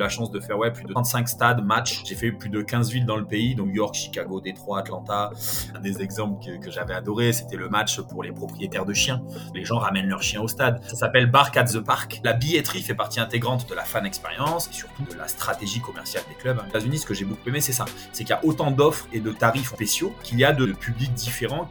la 0.00 0.08
chance 0.08 0.30
de 0.30 0.38
faire 0.38 0.56
ouais, 0.56 0.70
plus 0.70 0.84
de 0.84 0.92
35 0.92 1.28
stades, 1.28 1.64
matchs. 1.64 2.02
J'ai 2.04 2.14
fait 2.14 2.30
plus 2.30 2.50
de 2.50 2.62
15 2.62 2.92
villes 2.92 3.04
dans 3.04 3.16
le 3.16 3.24
pays, 3.24 3.56
donc 3.56 3.74
York, 3.74 3.96
Chicago, 3.96 4.40
Détroit, 4.40 4.78
Atlanta. 4.78 5.32
Un 5.74 5.80
des 5.80 6.02
exemples 6.02 6.44
que, 6.44 6.56
que 6.64 6.70
j'avais 6.70 6.94
adoré, 6.94 7.32
c'était 7.32 7.56
le 7.56 7.68
match 7.68 8.00
pour 8.02 8.22
les 8.22 8.30
propriétaires 8.30 8.84
de 8.84 8.94
chiens. 8.94 9.20
Les 9.54 9.64
gens 9.64 9.78
ramènent 9.78 10.06
leurs 10.06 10.22
chiens 10.22 10.40
au 10.40 10.46
stade. 10.46 10.80
Ça 10.86 10.94
s'appelle 10.94 11.28
Bark 11.28 11.56
at 11.56 11.64
the 11.64 11.80
Park. 11.80 12.20
La 12.22 12.32
billetterie 12.32 12.82
fait 12.82 12.94
partie 12.94 13.18
intégrante 13.18 13.68
de 13.68 13.74
la 13.74 13.82
fan 13.82 14.06
expérience 14.06 14.68
et 14.68 14.72
surtout 14.72 15.02
de 15.02 15.16
la 15.16 15.26
stratégie 15.26 15.80
commerciale 15.80 16.22
des 16.28 16.36
clubs. 16.36 16.60
Aux 16.64 16.68
États-Unis, 16.68 16.98
ce 16.98 17.06
que 17.06 17.14
j'ai 17.14 17.24
beaucoup 17.24 17.48
aimé, 17.48 17.60
c'est 17.60 17.72
ça. 17.72 17.84
C'est 18.12 18.22
qu'il 18.22 18.30
y 18.30 18.38
a 18.38 18.44
autant 18.44 18.70
d'offres 18.70 19.08
et 19.12 19.18
de 19.18 19.32
tarifs 19.32 19.72
spéciaux 19.72 20.14
qu'il 20.22 20.38
y 20.38 20.44
a 20.44 20.52
de 20.52 20.66
publics 20.66 21.12
différents. 21.14 21.66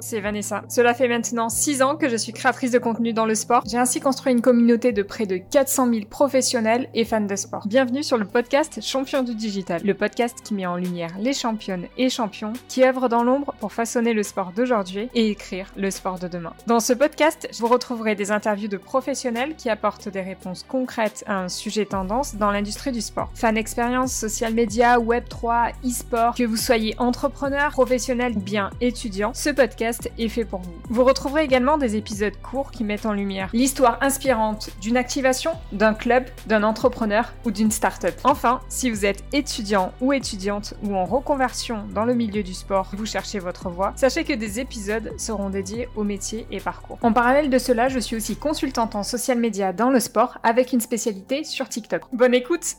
C'est 0.00 0.20
Vanessa. 0.20 0.62
Cela 0.68 0.94
fait 0.94 1.08
maintenant 1.08 1.48
6 1.48 1.82
ans 1.82 1.96
que 1.96 2.08
je 2.08 2.16
suis 2.16 2.32
créatrice 2.32 2.70
de 2.70 2.78
contenu 2.78 3.12
dans 3.12 3.26
le 3.26 3.34
sport. 3.34 3.62
J'ai 3.66 3.78
ainsi 3.78 4.00
construit 4.00 4.32
une 4.32 4.40
communauté 4.40 4.92
de 4.92 5.02
près 5.02 5.26
de 5.26 5.36
400 5.36 5.92
000 5.92 6.06
professionnels 6.06 6.88
et 6.94 7.04
fans 7.04 7.20
de 7.20 7.36
sport. 7.36 7.66
Bienvenue 7.66 8.02
sur 8.02 8.16
le 8.16 8.24
podcast 8.24 8.80
Champion 8.82 9.22
du 9.22 9.34
Digital, 9.34 9.82
le 9.84 9.94
podcast 9.94 10.38
qui 10.42 10.54
met 10.54 10.66
en 10.66 10.76
lumière 10.76 11.10
les 11.18 11.32
championnes 11.32 11.86
et 11.96 12.08
champions 12.08 12.52
qui 12.68 12.84
œuvrent 12.84 13.08
dans 13.08 13.22
l'ombre 13.22 13.54
pour 13.60 13.72
façonner 13.72 14.12
le 14.12 14.22
sport 14.22 14.52
d'aujourd'hui 14.54 15.08
et 15.14 15.28
écrire 15.28 15.66
le 15.76 15.90
sport 15.90 16.18
de 16.18 16.28
demain. 16.28 16.52
Dans 16.66 16.80
ce 16.80 16.92
podcast, 16.92 17.48
vous 17.58 17.68
retrouverez 17.68 18.14
des 18.14 18.30
interviews 18.30 18.68
de 18.68 18.76
professionnels 18.76 19.54
qui 19.56 19.68
apportent 19.68 20.08
des 20.08 20.22
réponses 20.22 20.64
concrètes 20.66 21.24
à 21.26 21.38
un 21.38 21.48
sujet 21.48 21.84
tendance 21.84 22.36
dans 22.36 22.50
l'industrie 22.50 22.92
du 22.92 23.00
sport. 23.00 23.30
Fan 23.34 23.56
expérience, 23.56 24.12
social 24.12 24.54
media, 24.54 24.98
web 24.98 25.24
3, 25.28 25.70
e-sport, 25.84 26.34
que 26.34 26.44
vous 26.44 26.56
soyez 26.56 26.94
entrepreneur, 26.98 27.70
professionnel 27.70 28.34
bien 28.34 28.70
étudiant, 28.80 29.32
ce 29.34 29.50
podcast 29.50 29.89
est 30.18 30.28
fait 30.28 30.44
pour 30.44 30.60
vous. 30.60 30.72
Vous 30.88 31.04
retrouverez 31.04 31.44
également 31.44 31.78
des 31.78 31.96
épisodes 31.96 32.36
courts 32.42 32.70
qui 32.70 32.84
mettent 32.84 33.06
en 33.06 33.12
lumière 33.12 33.50
l'histoire 33.52 33.98
inspirante 34.00 34.70
d'une 34.80 34.96
activation, 34.96 35.52
d'un 35.72 35.94
club, 35.94 36.24
d'un 36.46 36.62
entrepreneur 36.62 37.32
ou 37.44 37.50
d'une 37.50 37.70
start-up. 37.70 38.14
Enfin, 38.24 38.60
si 38.68 38.90
vous 38.90 39.04
êtes 39.04 39.24
étudiant 39.32 39.92
ou 40.00 40.12
étudiante 40.12 40.74
ou 40.82 40.94
en 40.94 41.04
reconversion 41.04 41.84
dans 41.94 42.04
le 42.04 42.14
milieu 42.14 42.42
du 42.42 42.54
sport, 42.54 42.90
vous 42.92 43.06
cherchez 43.06 43.38
votre 43.38 43.68
voie, 43.68 43.92
sachez 43.96 44.24
que 44.24 44.32
des 44.32 44.60
épisodes 44.60 45.12
seront 45.18 45.50
dédiés 45.50 45.88
au 45.96 46.04
métier 46.04 46.46
et 46.50 46.60
parcours. 46.60 46.98
En 47.02 47.12
parallèle 47.12 47.50
de 47.50 47.58
cela, 47.58 47.88
je 47.88 47.98
suis 47.98 48.16
aussi 48.16 48.36
consultante 48.36 48.94
en 48.94 49.02
social 49.02 49.38
media 49.38 49.72
dans 49.72 49.90
le 49.90 50.00
sport 50.00 50.38
avec 50.42 50.72
une 50.72 50.80
spécialité 50.80 51.44
sur 51.44 51.68
TikTok. 51.68 52.02
Bonne 52.12 52.34
écoute 52.34 52.76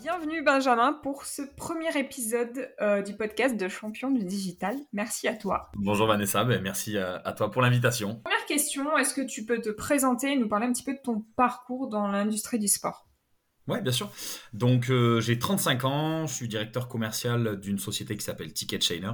Bienvenue 0.00 0.42
Benjamin 0.42 0.92
pour 0.92 1.24
ce 1.24 1.42
premier 1.56 1.98
épisode 1.98 2.70
euh, 2.80 3.02
du 3.02 3.14
podcast 3.14 3.56
de 3.56 3.66
Champion 3.66 4.12
du 4.12 4.22
Digital. 4.22 4.76
Merci 4.92 5.26
à 5.26 5.34
toi. 5.34 5.72
Bonjour 5.74 6.06
Vanessa, 6.06 6.44
ben, 6.44 6.62
merci 6.62 6.96
à, 6.96 7.32
toi 7.32 7.50
pour 7.50 7.62
l'invitation. 7.62 8.20
Première 8.22 8.46
question, 8.46 8.96
est-ce 8.96 9.12
que 9.12 9.22
tu 9.22 9.44
peux 9.44 9.60
te 9.60 9.70
présenter 9.70 10.32
et 10.32 10.36
nous 10.36 10.48
parler 10.48 10.66
un 10.66 10.72
petit 10.72 10.84
peu 10.84 10.94
de 10.94 11.00
ton 11.02 11.24
parcours 11.34 11.88
dans 11.88 12.06
l'industrie 12.06 12.60
du 12.60 12.68
sport? 12.68 13.07
Oui, 13.68 13.82
bien 13.82 13.92
sûr. 13.92 14.10
Donc, 14.54 14.88
euh, 14.88 15.20
j'ai 15.20 15.38
35 15.38 15.84
ans, 15.84 16.26
je 16.26 16.32
suis 16.32 16.48
directeur 16.48 16.88
commercial 16.88 17.60
d'une 17.60 17.78
société 17.78 18.16
qui 18.16 18.24
s'appelle 18.24 18.52
Ticket 18.54 18.80
Chainer, 18.80 19.12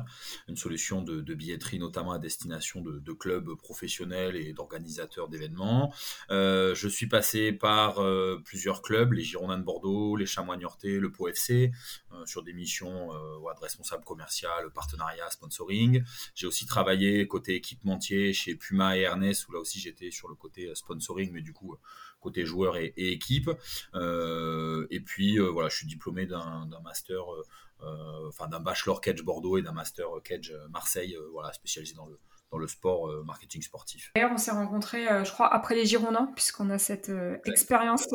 une 0.49 0.57
solution 0.57 1.03
de, 1.03 1.21
billetterie 1.35 1.81
notamment 1.81 2.13
à 2.13 2.21
destination 2.21 2.81
de, 2.81 3.13
clubs 3.13 3.55
professionnels 3.57 4.37
et 4.37 4.53
d'organisateurs 4.53 5.29
d'événements. 5.29 5.93
Euh, 6.31 6.75
je 6.75 6.89
suis 6.89 7.09
passé 7.09 7.53
par 7.53 7.99
euh, 7.99 8.41
plusieurs 8.45 8.83
clubs, 8.83 9.13
les 9.13 9.23
Girondins 9.23 9.59
de 9.59 9.65
Bordeaux, 9.65 10.17
les 10.17 10.27
Chamois 10.27 10.57
Niortais, 10.57 10.99
le 11.01 11.11
Pau 11.11 11.29
FC, 11.29 11.73
sur 12.27 12.45
des 12.45 12.53
missions 12.53 13.09
de 13.09 13.61
responsable 13.61 14.05
commercial, 14.05 14.71
partenariat, 14.73 15.29
sponsoring. 15.31 16.05
J'ai 16.35 16.47
aussi 16.47 16.67
travaillé 16.67 17.27
côté 17.27 17.55
équipementier 17.57 18.33
chez 18.33 18.55
Puma 18.55 18.97
et 18.97 19.01
Ernest, 19.01 19.49
où 19.49 19.53
là 19.53 19.59
aussi 19.59 19.81
j'étais 19.81 20.13
sur 20.13 20.29
le 20.29 20.37
côté 20.37 20.71
sponsoring, 20.75 21.33
mais 21.33 21.43
du 21.43 21.53
coup 21.53 21.77
côté 22.25 22.45
joueur 22.45 22.77
et, 22.77 22.93
équipe. 22.97 23.51
Euh, 23.95 24.87
et 24.91 25.01
puis 25.01 25.39
euh, 25.39 25.51
voilà, 25.51 25.69
je 25.69 25.77
suis 25.77 25.87
diplômé 25.87 26.27
d'un 26.27 26.67
master, 26.83 27.23
euh, 27.33 28.29
enfin 28.29 28.49
d'un 28.49 28.61
bachelor 28.61 29.01
Cage 29.01 29.23
Bordeaux 29.23 29.59
et 29.59 29.63
d'un 29.63 29.73
master 29.73 30.07
Cage 30.25 30.53
Marseille, 30.71 31.17
voilà, 31.33 31.53
spécialisé 31.53 31.95
dans 31.95 32.07
le 32.07 32.19
dans 32.51 32.59
le 32.59 32.69
sport 32.69 33.11
marketing 33.25 33.63
sportif. 33.63 34.13
D'ailleurs, 34.15 34.31
on 34.33 34.37
s'est 34.37 34.53
rencontrés, 34.53 35.07
je 35.25 35.33
crois, 35.33 35.53
après 35.53 35.75
les 35.75 35.87
Girondins, 35.87 36.31
puisqu'on 36.37 36.71
a 36.71 36.79
cette 36.79 37.11
expérience 37.47 38.07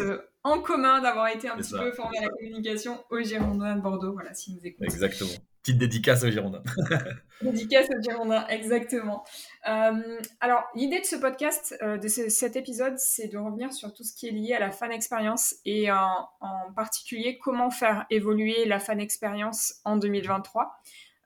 en 0.43 0.61
commun 0.61 1.01
d'avoir 1.01 1.27
été 1.27 1.49
un 1.49 1.57
petit 1.57 1.73
peu 1.73 1.91
formé 1.91 2.17
à 2.19 2.21
la 2.21 2.29
communication 2.29 3.03
aux 3.09 3.19
Girondins 3.19 3.75
de 3.75 3.81
Bordeaux. 3.81 4.13
Voilà, 4.13 4.33
si 4.33 4.53
nous 4.53 4.61
écoutez. 4.63 4.85
Exactement. 4.85 5.31
Petite 5.61 5.77
dédicace 5.77 6.23
aux 6.23 6.31
Girondins. 6.31 6.63
dédicace 7.41 7.87
aux 7.89 8.01
Girondins, 8.01 8.47
exactement. 8.47 9.25
Euh, 9.67 10.21
alors, 10.39 10.63
l'idée 10.73 10.99
de 10.99 11.05
ce 11.05 11.17
podcast, 11.17 11.75
euh, 11.81 11.97
de 11.97 12.07
cet 12.07 12.55
épisode, 12.55 12.97
c'est 12.97 13.27
de 13.27 13.37
revenir 13.37 13.73
sur 13.73 13.93
tout 13.93 14.03
ce 14.03 14.15
qui 14.15 14.27
est 14.27 14.31
lié 14.31 14.53
à 14.53 14.59
la 14.59 14.71
fan 14.71 14.91
expérience 14.91 15.55
et 15.65 15.91
en, 15.91 16.29
particulier 16.75 17.37
comment 17.39 17.71
faire 17.71 18.05
évoluer 18.09 18.65
la 18.65 18.79
fan 18.79 18.99
expérience 18.99 19.75
en 19.83 19.97
2023. 19.97 20.71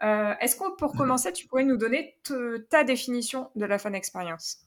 Euh, 0.04 0.34
est-ce 0.42 0.56
que 0.56 0.76
pour 0.78 0.94
commencer, 0.94 1.32
tu 1.32 1.48
pourrais 1.48 1.66
nous 1.66 1.78
donner 1.78 2.18
ta 2.70 2.84
définition 2.84 3.50
de 3.56 3.66
la 3.66 3.78
fan 3.78 3.94
expérience? 3.94 4.64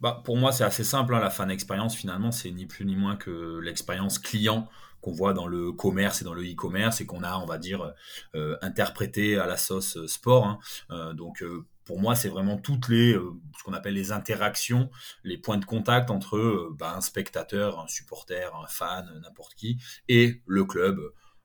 Bah, 0.00 0.20
pour 0.24 0.36
moi, 0.36 0.52
c'est 0.52 0.64
assez 0.64 0.84
simple. 0.84 1.14
Hein, 1.14 1.20
la 1.20 1.30
fan 1.30 1.50
expérience, 1.50 1.96
finalement, 1.96 2.32
c'est 2.32 2.50
ni 2.50 2.66
plus 2.66 2.84
ni 2.84 2.96
moins 2.96 3.16
que 3.16 3.58
l'expérience 3.60 4.18
client 4.18 4.68
qu'on 5.04 5.12
voit 5.12 5.34
dans 5.34 5.46
le 5.46 5.70
commerce 5.70 6.22
et 6.22 6.24
dans 6.24 6.32
le 6.32 6.42
e-commerce 6.42 7.02
et 7.02 7.06
qu'on 7.06 7.22
a, 7.22 7.36
on 7.36 7.44
va 7.44 7.58
dire, 7.58 7.92
euh, 8.34 8.56
interprété 8.62 9.38
à 9.38 9.46
la 9.46 9.58
sauce 9.58 9.98
euh, 9.98 10.06
sport. 10.06 10.46
Hein. 10.46 10.58
Euh, 10.90 11.12
donc, 11.12 11.44
pour 11.84 12.00
moi, 12.00 12.14
c'est 12.14 12.30
vraiment 12.30 12.56
toutes 12.56 12.88
les, 12.88 13.12
ce 13.12 13.62
qu'on 13.62 13.74
appelle 13.74 13.92
les 13.92 14.12
interactions, 14.12 14.90
les 15.22 15.36
points 15.36 15.58
de 15.58 15.66
contact 15.66 16.10
entre 16.10 16.70
bah, 16.78 16.94
un 16.96 17.02
spectateur, 17.02 17.78
un 17.78 17.86
supporter, 17.86 18.56
un 18.56 18.66
fan, 18.66 19.06
n'importe 19.22 19.54
qui, 19.54 19.76
et 20.08 20.40
le 20.46 20.64
club, 20.64 20.98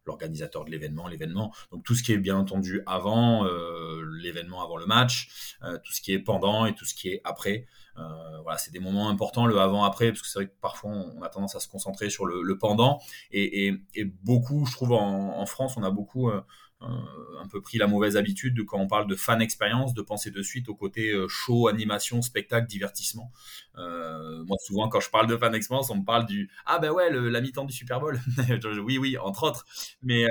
l'organisateur 0.05 0.63
de 0.63 0.71
l'événement, 0.71 1.09
l'événement. 1.09 1.53
Donc 1.73 1.83
tout 1.83 1.93
ce 1.93 2.03
qui 2.03 2.13
est 2.13 2.17
bien 2.17 2.37
entendu 2.37 2.81
avant 2.85 3.45
l'événement, 4.21 4.63
avant 4.63 4.77
le 4.77 4.85
match, 4.85 5.57
tout 5.83 5.91
ce 5.91 5.99
qui 5.99 6.13
est 6.13 6.19
pendant 6.19 6.65
et 6.65 6.73
tout 6.73 6.85
ce 6.85 6.95
qui 6.95 7.09
est 7.09 7.21
après. 7.25 7.67
Euh, 7.99 8.41
voilà, 8.43 8.57
c'est 8.57 8.71
des 8.71 8.79
moments 8.79 9.09
importants, 9.09 9.45
le 9.45 9.59
avant-après, 9.59 10.09
parce 10.09 10.21
que 10.21 10.27
c'est 10.27 10.39
vrai 10.39 10.47
que 10.47 10.55
parfois 10.61 10.91
on 10.91 11.21
a 11.21 11.29
tendance 11.29 11.55
à 11.55 11.59
se 11.59 11.67
concentrer 11.67 12.09
sur 12.09 12.25
le, 12.25 12.57
pendant. 12.57 12.99
Et, 13.31 13.73
beaucoup, 14.23 14.65
je 14.65 14.71
trouve, 14.71 14.93
en, 14.93 15.45
France, 15.45 15.75
on 15.77 15.83
a 15.83 15.91
beaucoup 15.91 16.29
euh, 16.29 16.41
euh, 16.81 16.87
un 17.41 17.47
peu 17.47 17.61
pris 17.61 17.77
la 17.77 17.87
mauvaise 17.87 18.15
habitude 18.17 18.55
de 18.55 18.63
quand 18.63 18.79
on 18.79 18.87
parle 18.87 19.07
de 19.07 19.15
fan 19.15 19.41
expérience, 19.41 19.93
de 19.93 20.01
penser 20.01 20.31
de 20.31 20.41
suite 20.41 20.69
au 20.69 20.75
côté 20.75 21.13
show, 21.27 21.67
animation, 21.67 22.21
spectacle, 22.21 22.67
divertissement. 22.67 23.31
moi, 23.75 24.57
souvent, 24.65 24.89
quand 24.89 24.99
je 24.99 25.09
parle 25.09 25.27
de 25.27 25.37
fan 25.37 25.53
expérience, 25.53 25.89
on 25.89 25.97
me 25.97 26.05
parle 26.05 26.25
du 26.25 26.49
ah 26.65 26.79
ben 26.79 26.91
ouais, 26.91 27.09
la 27.11 27.41
mi-temps 27.41 27.65
du 27.65 27.73
Super 27.73 27.99
Bowl. 27.99 28.19
oui, 28.83 28.97
oui, 28.97 29.17
entre 29.17 29.43
autres. 29.43 29.65
Mais 30.01 30.25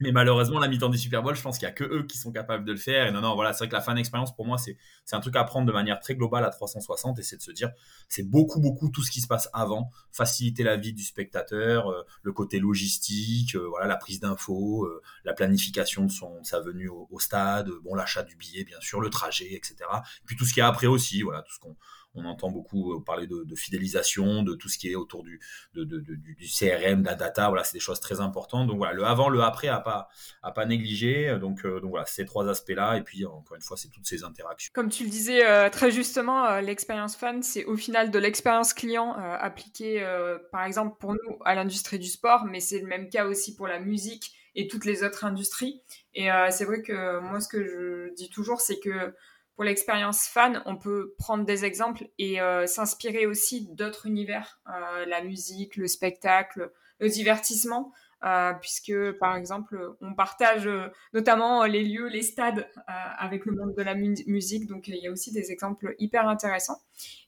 mais 0.00 0.10
malheureusement, 0.10 0.58
la 0.58 0.68
mi-temps 0.68 0.88
du 0.88 0.98
Super 0.98 1.22
Bowl, 1.22 1.36
je 1.36 1.42
pense 1.42 1.58
qu'il 1.58 1.66
n'y 1.66 1.70
a 1.70 1.74
que 1.74 1.84
eux 1.84 2.02
qui 2.02 2.18
sont 2.18 2.32
capables 2.32 2.64
de 2.64 2.72
le 2.72 2.78
faire. 2.78 3.06
Et 3.06 3.12
non, 3.12 3.20
non, 3.20 3.34
voilà, 3.34 3.52
c'est 3.52 3.58
vrai 3.58 3.68
que 3.68 3.74
la 3.74 3.80
fan 3.80 3.96
expérience, 3.96 4.34
pour 4.34 4.44
moi, 4.44 4.58
c'est, 4.58 4.76
c'est 5.04 5.16
un 5.16 5.20
truc 5.20 5.36
à 5.36 5.44
prendre 5.44 5.66
de 5.66 5.72
manière 5.72 6.00
très 6.00 6.14
globale 6.14 6.44
à 6.44 6.50
360 6.50 7.18
et 7.18 7.22
c'est 7.22 7.36
de 7.36 7.42
se 7.42 7.50
dire, 7.50 7.70
c'est 8.08 8.22
beaucoup, 8.22 8.60
beaucoup 8.60 8.88
tout 8.88 9.02
ce 9.02 9.10
qui 9.10 9.20
se 9.20 9.26
passe 9.26 9.48
avant, 9.52 9.90
faciliter 10.12 10.62
la 10.62 10.76
vie 10.76 10.92
du 10.92 11.02
spectateur, 11.02 11.90
euh, 11.90 12.02
le 12.22 12.32
côté 12.32 12.58
logistique, 12.58 13.54
euh, 13.54 13.66
voilà, 13.68 13.86
la 13.86 13.96
prise 13.96 14.20
d'infos, 14.20 14.84
euh, 14.84 15.02
la 15.24 15.34
planification 15.34 16.04
de, 16.06 16.10
son, 16.10 16.42
sa 16.42 16.60
venue 16.60 16.88
au, 16.88 17.18
stade, 17.18 17.70
bon, 17.82 17.94
l'achat 17.94 18.22
du 18.22 18.36
billet, 18.36 18.64
bien 18.64 18.80
sûr, 18.80 19.00
le 19.00 19.10
trajet, 19.10 19.54
etc. 19.54 19.76
Et 19.82 20.26
puis 20.26 20.36
tout 20.36 20.44
ce 20.44 20.54
qui 20.54 20.60
est 20.60 20.64
après 20.64 20.86
aussi, 20.86 21.22
voilà, 21.22 21.42
tout 21.42 21.52
ce 21.52 21.58
qu'on, 21.60 21.76
on 22.16 22.24
entend 22.24 22.50
beaucoup 22.50 23.00
parler 23.00 23.26
de, 23.26 23.54
fidélisation, 23.56 24.42
de 24.42 24.54
tout 24.54 24.68
ce 24.68 24.78
qui 24.78 24.90
est 24.90 24.94
autour 24.94 25.24
du, 25.24 25.40
du, 25.74 26.46
CRM, 26.46 27.02
de 27.02 27.06
la 27.06 27.14
data. 27.14 27.48
Voilà, 27.48 27.64
c'est 27.64 27.72
des 27.72 27.80
choses 27.80 27.98
très 27.98 28.20
importantes. 28.20 28.68
Donc 28.68 28.76
voilà, 28.78 28.92
le 28.92 29.04
avant, 29.04 29.28
le 29.28 29.42
après 29.42 29.66
à 29.66 29.80
pas 29.80 30.08
à 30.42 30.52
pas 30.52 30.64
négliger. 30.64 31.36
Donc, 31.40 31.66
donc 31.66 31.90
voilà, 31.90 32.06
ces 32.06 32.24
trois 32.24 32.48
aspects-là. 32.48 32.98
Et 32.98 33.02
puis 33.02 33.26
encore 33.26 33.56
une 33.56 33.62
fois, 33.62 33.76
c'est 33.76 33.88
toutes 33.88 34.06
ces 34.06 34.22
interactions. 34.22 34.70
Le 35.02 35.10
disais 35.10 35.44
euh, 35.44 35.68
très 35.70 35.90
justement, 35.90 36.60
l'expérience 36.60 37.16
fan, 37.16 37.42
c'est 37.42 37.64
au 37.64 37.76
final 37.76 38.12
de 38.12 38.18
l'expérience 38.20 38.72
client 38.72 39.14
appliquée, 39.14 40.06
par 40.52 40.64
exemple 40.64 40.96
pour 41.00 41.14
nous 41.14 41.38
à 41.44 41.56
l'industrie 41.56 41.98
du 41.98 42.08
sport, 42.08 42.44
mais 42.44 42.60
c'est 42.60 42.78
le 42.78 42.86
même 42.86 43.08
cas 43.08 43.26
aussi 43.26 43.56
pour 43.56 43.66
la 43.66 43.80
musique 43.80 44.32
et 44.54 44.68
toutes 44.68 44.84
les 44.84 45.02
autres 45.02 45.24
industries. 45.24 45.82
Et 46.14 46.28
c'est 46.50 46.64
vrai 46.64 46.82
que 46.82 47.18
moi, 47.18 47.40
ce 47.40 47.48
que 47.48 47.64
je 47.64 48.14
dis 48.14 48.30
toujours, 48.30 48.60
c'est 48.60 48.78
que 48.78 49.12
pour 49.54 49.64
l'expérience 49.64 50.26
fan, 50.26 50.62
on 50.66 50.76
peut 50.76 51.14
prendre 51.18 51.44
des 51.44 51.64
exemples 51.64 52.08
et 52.18 52.40
euh, 52.40 52.66
s'inspirer 52.66 53.26
aussi 53.26 53.68
d'autres 53.70 54.06
univers, 54.06 54.60
euh, 54.68 55.06
la 55.06 55.22
musique, 55.22 55.76
le 55.76 55.86
spectacle, 55.86 56.72
le 56.98 57.08
divertissement, 57.08 57.92
euh, 58.24 58.52
puisque 58.54 59.12
par 59.18 59.36
exemple, 59.36 59.96
on 60.00 60.14
partage 60.14 60.68
notamment 61.12 61.64
les 61.64 61.84
lieux, 61.84 62.08
les 62.08 62.22
stades 62.22 62.68
avec 62.86 63.44
le 63.44 63.52
monde 63.52 63.74
de 63.76 63.82
la 63.82 63.94
musique, 63.94 64.66
donc 64.66 64.88
il 64.88 64.96
y 64.96 65.06
a 65.06 65.10
aussi 65.10 65.32
des 65.32 65.52
exemples 65.52 65.94
hyper 65.98 66.26
intéressants. 66.28 66.80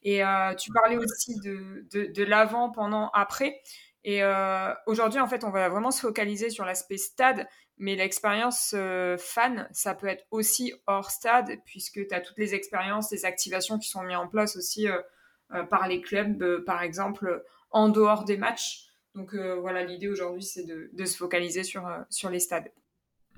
Et 0.02 0.22
tu 0.58 0.72
parlais 0.72 0.96
aussi 0.96 1.38
de, 1.40 1.86
de, 1.92 2.12
de 2.12 2.24
l'avant, 2.24 2.70
pendant, 2.70 3.10
après. 3.10 3.60
Et 4.04 4.22
aujourd'hui, 4.86 5.20
en 5.20 5.26
fait, 5.26 5.44
on 5.44 5.50
va 5.50 5.68
vraiment 5.68 5.90
se 5.90 6.00
focaliser 6.00 6.48
sur 6.48 6.64
l'aspect 6.64 6.96
stade, 6.96 7.46
mais 7.76 7.94
l'expérience 7.96 8.74
fan, 9.18 9.68
ça 9.72 9.94
peut 9.94 10.06
être 10.06 10.24
aussi 10.30 10.72
hors 10.86 11.10
stade, 11.10 11.58
puisque 11.66 12.06
tu 12.06 12.14
as 12.14 12.20
toutes 12.20 12.38
les 12.38 12.54
expériences, 12.54 13.10
les 13.10 13.24
activations 13.24 13.78
qui 13.78 13.88
sont 13.88 14.02
mises 14.02 14.16
en 14.16 14.28
place 14.28 14.56
aussi 14.56 14.86
par 15.70 15.88
les 15.88 16.00
clubs, 16.00 16.64
par 16.64 16.82
exemple, 16.82 17.44
en 17.70 17.88
dehors 17.88 18.24
des 18.24 18.36
matchs. 18.36 18.85
Donc 19.16 19.34
voilà, 19.34 19.82
l'idée 19.82 20.08
aujourd'hui, 20.08 20.42
c'est 20.42 20.64
de, 20.64 21.04
se 21.04 21.16
focaliser 21.16 21.64
sur, 21.64 21.88
sur 22.10 22.30
les 22.30 22.38
stades. 22.38 22.70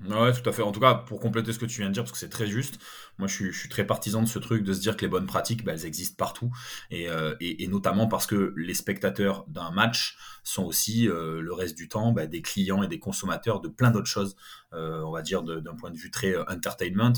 Ouais, 0.07 0.31
tout 0.31 0.47
à 0.49 0.53
fait. 0.53 0.61
En 0.61 0.71
tout 0.71 0.79
cas, 0.79 0.93
pour 0.93 1.19
compléter 1.19 1.51
ce 1.51 1.59
que 1.59 1.65
tu 1.65 1.81
viens 1.81 1.89
de 1.89 1.93
dire, 1.93 2.03
parce 2.03 2.13
que 2.13 2.17
c'est 2.17 2.29
très 2.29 2.47
juste, 2.47 2.79
moi 3.17 3.27
je 3.27 3.51
suis, 3.51 3.69
très 3.69 3.85
partisan 3.85 4.21
de 4.21 4.27
ce 4.27 4.39
truc 4.39 4.63
de 4.63 4.71
se 4.71 4.79
dire 4.79 4.95
que 4.95 5.01
les 5.01 5.09
bonnes 5.09 5.25
pratiques, 5.25 5.65
bah, 5.65 5.73
elles 5.73 5.85
existent 5.85 6.15
partout. 6.15 6.51
Et, 6.89 7.09
euh, 7.09 7.35
notamment 7.67 8.07
parce 8.07 8.25
que 8.25 8.53
les 8.55 8.73
spectateurs 8.73 9.45
d'un 9.47 9.71
match 9.71 10.17
sont 10.43 10.63
aussi 10.63 11.07
euh, 11.07 11.41
le 11.41 11.53
reste 11.53 11.77
du 11.77 11.89
temps 11.89 12.11
bah, 12.13 12.25
des 12.27 12.41
clients 12.41 12.81
et 12.81 12.87
des 12.87 12.97
consommateurs 12.97 13.59
de 13.59 13.67
plein 13.67 13.91
d'autres 13.91 14.07
choses, 14.07 14.35
euh, 14.73 15.01
on 15.01 15.11
va 15.11 15.21
dire 15.21 15.43
d'un 15.43 15.75
point 15.75 15.91
de 15.91 15.97
vue 15.97 16.11
très 16.11 16.35
entertainment, 16.47 17.13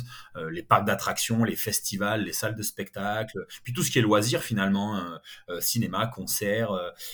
les 0.49 0.63
parcs 0.63 0.85
d'attractions, 0.85 1.43
les 1.43 1.55
festivals, 1.55 2.23
les 2.23 2.33
salles 2.33 2.55
de 2.55 2.63
spectacle, 2.63 3.45
puis 3.63 3.73
tout 3.73 3.83
ce 3.83 3.91
qui 3.91 3.99
est 3.99 4.01
loisir 4.01 4.41
finalement, 4.41 4.97
hein, 4.97 5.21
cinéma, 5.59 6.07
concert, 6.07 6.71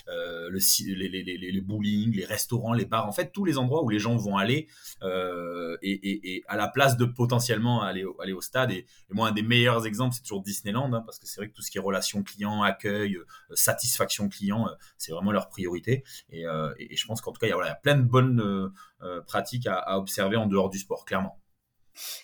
le, 0.08 0.58
les, 0.58 1.62
bowling, 1.62 2.16
les 2.16 2.26
restaurants, 2.26 2.74
les 2.74 2.86
bars, 2.86 3.08
en 3.08 3.12
fait 3.12 3.32
tous 3.32 3.44
les 3.44 3.58
endroits 3.58 3.84
où 3.84 3.90
les 3.90 4.00
gens 4.00 4.16
vont 4.16 4.38
aller 4.38 4.68
et, 5.82 6.36
et, 6.36 6.44
à 6.48 6.56
la 6.56 6.68
place 6.68 6.98
de 6.98 7.06
potentiellement 7.06 7.82
aller, 7.82 8.04
au, 8.04 8.20
aller 8.22 8.34
au 8.34 8.42
stade. 8.42 8.72
Et, 8.72 8.86
moi, 9.10 9.30
un 9.30 9.32
des 9.32 9.42
meilleurs 9.42 9.86
exemples, 9.86 10.16
c'est 10.16 10.22
toujours 10.22 10.42
Disneyland, 10.42 10.92
hein, 10.94 11.02
parce 11.06 11.20
que 11.20 11.28
c'est 11.28 11.40
vrai 11.40 11.50
que 11.50 11.54
tout 11.54 11.62
ce 11.62 11.72
qui 11.72 11.78
est 11.78 11.82
relation 11.82 12.24
client, 12.24 12.64
accueil, 12.64 13.16
euh, 13.16 13.26
satisfaction 13.54 14.30
client, 14.30 14.68
euh, 14.68 14.74
c'est 14.98 15.12
vraiment 15.12 15.32
leur 15.32 15.50
priorité. 15.50 16.04
Et, 16.30 16.44
je 16.44 17.06
pense 17.06 17.22
qu'en 17.22 17.32
tout 17.32 17.40
cas, 17.40 17.48
il 17.48 17.52
y, 17.52 17.54
a, 17.54 17.76
plein 17.76 17.96
de 17.96 18.04
bonnes 18.04 18.72
pratiques 19.28 19.68
à 19.68 19.98
observer 19.98 20.36
en 20.36 20.46
dehors 20.46 20.70
du 20.70 20.80
sport, 20.80 21.06
clairement. 21.06 21.40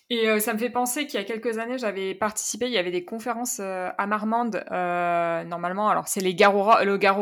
Et 0.09 0.29
euh, 0.29 0.39
ça 0.39 0.53
me 0.53 0.59
fait 0.59 0.69
penser 0.69 1.07
qu'il 1.07 1.19
y 1.19 1.23
a 1.23 1.25
quelques 1.25 1.57
années, 1.57 1.77
j'avais 1.77 2.13
participé, 2.13 2.65
il 2.65 2.71
y 2.71 2.77
avait 2.77 2.91
des 2.91 3.05
conférences 3.05 3.57
euh, 3.59 3.89
à 3.97 4.07
Marmande, 4.07 4.63
euh, 4.71 5.43
normalement, 5.43 5.89
alors 5.89 6.07
c'est 6.07 6.21
le 6.21 6.31
Garo 6.31 6.63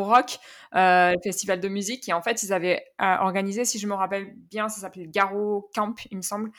Rock, 0.04 0.40
le 0.74 1.16
festival 1.24 1.60
de 1.60 1.68
musique, 1.68 2.10
et 2.10 2.14
en 2.14 2.22
fait, 2.22 2.44
ils 2.44 2.54
avaient 2.54 2.84
organisé, 3.00 3.66
si 3.66 3.80
je 3.80 3.88
me 3.88 3.94
rappelle 3.94 4.34
bien, 4.50 4.70
ça 4.70 4.82
s'appelait 4.82 5.08
Garo 5.08 5.70
Camp, 5.74 5.96
il 6.10 6.18
me 6.18 6.22
semble. 6.22 6.52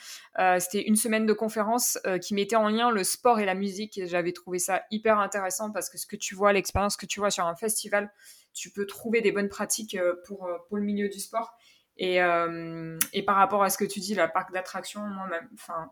C'était 0.59 0.83
une 0.83 0.95
semaine 0.95 1.25
de 1.25 1.33
conférences 1.33 1.99
qui 2.21 2.33
mettait 2.33 2.55
en 2.55 2.69
lien 2.69 2.91
le 2.91 3.03
sport 3.03 3.39
et 3.39 3.45
la 3.45 3.55
musique, 3.55 3.97
et 3.97 4.07
j'avais 4.07 4.31
trouvé 4.31 4.59
ça 4.59 4.83
hyper 4.91 5.19
intéressant 5.19 5.71
parce 5.71 5.89
que 5.89 5.97
ce 5.97 6.05
que 6.05 6.15
tu 6.15 6.35
vois, 6.35 6.53
l'expérience 6.53 6.97
que 6.97 7.05
tu 7.05 7.19
vois 7.19 7.31
sur 7.31 7.45
un 7.45 7.55
festival, 7.55 8.11
tu 8.53 8.69
peux 8.69 8.85
trouver 8.85 9.21
des 9.21 9.31
bonnes 9.31 9.49
pratiques 9.49 9.97
pour, 10.27 10.47
pour 10.67 10.77
le 10.77 10.83
milieu 10.83 11.09
du 11.09 11.19
sport. 11.19 11.55
Et, 11.97 12.21
euh, 12.21 12.97
et 13.13 13.23
par 13.23 13.35
rapport 13.35 13.63
à 13.63 13.69
ce 13.69 13.77
que 13.77 13.85
tu 13.85 13.99
dis, 13.99 14.15
la 14.15 14.27
parc 14.27 14.51
d'attractions, 14.51 15.01
moi, 15.01 15.27
même, 15.27 15.47
enfin, 15.53 15.91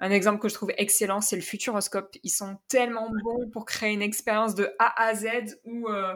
un 0.00 0.10
exemple 0.10 0.40
que 0.40 0.48
je 0.48 0.54
trouve 0.54 0.72
excellent, 0.76 1.20
c'est 1.20 1.36
le 1.36 1.42
Futuroscope. 1.42 2.16
Ils 2.22 2.30
sont 2.30 2.58
tellement 2.68 3.10
bons 3.22 3.50
pour 3.50 3.64
créer 3.64 3.92
une 3.92 4.02
expérience 4.02 4.54
de 4.54 4.70
A 4.78 5.02
à 5.02 5.14
Z 5.14 5.58
où, 5.64 5.88
euh, 5.88 6.14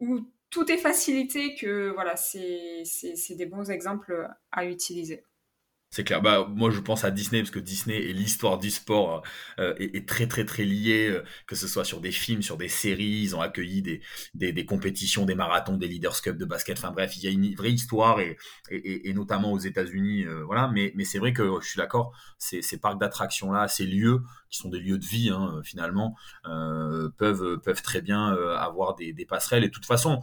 où 0.00 0.20
tout 0.50 0.70
est 0.70 0.78
facilité 0.78 1.54
que 1.54 1.90
voilà, 1.90 2.16
c'est 2.16 2.84
des 3.30 3.46
bons 3.46 3.70
exemples 3.70 4.28
à 4.50 4.64
utiliser. 4.64 5.24
C'est 5.92 6.04
clair. 6.04 6.22
Bah, 6.22 6.48
moi, 6.48 6.70
je 6.70 6.80
pense 6.80 7.04
à 7.04 7.10
Disney 7.10 7.42
parce 7.42 7.50
que 7.50 7.58
Disney 7.58 7.96
et 7.98 8.14
l'histoire 8.14 8.58
du 8.58 8.70
sport 8.70 9.22
euh, 9.58 9.74
est, 9.76 10.08
très 10.08 10.26
très 10.26 10.46
très 10.46 10.64
liée, 10.64 11.10
euh, 11.10 11.22
que 11.46 11.54
ce 11.54 11.68
soit 11.68 11.84
sur 11.84 12.00
des 12.00 12.10
films, 12.12 12.40
sur 12.40 12.56
des 12.56 12.68
séries. 12.68 13.20
Ils 13.24 13.36
ont 13.36 13.42
accueilli 13.42 13.82
des, 13.82 14.00
des, 14.32 14.64
compétitions, 14.64 15.26
des 15.26 15.34
marathons, 15.34 15.76
des 15.76 15.88
Leaders 15.88 16.22
Cup 16.22 16.38
de 16.38 16.46
basket. 16.46 16.78
Enfin 16.78 16.92
bref, 16.92 17.14
il 17.18 17.24
y 17.24 17.26
a 17.26 17.30
une 17.30 17.54
vraie 17.54 17.72
histoire 17.72 18.20
et, 18.20 18.38
et, 18.70 19.10
et 19.10 19.12
notamment 19.12 19.52
aux 19.52 19.58
États-Unis, 19.58 20.24
euh, 20.24 20.42
voilà. 20.44 20.66
Mais, 20.68 20.92
mais 20.96 21.04
c'est 21.04 21.18
vrai 21.18 21.34
que 21.34 21.60
je 21.60 21.68
suis 21.68 21.76
d'accord. 21.76 22.16
Ces, 22.38 22.62
ces 22.62 22.78
parcs 22.78 22.98
d'attractions 22.98 23.52
là, 23.52 23.68
ces 23.68 23.84
lieux 23.84 24.22
qui 24.52 24.58
sont 24.58 24.68
des 24.68 24.78
lieux 24.78 24.98
de 24.98 25.04
vie 25.04 25.30
hein, 25.30 25.60
finalement, 25.64 26.14
euh, 26.46 27.08
peuvent 27.16 27.58
peuvent 27.60 27.82
très 27.82 28.00
bien 28.00 28.28
avoir 28.56 28.94
des, 28.94 29.12
passerelles. 29.26 29.64
Et 29.64 29.68
de 29.68 29.72
toute 29.72 29.86
façon, 29.86 30.20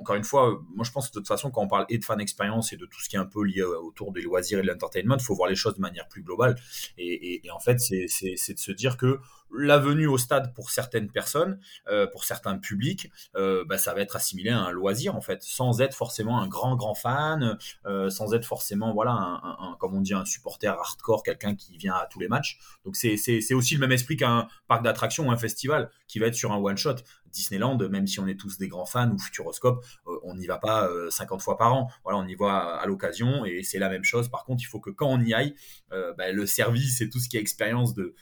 encore 0.00 0.16
une 0.16 0.24
fois, 0.24 0.60
moi 0.74 0.84
je 0.84 0.90
pense 0.90 1.08
que 1.08 1.14
de 1.14 1.20
toute 1.20 1.28
façon 1.28 1.50
quand 1.50 1.62
on 1.62 1.68
parle 1.68 1.86
et 1.88 1.98
de 1.98 2.04
fan 2.04 2.20
expérience 2.20 2.72
et 2.72 2.76
de 2.76 2.84
tout 2.84 3.00
ce 3.00 3.08
qui 3.08 3.16
est 3.16 3.18
un 3.18 3.26
peu 3.26 3.42
lié 3.44 3.62
autour 3.62 4.12
des 4.12 4.20
loisirs 4.20 4.58
et 4.58 4.62
de 4.62 4.74
il 4.94 5.22
faut 5.22 5.34
voir 5.34 5.48
les 5.48 5.54
choses 5.54 5.76
de 5.76 5.80
manière 5.80 6.08
plus 6.08 6.22
globale. 6.22 6.56
Et, 6.98 7.06
et, 7.06 7.46
et 7.46 7.50
en 7.50 7.60
fait, 7.60 7.80
c'est 7.80 8.04
de 8.04 8.58
se 8.58 8.72
dire 8.72 8.96
que 8.96 9.20
la 9.56 9.78
venue 9.78 10.06
au 10.06 10.18
stade 10.18 10.54
pour 10.54 10.70
certaines 10.70 11.10
personnes, 11.10 11.58
euh, 11.88 12.06
pour 12.06 12.24
certains 12.24 12.58
publics, 12.58 13.10
euh, 13.36 13.64
bah, 13.66 13.78
ça 13.78 13.94
va 13.94 14.00
être 14.00 14.16
assimilé 14.16 14.50
à 14.50 14.58
un 14.58 14.70
loisir 14.70 15.14
en 15.16 15.20
fait, 15.20 15.42
sans 15.42 15.80
être 15.80 15.94
forcément 15.94 16.40
un 16.40 16.48
grand 16.48 16.76
grand 16.76 16.94
fan, 16.94 17.58
euh, 17.86 18.10
sans 18.10 18.34
être 18.34 18.44
forcément 18.44 18.92
voilà 18.92 19.40
comme 19.78 19.94
on 19.94 20.00
dit 20.00 20.14
un 20.14 20.24
supporter 20.24 20.68
hardcore, 20.68 21.22
quelqu'un 21.22 21.54
qui 21.54 21.76
vient 21.76 21.94
à 21.94 22.06
tous 22.06 22.20
les 22.20 22.28
matchs. 22.28 22.58
Donc 22.84 22.96
c'est 22.96 23.54
aussi 23.54 23.74
le 23.74 23.80
même 23.80 23.92
esprit 23.92 24.16
qu'un 24.16 24.48
parc 24.68 24.82
d'attractions 24.82 25.28
ou 25.28 25.30
un 25.30 25.36
festival 25.36 25.90
qui 26.08 26.18
va 26.18 26.26
être 26.26 26.34
sur 26.34 26.52
un 26.52 26.56
one 26.56 26.76
shot. 26.76 26.96
Disneyland, 27.34 27.76
même 27.88 28.06
si 28.06 28.20
on 28.20 28.26
est 28.26 28.38
tous 28.38 28.58
des 28.58 28.68
grands 28.68 28.86
fans 28.86 29.10
ou 29.10 29.18
Futuroscope, 29.18 29.84
euh, 30.06 30.18
on 30.22 30.34
n'y 30.34 30.46
va 30.46 30.58
pas 30.58 30.88
50 31.10 31.42
fois 31.42 31.56
par 31.56 31.74
an. 31.74 31.90
On 32.04 32.26
y 32.26 32.34
va 32.34 32.76
à 32.76 32.86
l'occasion 32.86 33.44
et 33.44 33.62
c'est 33.62 33.78
la 33.78 33.88
même 33.88 34.04
chose. 34.04 34.28
Par 34.28 34.44
contre, 34.44 34.62
il 34.62 34.66
faut 34.66 34.80
que 34.80 34.90
quand 34.90 35.08
on 35.08 35.20
y 35.20 35.34
aille, 35.34 35.54
bah, 35.90 36.32
le 36.32 36.46
service 36.46 37.00
et 37.00 37.08
tout 37.08 37.18
ce 37.18 37.28
qui 37.28 37.36
est 37.36 37.40
expérience 37.40 37.94
de 37.94 38.14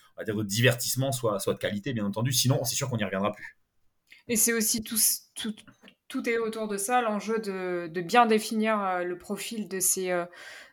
divertissement 0.42 1.12
soit, 1.12 1.38
de 1.46 1.58
qualité, 1.58 1.92
bien 1.92 2.04
entendu. 2.04 2.32
Sinon, 2.32 2.64
c'est 2.64 2.74
sûr 2.74 2.88
qu'on 2.88 2.96
n'y 2.96 3.04
reviendra 3.04 3.32
plus. 3.32 3.56
Et 4.28 4.36
c'est 4.36 4.52
aussi 4.52 4.82
tout, 4.82 4.98
tout, 5.34 5.54
tout, 6.08 6.28
est 6.28 6.38
autour 6.38 6.68
de 6.68 6.76
ça, 6.76 7.02
l'enjeu 7.02 7.38
de, 7.38 8.00
bien 8.00 8.26
définir 8.26 8.80
euh, 8.80 9.04
le 9.04 9.18
profil 9.18 9.68
de 9.68 9.80
ces, 9.80 10.12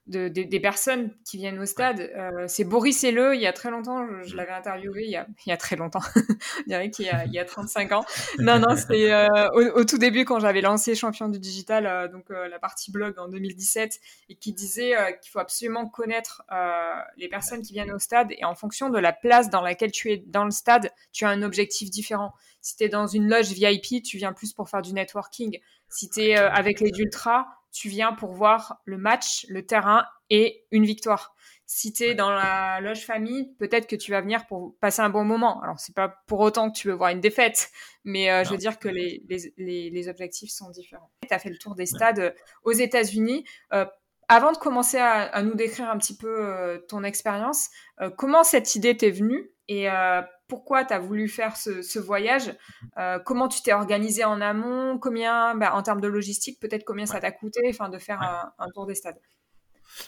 de, 0.09 0.27
des 0.27 0.59
personnes 0.59 1.11
qui 1.25 1.37
viennent 1.37 1.59
au 1.59 1.65
stade. 1.65 2.11
Euh, 2.15 2.45
c'est 2.47 2.63
Boris 2.63 3.03
Helleux, 3.03 3.35
il 3.35 3.41
y 3.41 3.47
a 3.47 3.53
très 3.53 3.69
longtemps, 3.69 4.05
je, 4.23 4.33
mm. 4.33 4.37
l'avais 4.37 4.51
interviewé 4.51 5.03
il 5.05 5.11
y, 5.11 5.15
a, 5.15 5.27
il 5.45 5.49
y 5.49 5.51
a 5.51 5.57
très 5.57 5.75
longtemps, 5.75 6.01
je 6.15 6.63
dirais 6.67 6.89
qu'il 6.89 7.05
y 7.05 7.09
a, 7.09 7.25
il 7.25 7.33
y 7.33 7.39
a 7.39 7.45
35 7.45 7.91
ans. 7.91 8.05
Non, 8.39 8.57
non, 8.57 8.75
c'était 8.75 9.11
euh, 9.11 9.47
au, 9.53 9.79
au, 9.79 9.83
tout 9.83 9.97
début 9.97 10.25
quand 10.25 10.39
j'avais 10.39 10.61
lancé 10.61 10.95
Champion 10.95 11.29
du 11.29 11.39
Digital, 11.39 11.85
euh, 11.85 12.07
donc 12.07 12.31
euh, 12.31 12.47
la 12.47 12.59
partie 12.59 12.91
blog 12.91 13.17
en 13.19 13.27
2017, 13.27 13.99
et 14.29 14.35
qui 14.35 14.53
disait 14.53 14.95
euh, 14.95 15.11
qu'il 15.11 15.31
faut 15.31 15.39
absolument 15.39 15.87
connaître 15.87 16.43
euh, 16.51 16.93
les 17.17 17.27
personnes 17.27 17.61
qui 17.61 17.73
viennent 17.73 17.91
au 17.91 17.99
stade, 17.99 18.31
et 18.31 18.45
en 18.45 18.55
fonction 18.55 18.89
de 18.89 18.97
la 18.97 19.13
place 19.13 19.49
dans 19.49 19.61
laquelle 19.61 19.91
tu 19.91 20.11
es 20.11 20.17
dans 20.17 20.45
le 20.45 20.51
stade, 20.51 20.91
tu 21.11 21.25
as 21.25 21.29
un 21.29 21.41
objectif 21.41 21.89
différent. 21.89 22.33
Si 22.61 22.75
tu 22.75 22.83
es 22.83 22.89
dans 22.89 23.07
une 23.07 23.29
loge 23.29 23.51
VIP, 23.51 24.03
tu 24.03 24.17
viens 24.17 24.33
plus 24.33 24.53
pour 24.53 24.69
faire 24.69 24.81
du 24.81 24.93
networking. 24.93 25.59
Si 25.89 26.09
tu 26.09 26.21
es 26.21 26.35
avec 26.35 26.81
les 26.81 26.91
ultras, 26.99 27.47
tu 27.71 27.89
viens 27.89 28.13
pour 28.13 28.33
voir 28.33 28.81
le 28.85 28.97
match, 28.97 29.45
le 29.49 29.65
terrain 29.65 30.05
et 30.29 30.65
une 30.71 30.85
victoire. 30.85 31.35
Si 31.65 31.93
tu 31.93 32.03
es 32.03 32.15
dans 32.15 32.31
la 32.31 32.81
loge 32.81 33.05
famille, 33.05 33.53
peut-être 33.59 33.87
que 33.87 33.95
tu 33.95 34.11
vas 34.11 34.21
venir 34.21 34.47
pour 34.47 34.75
passer 34.79 35.01
un 35.01 35.09
bon 35.09 35.23
moment. 35.23 35.61
Alors, 35.61 35.79
c'est 35.79 35.93
pas 35.93 36.09
pour 36.25 36.39
autant 36.39 36.71
que 36.71 36.77
tu 36.77 36.87
veux 36.87 36.95
voir 36.95 37.11
une 37.11 37.21
défaite, 37.21 37.69
mais 38.03 38.31
euh, 38.31 38.43
je 38.43 38.49
veux 38.49 38.57
dire 38.57 38.79
que 38.79 38.89
les, 38.89 39.23
les, 39.57 39.89
les, 39.91 40.07
objectifs 40.07 40.49
sont 40.49 40.71
différents. 40.71 41.11
Tu 41.27 41.33
as 41.33 41.37
fait 41.37 41.49
le 41.49 41.57
tour 41.59 41.75
des 41.75 41.85
stades 41.85 42.19
euh, 42.19 42.31
aux 42.63 42.71
États-Unis. 42.71 43.45
Euh, 43.73 43.85
avant 44.29 44.51
de 44.51 44.57
commencer 44.57 44.97
à, 44.97 45.23
à, 45.23 45.41
nous 45.41 45.55
décrire 45.55 45.89
un 45.89 45.97
petit 45.97 46.15
peu 46.15 46.27
euh, 46.29 46.77
ton 46.87 47.03
expérience, 47.03 47.69
euh, 47.99 48.11
comment 48.15 48.43
cette 48.43 48.75
idée 48.75 48.95
t'est 48.95 49.09
venue 49.09 49.51
et 49.67 49.89
euh, 49.89 50.21
pourquoi 50.49 50.83
tu 50.83 50.93
as 50.93 50.99
voulu 50.99 51.29
faire 51.29 51.55
ce, 51.55 51.81
ce 51.81 51.99
voyage 51.99 52.53
euh, 52.97 53.19
Comment 53.19 53.47
tu 53.47 53.61
t'es 53.61 53.71
organisé 53.71 54.25
en 54.25 54.41
amont 54.41 54.97
Combien, 54.99 55.55
bah, 55.55 55.73
en 55.75 55.83
termes 55.83 56.01
de 56.01 56.07
logistique, 56.07 56.59
peut-être 56.59 56.83
combien 56.83 57.05
ça 57.05 57.21
t'a 57.21 57.31
coûté 57.31 57.61
enfin, 57.69 57.87
de 57.87 57.97
faire 57.99 58.19
ouais. 58.19 58.25
un, 58.25 58.65
un 58.65 58.69
tour 58.71 58.85
des 58.85 58.95
stades 58.95 59.19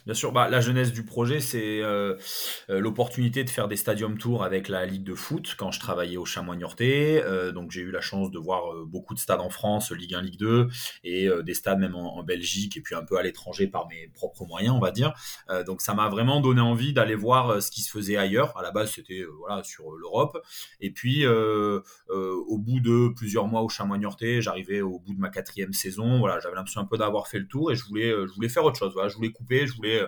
Bien 0.06 0.14
sûr, 0.14 0.32
bah, 0.32 0.50
la 0.50 0.62
jeunesse 0.62 0.92
du 0.92 1.04
projet, 1.04 1.40
c'est 1.40 1.82
euh, 1.82 2.16
euh, 2.70 2.80
l'opportunité 2.80 3.44
de 3.44 3.50
faire 3.50 3.68
des 3.68 3.76
stadium 3.76 4.18
tours 4.18 4.44
avec 4.44 4.68
la 4.68 4.86
Ligue 4.86 5.04
de 5.04 5.16
foot 5.16 5.56
quand 5.58 5.72
je 5.72 5.80
travaillais 5.80 6.18
au 6.18 6.26
Chamois. 6.26 6.56
Euh, 6.82 7.52
donc 7.52 7.72
j'ai 7.72 7.82
eu 7.82 7.92
la 7.92 8.02
chance 8.02 8.32
de 8.32 8.40
voir 8.40 8.76
beaucoup 8.86 9.14
de 9.14 9.20
stades 9.20 9.42
en 9.42 9.50
France, 9.50 9.92
Ligue 9.92 10.16
1, 10.16 10.22
Ligue 10.22 10.40
2, 10.40 10.68
et 11.04 11.30
des 11.44 11.54
stades 11.54 11.80
même 11.80 11.96
en, 11.96 12.24
Belgique 12.24 12.78
et 12.78 12.82
puis 12.82 12.94
un 12.94 13.04
peu 13.04 13.18
à 13.18 13.24
l'étranger 13.24 13.68
par 13.68 13.88
mes 13.88 14.08
propres 14.10 14.46
moyens, 14.46 14.76
on 14.76 14.80
va 14.80 14.92
dire. 14.92 15.14
Donc 15.66 15.82
ça 15.82 15.94
m'a 15.94 16.08
vraiment 16.08 16.40
donné 16.40 16.62
envie 16.62 16.94
d'aller 16.94 17.16
voir 17.16 17.62
ce 17.62 17.72
qui 17.72 17.82
se 17.82 17.90
faisait 17.90 18.16
ailleurs. 18.16 18.56
À 18.58 18.62
la 18.62 18.72
base, 18.72 18.92
c'était 18.92 19.24
voilà 19.40 19.64
sur 19.64 19.92
l'Europe. 19.92 20.38
Et 20.80 20.92
puis 20.92 21.26
au 21.26 22.58
bout 22.58 22.80
de 22.80 23.14
plusieurs 23.16 23.48
mois 23.48 23.62
au 23.62 23.70
Chamois 23.70 23.98
j'arrivais 24.40 24.82
au 24.82 25.00
bout 25.00 25.14
de 25.14 25.20
ma 25.20 25.30
quatrième 25.30 25.74
saison. 25.74 26.20
Voilà, 26.20 26.40
j'avais 26.40 26.56
l'impression 26.56 26.82
un 26.82 26.86
peu 26.86 26.98
d'avoir 26.98 27.28
fait 27.28 27.40
le 27.40 27.48
tour 27.48 27.72
et 27.72 27.76
je 27.76 27.86
voulais, 27.86 28.12
je 28.12 28.34
voulais 28.34 28.50
faire 28.50 28.64
autre 28.64 28.78
chose. 28.78 28.94
Voilà, 28.94 29.10
je 29.10 29.16
voulais 29.16 29.32
couper 29.32 29.66
voulais 29.76 30.02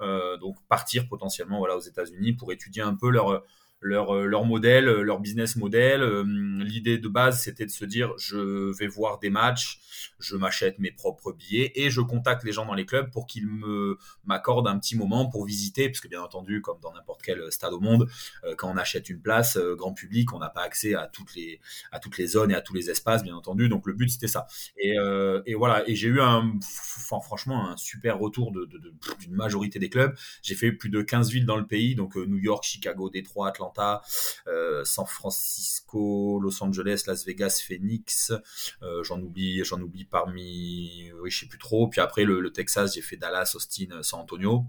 euh, 0.00 0.36
donc 0.38 0.56
partir 0.68 1.08
potentiellement 1.08 1.60
aux 1.60 1.80
États-Unis 1.80 2.34
pour 2.34 2.52
étudier 2.52 2.82
un 2.82 2.94
peu 2.94 3.10
leur 3.10 3.44
leur, 3.80 4.14
euh, 4.14 4.26
leur 4.26 4.44
modèle, 4.44 4.88
euh, 4.88 5.02
leur 5.02 5.20
business 5.20 5.56
model. 5.56 6.02
Euh, 6.02 6.24
l'idée 6.58 6.98
de 6.98 7.08
base, 7.08 7.40
c'était 7.42 7.66
de 7.66 7.70
se 7.70 7.84
dire, 7.84 8.12
je 8.18 8.76
vais 8.76 8.86
voir 8.86 9.18
des 9.18 9.30
matchs, 9.30 9.80
je 10.18 10.36
m'achète 10.36 10.78
mes 10.78 10.90
propres 10.90 11.32
billets 11.32 11.72
et 11.74 11.90
je 11.90 12.00
contacte 12.00 12.44
les 12.44 12.52
gens 12.52 12.66
dans 12.66 12.74
les 12.74 12.86
clubs 12.86 13.10
pour 13.10 13.26
qu'ils 13.26 13.46
me 13.46 13.98
m'accordent 14.24 14.68
un 14.68 14.78
petit 14.78 14.96
moment 14.96 15.28
pour 15.28 15.44
visiter, 15.44 15.88
parce 15.88 16.00
que 16.00 16.08
bien 16.08 16.22
entendu, 16.22 16.62
comme 16.62 16.78
dans 16.80 16.92
n'importe 16.92 17.22
quel 17.22 17.50
stade 17.52 17.72
au 17.72 17.80
monde, 17.80 18.08
quand 18.56 18.70
on 18.70 18.76
achète 18.76 19.08
une 19.08 19.20
place 19.20 19.58
grand 19.58 19.92
public, 19.92 20.32
on 20.32 20.38
n'a 20.38 20.48
pas 20.48 20.62
accès 20.62 20.94
à 20.94 21.06
toutes 21.06 21.34
les 21.34 21.60
à 21.92 21.98
toutes 22.00 22.18
les 22.18 22.26
zones 22.26 22.50
et 22.50 22.54
à 22.54 22.60
tous 22.60 22.74
les 22.74 22.90
espaces, 22.90 23.22
bien 23.22 23.34
entendu. 23.34 23.68
Donc 23.68 23.86
le 23.86 23.92
but 23.92 24.08
c'était 24.08 24.28
ça. 24.28 24.46
Et, 24.78 24.96
et 25.46 25.54
voilà. 25.54 25.88
Et 25.88 25.94
j'ai 25.94 26.08
eu 26.08 26.20
un, 26.20 26.58
franchement, 27.22 27.70
un 27.70 27.76
super 27.76 28.18
retour 28.18 28.52
de, 28.52 28.68
d'une 29.20 29.34
majorité 29.34 29.78
des 29.78 29.88
clubs. 29.88 30.14
J'ai 30.42 30.54
fait 30.54 30.72
plus 30.72 30.88
de 30.88 31.02
15 31.02 31.30
villes 31.30 31.46
dans 31.46 31.56
le 31.56 31.66
pays, 31.66 31.94
donc 31.94 32.16
New 32.16 32.38
York, 32.38 32.64
Chicago, 32.64 33.10
Détroit, 33.10 33.48
Atlanta 33.48 33.65
euh, 34.46 34.84
San 34.84 35.06
Francisco, 35.06 36.40
Los 36.40 36.62
Angeles, 36.62 37.04
Las 37.06 37.24
Vegas, 37.24 37.62
Phoenix. 37.66 38.32
Euh, 38.82 39.02
j'en 39.02 39.20
oublie, 39.20 39.64
j'en 39.64 39.80
oublie 39.80 40.04
parmi, 40.04 41.10
oui, 41.20 41.30
je 41.30 41.40
sais 41.40 41.46
plus 41.46 41.58
trop. 41.58 41.88
Puis 41.88 42.00
après 42.00 42.24
le, 42.24 42.40
le 42.40 42.52
Texas, 42.52 42.94
j'ai 42.94 43.02
fait 43.02 43.16
Dallas, 43.16 43.52
Austin, 43.54 44.02
San 44.02 44.20
Antonio. 44.20 44.64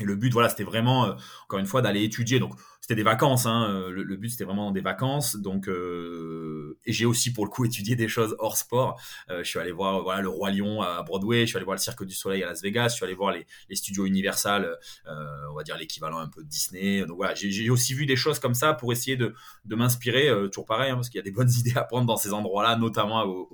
Et 0.00 0.04
le 0.04 0.16
but, 0.16 0.32
voilà, 0.32 0.48
c'était 0.48 0.64
vraiment, 0.64 1.06
euh, 1.06 1.12
encore 1.44 1.58
une 1.58 1.66
fois, 1.66 1.82
d'aller 1.82 2.02
étudier. 2.02 2.38
Donc, 2.38 2.54
c'était 2.80 2.94
des 2.94 3.02
vacances. 3.02 3.46
Hein, 3.46 3.68
euh, 3.70 3.90
le, 3.90 4.16
but, 4.16 4.30
c'était 4.30 4.44
vraiment 4.44 4.70
des 4.70 4.80
vacances. 4.80 5.36
Donc, 5.36 5.68
euh, 5.68 6.78
et 6.84 6.92
j'ai 6.92 7.04
aussi, 7.04 7.32
pour 7.32 7.44
le 7.44 7.50
coup, 7.50 7.64
étudié 7.66 7.94
des 7.94 8.08
choses 8.08 8.34
hors 8.38 8.56
sport. 8.56 9.00
je 9.28 9.42
suis 9.42 9.58
allé 9.58 9.72
voir, 9.72 10.02
voilà, 10.02 10.22
le 10.22 10.28
Roi 10.28 10.50
Lion 10.50 10.82
à 10.82 11.02
Broadway. 11.02 11.42
Je 11.42 11.46
suis 11.46 11.56
allé 11.56 11.64
voir 11.64 11.76
le 11.76 11.80
Cirque 11.80 12.04
du 12.04 12.14
Soleil 12.14 12.42
à 12.42 12.46
Las 12.46 12.62
Vegas. 12.62 12.88
Je 12.88 12.94
suis 12.94 13.04
allé 13.04 13.14
voir 13.14 13.32
les, 13.32 13.46
les 13.68 13.76
studios 13.76 14.06
Universal, 14.06 14.78
on 15.06 15.54
va 15.54 15.62
dire 15.62 15.76
l'équivalent 15.76 16.18
un 16.18 16.28
peu 16.28 16.42
de 16.42 16.48
Disney. 16.48 17.04
Donc 17.04 17.16
voilà, 17.16 17.34
j'ai 17.34 17.70
aussi 17.70 17.94
vu 17.94 18.06
des 18.06 18.16
choses 18.16 18.38
comme 18.38 18.54
ça 18.54 18.72
pour 18.74 18.92
essayer 18.92 19.16
de, 19.16 19.34
de 19.64 19.76
m'inspirer. 19.76 20.28
toujours 20.50 20.66
pareil, 20.66 20.90
hein, 20.90 20.94
parce 20.94 21.08
qu'il 21.08 21.18
y 21.18 21.20
a 21.20 21.24
des 21.24 21.30
bonnes 21.30 21.50
idées 21.58 21.76
à 21.76 21.84
prendre 21.84 22.06
dans 22.06 22.16
ces 22.16 22.32
endroits-là, 22.32 22.76
notamment 22.76 23.24
au, 23.24 23.48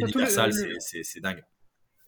Universal. 0.00 0.52
C'est 0.80 1.20
dingue 1.20 1.42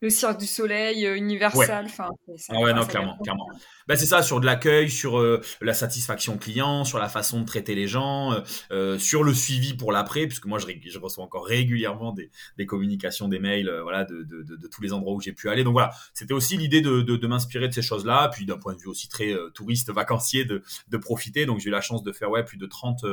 le 0.01 0.11
Cirque 0.11 0.39
du 0.39 0.47
Soleil, 0.47 1.07
euh, 1.07 1.17
Universal. 1.17 1.87
Enfin, 1.87 2.09
ah 2.51 2.61
ouais, 2.61 2.73
non, 2.73 2.87
clairement, 2.87 3.19
clairement. 3.19 3.49
Ben, 3.87 3.97
c'est 3.97 4.07
ça, 4.07 4.23
sur 4.23 4.41
de 4.41 4.47
l'accueil, 4.47 4.91
sur 4.91 5.19
euh, 5.19 5.41
la 5.61 5.75
satisfaction 5.75 6.39
client, 6.39 6.85
sur 6.85 6.99
la 6.99 7.09
façon 7.09 7.41
de 7.41 7.47
traiter 7.47 7.75
les 7.75 7.89
gens, 7.89 8.35
euh, 8.71 8.99
sur 8.99 9.25
le 9.25 9.35
suivi 9.35 9.75
pour 9.75 9.91
l'après, 9.91 10.27
puisque 10.27 10.47
moi, 10.47 10.59
je, 10.59 10.67
je, 10.85 10.99
reçois 10.99 11.25
encore 11.25 11.47
régulièrement 11.47 12.13
des, 12.13 12.31
des 12.59 12.67
communications, 12.67 13.29
des 13.29 13.39
mails, 13.39 13.71
voilà, 13.83 14.05
de, 14.05 14.23
de, 14.23 14.43
de, 14.43 14.69
tous 14.69 14.83
les 14.83 14.93
endroits 14.93 15.15
où 15.15 15.21
j'ai 15.21 15.33
pu 15.33 15.49
aller. 15.49 15.65
Donc 15.65 15.73
voilà, 15.73 15.91
c'était 16.15 16.35
aussi 16.35 16.57
l'idée 16.57 16.81
de, 16.81 17.03
de, 17.03 17.27
m'inspirer 17.27 17.69
de 17.69 17.75
ces 17.75 17.83
choses-là, 17.83 18.29
puis 18.33 18.47
d'un 18.47 18.59
point 18.59 18.75
de 18.75 18.79
vue 18.79 18.89
aussi 18.89 19.09
très 19.09 19.35
touriste, 19.55 19.91
vacancier, 19.91 20.45
de, 20.45 20.63
de 20.89 20.97
profiter. 20.97 21.47
Donc 21.47 21.59
j'ai 21.59 21.69
eu 21.69 21.73
la 21.73 21.81
chance 21.81 22.03
de 22.03 22.13
faire 22.13 22.31
ouais, 22.31 22.45
plus 22.45 22.59
de 22.59 22.67
30, 22.67 23.05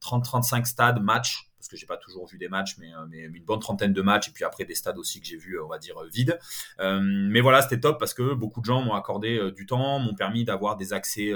30 0.00 0.24
35 0.24 0.66
stades, 0.66 1.02
matchs 1.02 1.49
parce 1.60 1.68
que 1.68 1.76
j'ai 1.76 1.86
pas 1.86 1.98
toujours 1.98 2.26
vu 2.26 2.38
des 2.38 2.48
matchs, 2.48 2.76
mais, 2.78 2.92
euh, 2.94 3.04
mais, 3.06 3.18
une 3.18 3.44
bonne 3.44 3.60
trentaine 3.60 3.92
de 3.92 4.00
matchs, 4.00 4.28
et 4.28 4.32
puis 4.32 4.44
après 4.44 4.64
des 4.64 4.74
stades 4.74 4.96
aussi 4.96 5.20
que 5.20 5.26
j'ai 5.26 5.36
vus, 5.36 5.60
on 5.60 5.68
va 5.68 5.78
dire, 5.78 5.98
euh, 5.98 6.08
vides. 6.10 6.38
Euh, 6.80 7.00
mais 7.02 7.42
voilà, 7.42 7.60
c'était 7.60 7.78
top 7.78 8.00
parce 8.00 8.14
que 8.14 8.32
beaucoup 8.32 8.60
de 8.60 8.64
gens 8.64 8.80
m'ont 8.80 8.94
accordé 8.94 9.52
du 9.52 9.66
temps, 9.66 9.98
m'ont 9.98 10.14
permis 10.14 10.44
d'avoir 10.44 10.76
des 10.76 10.94
accès 10.94 11.32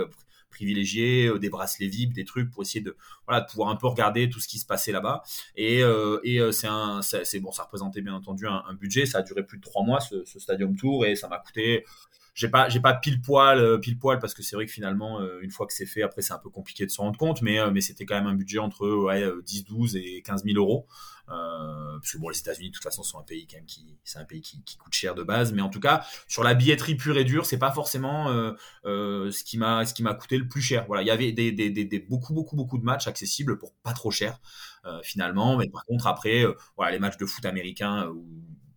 privilégiés, 0.49 1.31
des 1.39 1.51
bracelets 1.51 1.89
VIP, 1.89 2.15
des 2.15 2.25
trucs 2.25 2.51
pour 2.51 2.63
essayer 2.63 2.81
de 2.81 2.97
voilà 3.27 3.43
pouvoir 3.43 3.69
un 3.69 3.77
peu 3.77 3.87
regarder 3.87 4.31
tout 4.31 4.41
ce 4.41 4.49
qui 4.49 4.59
se 4.59 4.65
passait 4.65 4.93
là-bas. 4.93 5.23
Et, 5.57 5.83
c'est 6.53 6.69
un 6.69 7.01
bon, 7.43 7.53
ça 7.53 7.65
représentait 7.65 8.01
bien 8.01 8.15
entendu 8.15 8.47
un, 8.47 8.75
budget. 8.75 9.05
Ça 9.05 9.19
a 9.19 9.23
duré 9.23 9.45
plus 9.45 9.59
de 9.59 9.63
trois 9.63 9.85
mois 9.85 10.01
ce 10.01 10.25
stadium 10.39 10.75
tour 10.75 11.05
et 11.05 11.17
ça 11.17 11.29
m'a 11.29 11.39
coûté 11.39 11.85
j'ai 12.35 12.49
pas 12.49 12.69
j'ai 12.69 12.81
pas 12.81 12.95
pile 12.95 13.21
poil 13.23 13.59
euh, 13.59 13.79
pile 13.79 13.99
poil 13.99 14.19
parce 14.19 14.35
que 14.35 14.43
c'est 14.43 14.57
vrai 14.57 14.67
que 14.67 14.73
finalement 14.73 15.21
euh, 15.21 15.39
une 15.41 15.51
fois 15.51 15.67
que 15.67 15.73
c'est 15.73 15.87
fait 15.87 16.03
après 16.03 16.21
c'est 16.21 16.33
un 16.33 16.39
peu 16.39 16.51
compliqué 16.51 16.85
de 16.85 16.91
se 16.91 17.01
rendre 17.01 17.17
compte 17.17 17.43
mais 17.43 17.61
euh, 17.61 17.71
mais 17.71 17.81
c'était 17.81 18.05
quand 18.05 18.17
même 18.17 18.27
un 18.27 18.35
budget 18.35 18.59
entre 18.59 18.89
ouais, 18.89 19.25
10 19.45 19.65
12 19.65 19.97
et 19.97 20.23
15 20.23 20.45
000 20.45 20.59
euros. 20.59 20.87
Parce 21.27 22.13
que 22.13 22.19
bon 22.19 22.29
les 22.29 22.39
États-Unis 22.39 22.69
de 22.69 22.75
toute 22.75 22.83
façon 22.83 23.03
sont 23.03 23.19
un 23.19 23.23
pays 23.23 23.47
quand 23.47 23.57
même 23.57 23.65
qui 23.65 23.97
c'est 24.05 24.19
un 24.19 24.25
pays 24.25 24.43
qui, 24.43 24.63
coûte 24.77 24.93
cher 24.93 25.15
de 25.15 25.23
base 25.23 25.55
mais 25.55 25.63
en 25.63 25.71
tout 25.71 25.81
cas 25.81 26.05
sur 26.29 26.45
la 26.45 26.53
billetterie 26.53 26.97
pure 26.97 27.17
et 27.17 27.25
dure 27.25 27.47
c'est 27.47 27.59
pas 27.59 27.71
forcément 27.71 28.29
ce 28.85 29.45
qui 29.45 29.57
m'a 29.57 29.87
ce 29.87 29.95
qui 29.95 30.03
m'a 30.03 30.13
coûté 30.13 30.37
le 30.37 30.49
plus 30.49 30.61
cher. 30.61 30.85
Voilà 30.87 31.03
il 31.03 31.07
y 31.07 31.11
avait 31.11 31.33
des, 31.33 31.53
des, 31.53 31.71
des, 31.71 31.99
beaucoup 31.99 32.35
beaucoup 32.35 32.57
beaucoup 32.57 32.77
de 32.77 32.85
matchs 32.85 33.07
accessibles 33.07 33.57
pour 33.59 33.73
pas 33.83 33.93
trop 33.93 34.11
cher 34.11 34.39
finalement 35.03 35.57
mais 35.57 35.69
par 35.69 35.87
contre 35.87 36.09
après 36.09 36.45
voilà 36.77 36.93
les 36.93 36.99
matchs 36.99 37.17
de 37.17 37.25
foot 37.25 37.47
américains 37.47 38.09
où 38.09 38.27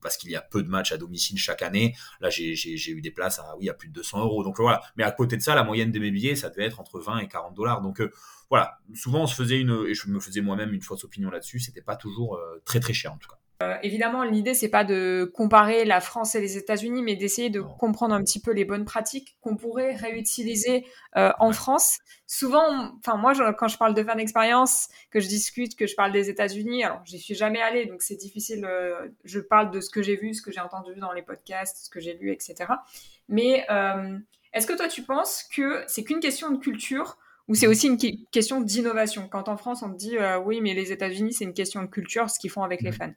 parce 0.01 0.17
qu'il 0.17 0.31
y 0.31 0.35
a 0.35 0.41
peu 0.41 0.63
de 0.63 0.69
matchs 0.69 0.91
à 0.91 0.97
domicile 0.97 1.37
chaque 1.37 1.61
année. 1.61 1.95
Là, 2.19 2.29
j'ai 2.29 2.91
eu 2.91 3.01
des 3.01 3.11
places 3.11 3.39
à, 3.39 3.55
oui, 3.57 3.69
à 3.69 3.73
plus 3.73 3.89
de 3.89 3.93
200 3.93 4.21
euros. 4.21 4.43
Donc 4.43 4.59
voilà. 4.59 4.81
Mais 4.95 5.03
à 5.03 5.11
côté 5.11 5.37
de 5.37 5.41
ça, 5.41 5.55
la 5.55 5.63
moyenne 5.63 5.91
de 5.91 5.99
mes 5.99 6.11
billets, 6.11 6.35
ça 6.35 6.49
devait 6.49 6.65
être 6.65 6.79
entre 6.79 6.99
20 6.99 7.19
et 7.19 7.27
40 7.27 7.55
dollars. 7.55 7.81
Donc 7.81 8.01
euh, 8.01 8.11
voilà. 8.49 8.79
Souvent, 8.93 9.23
on 9.23 9.27
se 9.27 9.35
faisait 9.35 9.59
une, 9.59 9.85
et 9.87 9.93
je 9.93 10.09
me 10.09 10.19
faisais 10.19 10.41
moi-même 10.41 10.73
une 10.73 10.81
fausse 10.81 11.03
opinion 11.03 11.29
là-dessus. 11.29 11.59
C'était 11.59 11.81
pas 11.81 11.95
toujours 11.95 12.35
euh, 12.35 12.61
très 12.65 12.79
très 12.79 12.93
cher 12.93 13.13
en 13.13 13.17
tout 13.17 13.29
cas. 13.29 13.39
Euh, 13.63 13.75
évidemment, 13.81 14.23
l'idée, 14.23 14.53
c'est 14.53 14.69
pas 14.69 14.83
de 14.83 15.31
comparer 15.33 15.83
la 15.83 15.99
France 15.99 16.35
et 16.35 16.41
les 16.41 16.57
États-Unis, 16.57 17.01
mais 17.01 17.15
d'essayer 17.15 17.49
de 17.49 17.61
comprendre 17.61 18.13
un 18.13 18.23
petit 18.23 18.39
peu 18.39 18.51
les 18.51 18.65
bonnes 18.65 18.85
pratiques 18.85 19.35
qu'on 19.41 19.57
pourrait 19.57 19.95
réutiliser 19.95 20.85
euh, 21.15 21.31
en 21.39 21.51
France. 21.51 21.97
Souvent, 22.27 22.91
enfin 22.99 23.17
moi, 23.17 23.33
quand 23.53 23.67
je 23.67 23.77
parle 23.77 23.95
de 23.95 24.03
fan 24.03 24.19
expérience, 24.19 24.89
que 25.09 25.19
je 25.19 25.27
discute, 25.27 25.75
que 25.75 25.87
je 25.87 25.95
parle 25.95 26.11
des 26.11 26.29
États-Unis, 26.29 26.83
alors 26.83 27.01
j'y 27.03 27.17
suis 27.17 27.33
jamais 27.33 27.61
allée, 27.61 27.87
donc 27.87 28.03
c'est 28.03 28.15
difficile. 28.15 28.63
Euh, 28.63 29.07
je 29.23 29.39
parle 29.39 29.71
de 29.71 29.81
ce 29.81 29.89
que 29.89 30.03
j'ai 30.03 30.17
vu, 30.17 30.35
ce 30.35 30.43
que 30.43 30.51
j'ai 30.51 30.61
entendu 30.61 30.93
dans 30.99 31.11
les 31.11 31.23
podcasts, 31.23 31.85
ce 31.85 31.89
que 31.89 31.99
j'ai 31.99 32.13
lu, 32.13 32.31
etc. 32.31 32.55
Mais 33.27 33.65
est-ce 34.53 34.67
que 34.67 34.73
toi, 34.73 34.87
tu 34.87 35.01
penses 35.01 35.43
que 35.43 35.83
c'est 35.87 36.03
qu'une 36.03 36.19
question 36.19 36.51
de 36.51 36.57
culture 36.57 37.17
ou 37.47 37.55
c'est 37.55 37.67
aussi 37.67 37.87
une 37.87 37.97
question 38.31 38.61
d'innovation? 38.61 39.27
Quand 39.29 39.49
en 39.49 39.57
France, 39.57 39.81
on 39.81 39.91
te 39.91 39.97
dit 39.97 40.15
oui, 40.45 40.61
mais 40.61 40.75
les 40.75 40.91
États-Unis, 40.91 41.33
c'est 41.33 41.43
une 41.43 41.53
question 41.53 41.81
de 41.81 41.87
culture, 41.87 42.29
ce 42.29 42.39
qu'ils 42.39 42.51
font 42.51 42.63
avec 42.63 42.81
les 42.81 42.91
fans. 42.91 43.13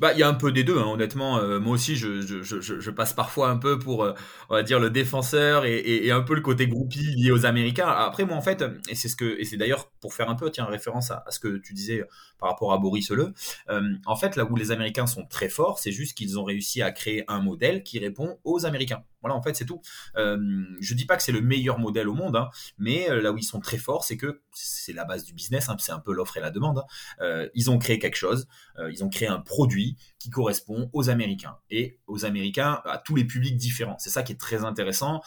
Bah, 0.00 0.12
il 0.12 0.18
y 0.18 0.22
a 0.22 0.28
un 0.28 0.34
peu 0.34 0.52
des 0.52 0.64
deux, 0.64 0.78
hein, 0.78 0.86
honnêtement. 0.86 1.38
Euh, 1.38 1.58
moi 1.58 1.74
aussi, 1.74 1.96
je, 1.96 2.90
passe 2.90 3.12
parfois 3.12 3.50
un 3.50 3.56
peu 3.56 3.78
pour, 3.78 4.04
euh, 4.04 4.62
dire, 4.62 4.80
le 4.80 4.90
défenseur 4.90 5.64
et, 5.64 6.10
un 6.10 6.22
peu 6.22 6.34
le 6.34 6.40
côté 6.40 6.66
groupie 6.66 7.14
lié 7.16 7.30
aux 7.30 7.46
Américains. 7.46 7.88
Après, 7.88 8.24
moi, 8.24 8.36
en 8.36 8.42
fait, 8.42 8.64
et 8.88 8.94
c'est 8.94 9.08
ce 9.08 9.16
que, 9.16 9.38
et 9.38 9.44
c'est 9.44 9.56
d'ailleurs 9.56 9.90
pour 10.00 10.14
faire 10.14 10.30
un 10.30 10.34
peu, 10.34 10.50
tiens, 10.50 10.64
référence 10.64 11.10
à, 11.10 11.24
ce 11.30 11.38
que 11.38 11.58
tu 11.58 11.74
disais 11.74 12.04
par 12.38 12.50
rapport 12.50 12.72
à 12.72 12.78
Boris 12.78 13.10
Le. 13.10 13.32
Euh, 13.68 13.82
en 14.06 14.16
fait, 14.16 14.36
là 14.36 14.44
où 14.44 14.56
les 14.56 14.70
Américains 14.70 15.06
sont 15.06 15.26
très 15.26 15.48
forts, 15.48 15.78
c'est 15.78 15.92
juste 15.92 16.16
qu'ils 16.16 16.38
ont 16.38 16.44
réussi 16.44 16.82
à 16.82 16.90
créer 16.92 17.24
un 17.28 17.40
modèle 17.40 17.82
qui 17.82 17.98
répond 17.98 18.38
aux 18.44 18.66
Américains. 18.66 19.02
Voilà, 19.20 19.34
en 19.34 19.42
fait, 19.42 19.54
c'est 19.54 19.64
tout. 19.64 19.80
Euh, 20.16 20.38
je 20.80 20.94
dis 20.94 21.06
pas 21.06 21.16
que 21.16 21.22
c'est 21.22 21.32
le 21.32 21.40
meilleur 21.40 21.78
modèle 21.78 22.08
au 22.08 22.14
monde, 22.14 22.36
hein, 22.36 22.50
mais 22.78 23.10
euh, 23.10 23.20
là 23.20 23.32
où 23.32 23.38
ils 23.38 23.44
sont 23.44 23.60
très 23.60 23.78
forts, 23.78 24.04
c'est 24.04 24.16
que 24.16 24.42
c'est 24.52 24.92
la 24.92 25.04
base 25.04 25.24
du 25.24 25.32
business, 25.32 25.68
hein, 25.68 25.76
c'est 25.78 25.92
un 25.92 25.98
peu 25.98 26.12
l'offre 26.12 26.36
et 26.36 26.40
la 26.40 26.50
demande. 26.50 26.78
Hein. 26.78 26.84
Euh, 27.20 27.48
ils 27.54 27.70
ont 27.70 27.78
créé 27.78 27.98
quelque 27.98 28.16
chose, 28.16 28.46
euh, 28.78 28.90
ils 28.92 29.02
ont 29.04 29.08
créé 29.08 29.28
un 29.28 29.40
produit 29.40 29.96
qui 30.18 30.30
correspond 30.30 30.90
aux 30.92 31.10
Américains 31.10 31.56
et 31.70 31.98
aux 32.06 32.24
Américains 32.24 32.80
à 32.84 32.98
tous 32.98 33.16
les 33.16 33.24
publics 33.24 33.56
différents. 33.56 33.96
C'est 33.98 34.10
ça 34.10 34.22
qui 34.22 34.32
est 34.32 34.40
très 34.40 34.64
intéressant. 34.64 35.20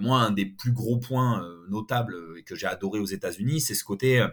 moi, 0.00 0.20
un 0.20 0.30
des 0.30 0.46
plus 0.46 0.72
gros 0.72 0.98
points 0.98 1.44
notables 1.68 2.42
que 2.44 2.54
j'ai 2.54 2.66
adoré 2.66 2.98
aux 2.98 3.06
États-Unis, 3.06 3.60
c'est 3.60 3.74
ce 3.74 3.84
côté 3.84 4.24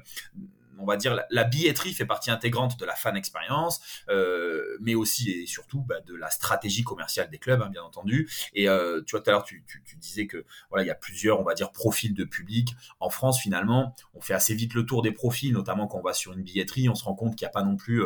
on 0.82 0.86
va 0.86 0.98
dire, 0.98 1.20
la, 1.30 1.44
billetterie 1.44 1.94
fait 1.94 2.06
partie 2.06 2.32
intégrante 2.32 2.80
de 2.80 2.86
la 2.86 2.96
fan 2.96 3.16
expérience, 3.16 3.82
euh, 4.10 4.78
mais 4.80 4.96
aussi 4.96 5.32
et 5.32 5.46
surtout 5.46 5.82
bah, 5.82 6.02
de 6.06 6.16
la 6.16 6.30
stratégie 6.30 6.84
commerciale 6.84 7.30
des 7.30 7.38
clubs, 7.38 7.62
hein, 7.62 7.70
bien 7.70 7.84
entendu. 7.84 8.30
Et 8.54 8.68
euh, 8.68 9.02
tu 9.06 9.12
vois, 9.12 9.22
tout 9.22 9.30
à 9.30 9.34
l'heure, 9.34 9.44
tu, 9.44 9.64
disais 9.98 10.26
que 10.28 10.46
voilà, 10.70 10.84
il 10.84 10.88
y 10.88 10.92
a 10.92 10.96
plusieurs, 10.96 11.40
on 11.40 11.44
va 11.44 11.54
dire, 11.54 11.72
profils 11.72 12.14
de 12.14 12.24
public. 12.24 12.76
En 13.00 13.10
France, 13.10 13.40
finalement, 13.40 13.96
on 14.14 14.22
fait 14.22 14.34
assez 14.34 14.56
vite 14.56 14.74
le 14.74 14.86
tour 14.86 15.02
des 15.02 15.12
profils, 15.12 15.54
notamment 15.54 15.88
quand 15.88 16.00
on 16.00 16.04
va 16.04 16.14
sur 16.14 16.34
une 16.34 16.42
billetterie, 16.42 16.90
on 16.90 16.96
se 16.96 17.04
rend 17.04 17.14
compte 17.14 17.36
qu'il 17.36 17.46
n'y 17.46 17.50
a 17.50 17.54
pas 17.54 17.64
non 17.64 17.76
plus 17.76 18.04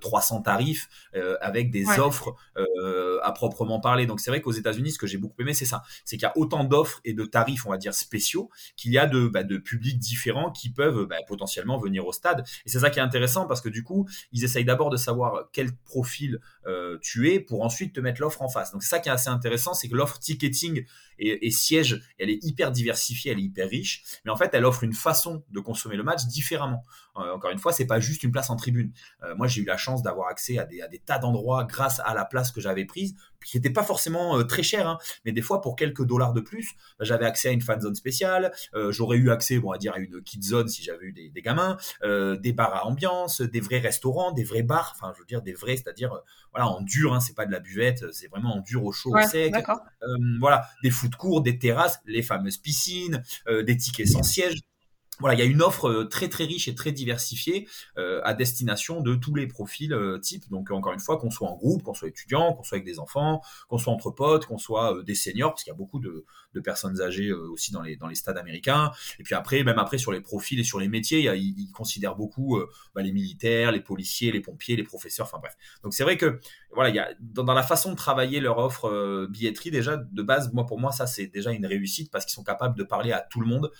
300 0.00 0.38
euh, 0.38 0.42
tarifs 0.42 0.88
avec 1.40 1.70
des 1.70 1.86
offres 1.98 2.34
à 3.22 3.32
proprement 3.32 3.80
parler. 3.80 4.06
Donc 4.06 4.20
c'est 4.20 4.30
vrai 4.30 4.40
qu'aux 4.40 4.52
États-Unis, 4.52 4.92
ce 4.92 4.98
que 4.98 5.06
j'ai 5.06 5.18
beaucoup 5.18 5.40
aimé, 5.40 5.54
c'est 5.54 5.64
ça, 5.64 5.82
c'est 6.04 6.16
qu'il 6.16 6.24
y 6.24 6.26
a 6.26 6.36
autant 6.36 6.64
d'offres 6.64 7.00
et 7.04 7.14
de 7.14 7.24
tarifs, 7.24 7.66
on 7.66 7.70
va 7.70 7.78
dire, 7.78 7.94
spéciaux 7.94 8.50
qu'il 8.76 8.92
y 8.92 8.98
a 8.98 9.06
de, 9.06 9.26
bah, 9.26 9.42
de 9.42 9.56
publics 9.56 9.98
différents 9.98 10.50
qui 10.50 10.70
peuvent 10.70 11.06
bah, 11.06 11.16
potentiellement 11.26 11.78
venir 11.78 12.06
au 12.06 12.11
stade. 12.12 12.44
Et 12.66 12.70
c'est 12.70 12.80
ça 12.80 12.90
qui 12.90 12.98
est 12.98 13.02
intéressant 13.02 13.46
parce 13.46 13.60
que 13.60 13.68
du 13.68 13.82
coup, 13.82 14.08
ils 14.32 14.44
essayent 14.44 14.64
d'abord 14.64 14.90
de 14.90 14.96
savoir 14.96 15.48
quel 15.52 15.72
profil 15.72 16.40
euh, 16.66 16.98
tu 17.02 17.30
es 17.30 17.40
pour 17.40 17.62
ensuite 17.62 17.94
te 17.94 18.00
mettre 18.00 18.20
l'offre 18.20 18.42
en 18.42 18.48
face. 18.48 18.72
Donc 18.72 18.82
c'est 18.82 18.90
ça 18.90 19.00
qui 19.00 19.08
est 19.08 19.12
assez 19.12 19.30
intéressant, 19.30 19.74
c'est 19.74 19.88
que 19.88 19.96
l'offre 19.96 20.18
ticketing 20.18 20.84
et, 21.18 21.50
siège, 21.50 22.02
elle 22.18 22.30
est 22.30 22.42
hyper 22.42 22.72
diversifiée, 22.72 23.30
elle 23.30 23.38
est 23.38 23.42
hyper 23.42 23.68
riche, 23.68 24.02
mais 24.24 24.32
en 24.32 24.36
fait, 24.36 24.50
elle 24.54 24.64
offre 24.64 24.82
une 24.82 24.92
façon 24.92 25.44
de 25.50 25.60
consommer 25.60 25.96
le 25.96 26.02
match 26.02 26.26
différemment. 26.26 26.84
Euh, 27.16 27.34
encore 27.34 27.50
une 27.50 27.58
fois, 27.58 27.72
c'est 27.72 27.86
pas 27.86 28.00
juste 28.00 28.22
une 28.22 28.32
place 28.32 28.50
en 28.50 28.56
tribune. 28.56 28.92
Euh, 29.22 29.34
moi, 29.36 29.46
j'ai 29.46 29.62
eu 29.62 29.64
la 29.64 29.76
chance 29.76 30.02
d'avoir 30.02 30.28
accès 30.28 30.58
à 30.58 30.64
des, 30.64 30.80
à 30.80 30.88
des 30.88 30.98
tas 30.98 31.18
d'endroits 31.18 31.64
grâce 31.64 32.00
à 32.04 32.14
la 32.14 32.24
place 32.24 32.50
que 32.50 32.60
j'avais 32.60 32.84
prise, 32.84 33.14
qui 33.44 33.56
n'était 33.56 33.70
pas 33.70 33.82
forcément 33.82 34.42
très 34.44 34.62
cher, 34.62 34.88
hein, 34.88 34.98
mais 35.24 35.32
des 35.32 35.42
fois 35.42 35.60
pour 35.60 35.76
quelques 35.76 36.04
dollars 36.04 36.32
de 36.32 36.40
plus, 36.40 36.70
bah, 36.98 37.04
j'avais 37.04 37.26
accès 37.26 37.48
à 37.48 37.52
une 37.52 37.60
fan 37.60 37.80
zone 37.80 37.94
spéciale. 37.94 38.52
J'aurais 38.90 39.16
eu 39.16 39.30
accès, 39.30 39.58
bon, 39.58 39.70
à 39.70 39.78
dire 39.78 39.94
à 39.94 39.98
une 39.98 40.22
kid 40.22 40.42
zone 40.42 40.68
si 40.68 40.82
j'avais 40.82 41.06
eu 41.06 41.12
des, 41.12 41.28
des 41.30 41.42
gamins, 41.42 41.76
des 42.02 42.52
bars 42.52 42.74
à 42.74 42.86
ambiance, 42.86 43.40
des 43.40 43.60
vrais 43.60 43.78
restaurants, 43.78 44.32
des 44.32 44.44
vrais 44.44 44.62
bars, 44.62 44.94
enfin, 44.94 45.12
je 45.14 45.20
veux 45.20 45.26
dire 45.26 45.42
des 45.42 45.52
vrais, 45.52 45.76
c'est-à-dire 45.76 46.20
voilà 46.52 46.68
en 46.68 46.80
dur, 46.80 47.14
hein, 47.14 47.20
c'est 47.20 47.34
pas 47.34 47.46
de 47.46 47.52
la 47.52 47.60
buvette, 47.60 48.12
c'est 48.12 48.28
vraiment 48.28 48.56
en 48.56 48.60
dur 48.60 48.84
au 48.84 48.92
chaud, 48.92 49.14
au 49.16 49.22
sec. 49.22 49.54
voilà, 50.40 50.66
des 50.82 50.90
foot 50.90 51.14
courts, 51.16 51.42
des 51.42 51.58
terrasses, 51.58 52.00
les 52.06 52.22
fameuses 52.22 52.58
piscines, 52.58 53.22
euh, 53.48 53.62
des 53.62 53.76
tickets 53.76 54.08
sans 54.08 54.22
siège. 54.22 54.60
Voilà, 55.20 55.34
il 55.34 55.38
y 55.38 55.42
a 55.42 55.44
une 55.44 55.62
offre 55.62 55.88
euh, 55.88 56.04
très 56.04 56.28
très 56.28 56.44
riche 56.44 56.68
et 56.68 56.74
très 56.74 56.90
diversifiée 56.90 57.68
euh, 57.98 58.20
à 58.24 58.32
destination 58.34 59.02
de 59.02 59.14
tous 59.14 59.34
les 59.34 59.46
profils 59.46 59.92
euh, 59.92 60.18
types. 60.18 60.48
Donc 60.50 60.70
encore 60.70 60.92
une 60.92 61.00
fois, 61.00 61.18
qu'on 61.18 61.30
soit 61.30 61.48
en 61.48 61.56
groupe, 61.56 61.82
qu'on 61.82 61.94
soit 61.94 62.08
étudiant, 62.08 62.54
qu'on 62.54 62.62
soit 62.62 62.76
avec 62.76 62.86
des 62.86 62.98
enfants, 62.98 63.42
qu'on 63.68 63.78
soit 63.78 63.92
entre 63.92 64.10
potes, 64.10 64.46
qu'on 64.46 64.58
soit 64.58 65.02
des 65.04 65.14
seniors, 65.14 65.50
parce 65.50 65.64
qu'il 65.64 65.70
y 65.70 65.74
a 65.74 65.76
beaucoup 65.76 66.00
de, 66.00 66.24
personnes 66.64 67.00
âgées 67.00 67.32
aussi 67.32 67.72
dans 67.72 67.80
les 67.80 67.96
dans 67.96 68.08
les 68.08 68.14
stades 68.14 68.36
américains. 68.36 68.90
Et 69.18 69.22
puis 69.22 69.34
après, 69.34 69.64
même 69.64 69.78
après 69.78 69.96
sur 69.96 70.12
les 70.12 70.20
profils 70.20 70.60
et 70.60 70.64
sur 70.64 70.78
les 70.78 70.88
métiers, 70.88 71.20
ils, 71.34 71.72
considèrent 71.72 72.14
beaucoup 72.14 72.60
bah, 72.94 73.00
les 73.00 73.10
militaires, 73.10 73.72
les 73.72 73.80
policiers, 73.80 74.30
les 74.32 74.40
pompiers, 74.40 74.76
les 74.76 74.82
professeurs. 74.82 75.26
Enfin 75.26 75.38
bref. 75.38 75.56
Donc 75.82 75.94
c'est 75.94 76.04
vrai 76.04 76.18
que 76.18 76.40
voilà, 76.74 77.14
dans, 77.20 77.42
dans, 77.42 77.54
la 77.54 77.62
façon 77.62 77.92
de 77.92 77.96
travailler 77.96 78.38
leur 78.40 78.58
offre 78.58 79.26
billetterie 79.30 79.70
déjà 79.70 79.96
de 79.96 80.22
base, 80.22 80.52
moi 80.52 80.66
pour 80.66 80.78
moi 80.78 80.92
ça 80.92 81.06
c'est 81.06 81.26
déjà 81.26 81.52
une 81.52 81.64
réussite 81.64 82.10
parce 82.10 82.26
qu'ils 82.26 82.34
sont 82.34 82.44
capables 82.44 82.76
de 82.76 82.84
parler 82.84 83.12
à 83.12 83.20
tout 83.20 83.40
le 83.40 83.46
monde 83.46 83.72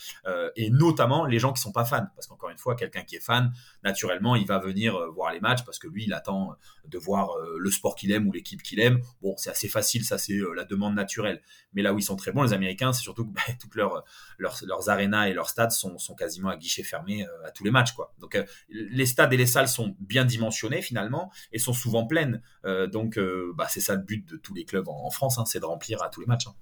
et 0.57 0.71
notamment 0.71 1.22
les 1.26 1.38
gens 1.38 1.52
qui 1.52 1.61
sont 1.61 1.73
pas 1.73 1.85
fans. 1.85 2.07
Parce 2.14 2.26
qu'encore 2.26 2.50
une 2.50 2.59
fois, 2.59 2.76
quelqu'un 2.76 3.02
qui 3.02 3.17
est 3.17 3.21
fan, 3.21 3.52
naturellement, 3.83 4.37
il 4.37 4.47
va 4.47 4.59
venir 4.59 4.97
euh, 4.97 5.11
voir 5.11 5.33
les 5.33 5.41
matchs 5.41 5.64
parce 5.64 5.79
que 5.79 5.88
lui, 5.88 6.05
il 6.05 6.12
attend 6.12 6.52
euh, 6.52 6.55
de 6.88 6.99
voir 6.99 7.37
euh, 7.37 7.57
le 7.59 7.71
sport 7.71 7.95
qu'il 7.95 8.12
aime 8.12 8.29
ou 8.29 8.33
l'équipe 8.33 8.62
qu'il 8.62 8.81
aime. 8.81 9.00
Bon, 9.23 9.35
c'est 9.37 9.50
assez 9.50 9.69
facile, 9.69 10.05
ça 10.05 10.19
c'est 10.19 10.38
la 10.55 10.64
demande 10.64 10.95
naturelle. 10.95 11.41
Mais 11.73 11.83
là 11.83 11.93
où 11.93 11.99
ils 11.99 12.02
sont 12.02 12.17
très 12.17 12.33
bons, 12.33 12.43
les 12.43 12.52
Américains, 12.52 12.93
c'est 12.93 13.02
surtout 13.02 13.26
que 13.26 13.33
bah, 13.35 13.43
toutes 13.61 13.75
leurs, 13.75 14.05
leurs, 14.38 14.91
et 14.91 15.33
leurs 15.33 15.49
stades 15.49 15.73
sont, 15.73 15.99
sont 15.99 16.14
quasiment 16.14 16.50
à 16.50 16.57
guichet 16.57 16.83
fermé 16.83 17.26
à 17.45 17.50
tous 17.50 17.64
les 17.64 17.71
matchs. 17.71 17.93
Quoi. 17.93 18.14
Donc 18.19 18.38
les 18.69 19.07
stades 19.07 19.33
et 19.33 19.37
les 19.37 19.47
salles 19.47 19.69
sont 19.69 19.97
bien 20.00 20.25
dimensionnés 20.25 20.83
finalement 20.83 21.31
et 21.52 21.59
sont 21.59 21.73
souvent 21.73 22.07
pleines. 22.07 22.43
donc 22.91 23.19
bah, 23.55 23.67
c'est 23.69 23.81
ça 23.81 23.95
le 23.95 24.02
but 24.02 24.29
de 24.29 24.37
tous 24.37 24.55
les 24.55 24.64
clubs 24.64 24.88
en, 24.88 25.11
France, 25.11 25.38
hein, 25.38 25.45
c'est 25.45 25.61
de 25.61 25.64
remplir 25.64 26.02
à 26.02 26.09
tous 26.09 26.21
les 26.21 26.26
matchs. 26.26 26.47
Hein. 26.47 26.55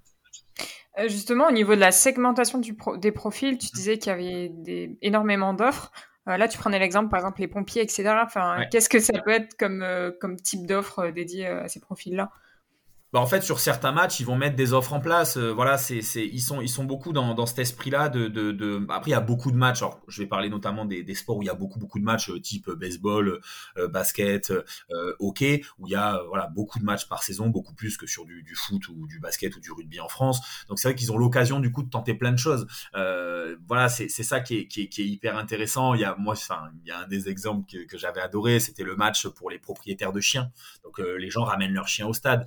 Euh, 0.98 1.08
justement, 1.08 1.48
au 1.48 1.52
niveau 1.52 1.74
de 1.74 1.80
la 1.80 1.92
segmentation 1.92 2.58
du 2.58 2.76
des 2.98 3.12
profils, 3.12 3.56
tu 3.58 3.68
disais 3.72 3.98
qu'il 3.98 4.10
y 4.10 4.14
avait 4.14 4.48
des, 4.48 4.98
énormément 5.02 5.54
d'offres. 5.54 5.92
Euh, 6.28 6.36
là, 6.36 6.48
tu 6.48 6.58
prenais 6.58 6.78
l'exemple, 6.78 7.08
par 7.08 7.20
exemple, 7.20 7.40
les 7.40 7.48
pompiers, 7.48 7.82
etc. 7.82 8.12
Enfin, 8.24 8.64
Qu'est-ce 8.70 8.88
que 8.88 8.98
ça 8.98 9.12
peut 9.20 9.30
être 9.30 9.56
comme, 9.56 9.82
euh, 9.82 10.10
comme 10.20 10.36
type 10.36 10.66
d'offre 10.66 11.08
dédiée 11.08 11.46
à 11.46 11.68
ces 11.68 11.80
profils-là? 11.80 12.30
Bah 13.12 13.18
en 13.18 13.26
fait 13.26 13.42
sur 13.42 13.58
certains 13.58 13.90
matchs 13.90 14.20
ils 14.20 14.26
vont 14.26 14.36
mettre 14.36 14.54
des 14.54 14.72
offres 14.72 14.92
en 14.92 15.00
place. 15.00 15.36
Euh, 15.36 15.52
voilà 15.52 15.78
c'est 15.78 16.00
c'est 16.00 16.24
ils 16.24 16.40
sont 16.40 16.60
ils 16.60 16.68
sont 16.68 16.84
beaucoup 16.84 17.12
dans, 17.12 17.34
dans 17.34 17.46
cet 17.46 17.58
esprit 17.58 17.90
là 17.90 18.08
de, 18.08 18.28
de, 18.28 18.52
de 18.52 18.86
après 18.88 19.10
il 19.10 19.14
y 19.14 19.16
a 19.16 19.20
beaucoup 19.20 19.50
de 19.50 19.56
matchs. 19.56 19.82
Alors 19.82 20.00
je 20.06 20.22
vais 20.22 20.28
parler 20.28 20.48
notamment 20.48 20.84
des, 20.84 21.02
des 21.02 21.14
sports 21.14 21.36
où 21.38 21.42
il 21.42 21.46
y 21.46 21.50
a 21.50 21.54
beaucoup 21.54 21.78
beaucoup 21.80 21.98
de 21.98 22.04
matchs 22.04 22.30
euh, 22.30 22.40
type 22.40 22.70
baseball 22.70 23.40
euh, 23.78 23.88
basket 23.88 24.52
hockey 25.18 25.64
où 25.78 25.88
il 25.88 25.90
y 25.90 25.96
a 25.96 26.22
voilà 26.28 26.46
beaucoup 26.46 26.78
de 26.78 26.84
matchs 26.84 27.08
par 27.08 27.22
saison 27.22 27.48
beaucoup 27.48 27.74
plus 27.74 27.96
que 27.96 28.06
sur 28.06 28.24
du, 28.24 28.42
du 28.42 28.54
foot 28.54 28.86
ou 28.88 29.06
du 29.08 29.18
basket 29.18 29.56
ou 29.56 29.60
du 29.60 29.72
rugby 29.72 29.98
en 30.00 30.08
France. 30.08 30.40
Donc 30.68 30.78
c'est 30.78 30.88
vrai 30.88 30.94
qu'ils 30.94 31.10
ont 31.10 31.18
l'occasion 31.18 31.58
du 31.58 31.72
coup 31.72 31.82
de 31.82 31.90
tenter 31.90 32.14
plein 32.14 32.32
de 32.32 32.38
choses. 32.38 32.66
Voilà 32.92 33.88
c'est 33.88 34.08
c'est 34.08 34.22
ça 34.22 34.40
qui 34.40 34.58
est, 34.58 34.66
qui 34.68 34.82
est, 34.82 34.88
qui 34.88 35.02
est 35.02 35.06
hyper 35.06 35.36
intéressant. 35.36 35.94
Il 35.94 36.00
y 36.00 36.04
a 36.04 36.14
moi 36.16 36.34
enfin 36.34 36.68
il 36.84 36.88
y 36.88 36.92
a 36.92 37.00
un 37.00 37.08
des 37.08 37.28
exemples 37.28 37.66
que, 37.70 37.84
que 37.86 37.98
j'avais 37.98 38.20
adoré 38.20 38.60
c'était 38.60 38.84
le 38.84 38.94
match 38.94 39.26
pour 39.28 39.50
les 39.50 39.58
propriétaires 39.58 40.12
de 40.12 40.20
chiens. 40.20 40.50
Donc 40.84 40.98
les 40.98 41.30
gens 41.30 41.44
ramènent 41.44 41.72
leurs 41.72 41.88
chiens 41.88 42.06
au 42.06 42.12
stade 42.12 42.46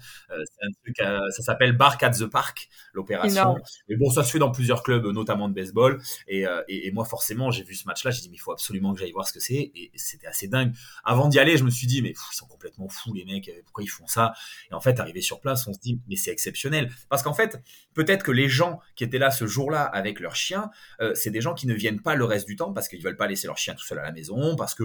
un 0.61 0.71
truc, 0.83 0.99
euh, 0.99 1.19
ça 1.31 1.43
s'appelle 1.43 1.75
Bark 1.75 2.01
at 2.03 2.11
the 2.11 2.25
Park, 2.25 2.69
l'opération. 2.93 3.55
Mais 3.89 3.95
bon, 3.95 4.09
ça 4.09 4.23
se 4.23 4.31
fait 4.31 4.39
dans 4.39 4.51
plusieurs 4.51 4.83
clubs, 4.83 5.05
notamment 5.07 5.49
de 5.49 5.53
baseball. 5.53 6.01
Et, 6.27 6.45
euh, 6.47 6.61
et, 6.67 6.91
moi, 6.91 7.05
forcément, 7.05 7.51
j'ai 7.51 7.63
vu 7.63 7.75
ce 7.75 7.85
match-là, 7.87 8.11
j'ai 8.11 8.21
dit, 8.21 8.29
mais 8.29 8.35
il 8.35 8.39
faut 8.39 8.51
absolument 8.51 8.93
que 8.93 8.99
j'aille 8.99 9.11
voir 9.11 9.27
ce 9.27 9.33
que 9.33 9.39
c'est. 9.39 9.71
Et 9.75 9.91
c'était 9.95 10.27
assez 10.27 10.47
dingue. 10.47 10.73
Avant 11.03 11.27
d'y 11.27 11.39
aller, 11.39 11.57
je 11.57 11.63
me 11.63 11.69
suis 11.69 11.87
dit, 11.87 12.01
mais 12.01 12.11
ils 12.11 12.35
sont 12.35 12.47
complètement 12.47 12.87
fous, 12.89 13.13
les 13.13 13.25
mecs, 13.25 13.51
pourquoi 13.65 13.83
ils 13.83 13.87
font 13.87 14.07
ça? 14.07 14.33
Et 14.71 14.73
en 14.73 14.81
fait, 14.81 14.99
arrivé 14.99 15.21
sur 15.21 15.39
place, 15.39 15.67
on 15.67 15.73
se 15.73 15.79
dit, 15.79 15.99
mais 16.07 16.15
c'est 16.15 16.31
exceptionnel. 16.31 16.91
Parce 17.09 17.23
qu'en 17.23 17.33
fait, 17.33 17.61
peut-être 17.93 18.23
que 18.23 18.31
les 18.31 18.49
gens 18.49 18.79
qui 18.95 19.03
étaient 19.03 19.19
là 19.19 19.31
ce 19.31 19.47
jour-là 19.47 19.83
avec 19.83 20.19
leurs 20.19 20.35
chiens, 20.35 20.69
euh, 21.01 21.13
c'est 21.15 21.31
des 21.31 21.41
gens 21.41 21.53
qui 21.53 21.67
ne 21.67 21.73
viennent 21.73 22.01
pas 22.01 22.15
le 22.15 22.25
reste 22.25 22.47
du 22.47 22.55
temps 22.55 22.73
parce 22.73 22.87
qu'ils 22.87 23.01
veulent 23.03 23.17
pas 23.17 23.27
laisser 23.27 23.47
leur 23.47 23.57
chien 23.57 23.75
tout 23.75 23.85
seul 23.85 23.99
à 23.99 24.03
la 24.03 24.11
maison, 24.11 24.55
parce 24.55 24.75
que 24.75 24.83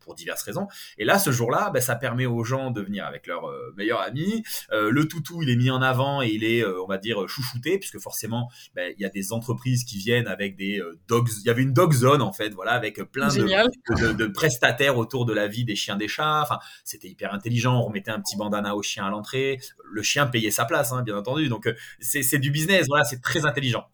pour 0.00 0.14
diverses 0.14 0.42
raisons. 0.42 0.68
Et 0.98 1.04
là, 1.04 1.18
ce 1.18 1.30
jour-là, 1.30 1.70
ben, 1.70 1.80
ça 1.80 1.96
permet 1.96 2.26
aux 2.26 2.44
gens 2.44 2.70
de 2.70 2.80
venir 2.80 3.06
avec 3.06 3.26
leur 3.26 3.48
euh, 3.48 3.74
meilleur 3.76 4.00
ami. 4.00 4.42
Euh, 4.72 4.90
le 4.90 5.06
toutou, 5.06 5.42
il 5.42 5.50
est 5.50 5.56
mis 5.56 5.70
en 5.70 5.82
avant 5.82 6.22
et 6.22 6.28
il 6.28 6.44
est, 6.44 6.62
euh, 6.62 6.82
on 6.82 6.86
va 6.86 6.98
dire, 6.98 7.28
chouchouté, 7.28 7.78
puisque 7.78 7.98
forcément, 7.98 8.50
ben, 8.74 8.92
il 8.96 9.02
y 9.02 9.06
a 9.06 9.10
des 9.10 9.32
entreprises 9.32 9.84
qui 9.84 9.98
viennent 9.98 10.28
avec 10.28 10.56
des 10.56 10.82
dogs. 11.08 11.28
Il 11.40 11.46
y 11.46 11.50
avait 11.50 11.62
une 11.62 11.72
dog 11.72 11.92
zone, 11.92 12.22
en 12.22 12.32
fait, 12.32 12.50
voilà, 12.50 12.72
avec 12.72 13.02
plein 13.10 13.28
de, 13.28 14.12
de, 14.12 14.26
prestataires 14.26 14.98
autour 14.98 15.26
de 15.26 15.32
la 15.32 15.46
vie 15.46 15.64
des 15.64 15.76
chiens, 15.76 15.96
des 15.96 16.08
chats. 16.08 16.42
Enfin, 16.42 16.58
c'était 16.84 17.08
hyper 17.08 17.34
intelligent. 17.34 17.78
On 17.78 17.82
remettait 17.82 18.10
un 18.10 18.20
petit 18.20 18.36
bandana 18.36 18.74
au 18.74 18.82
chien 18.82 19.06
à 19.06 19.10
l'entrée. 19.10 19.60
Le 19.84 20.02
chien 20.02 20.26
payait 20.26 20.50
sa 20.50 20.64
place, 20.64 20.92
hein, 20.92 21.02
bien 21.02 21.16
entendu. 21.16 21.48
Donc, 21.48 21.68
c'est 22.00 22.38
du 22.38 22.50
business. 22.50 22.86
Voilà, 22.88 23.04
c'est 23.04 23.20
très 23.20 23.44
intelligent 23.44 23.84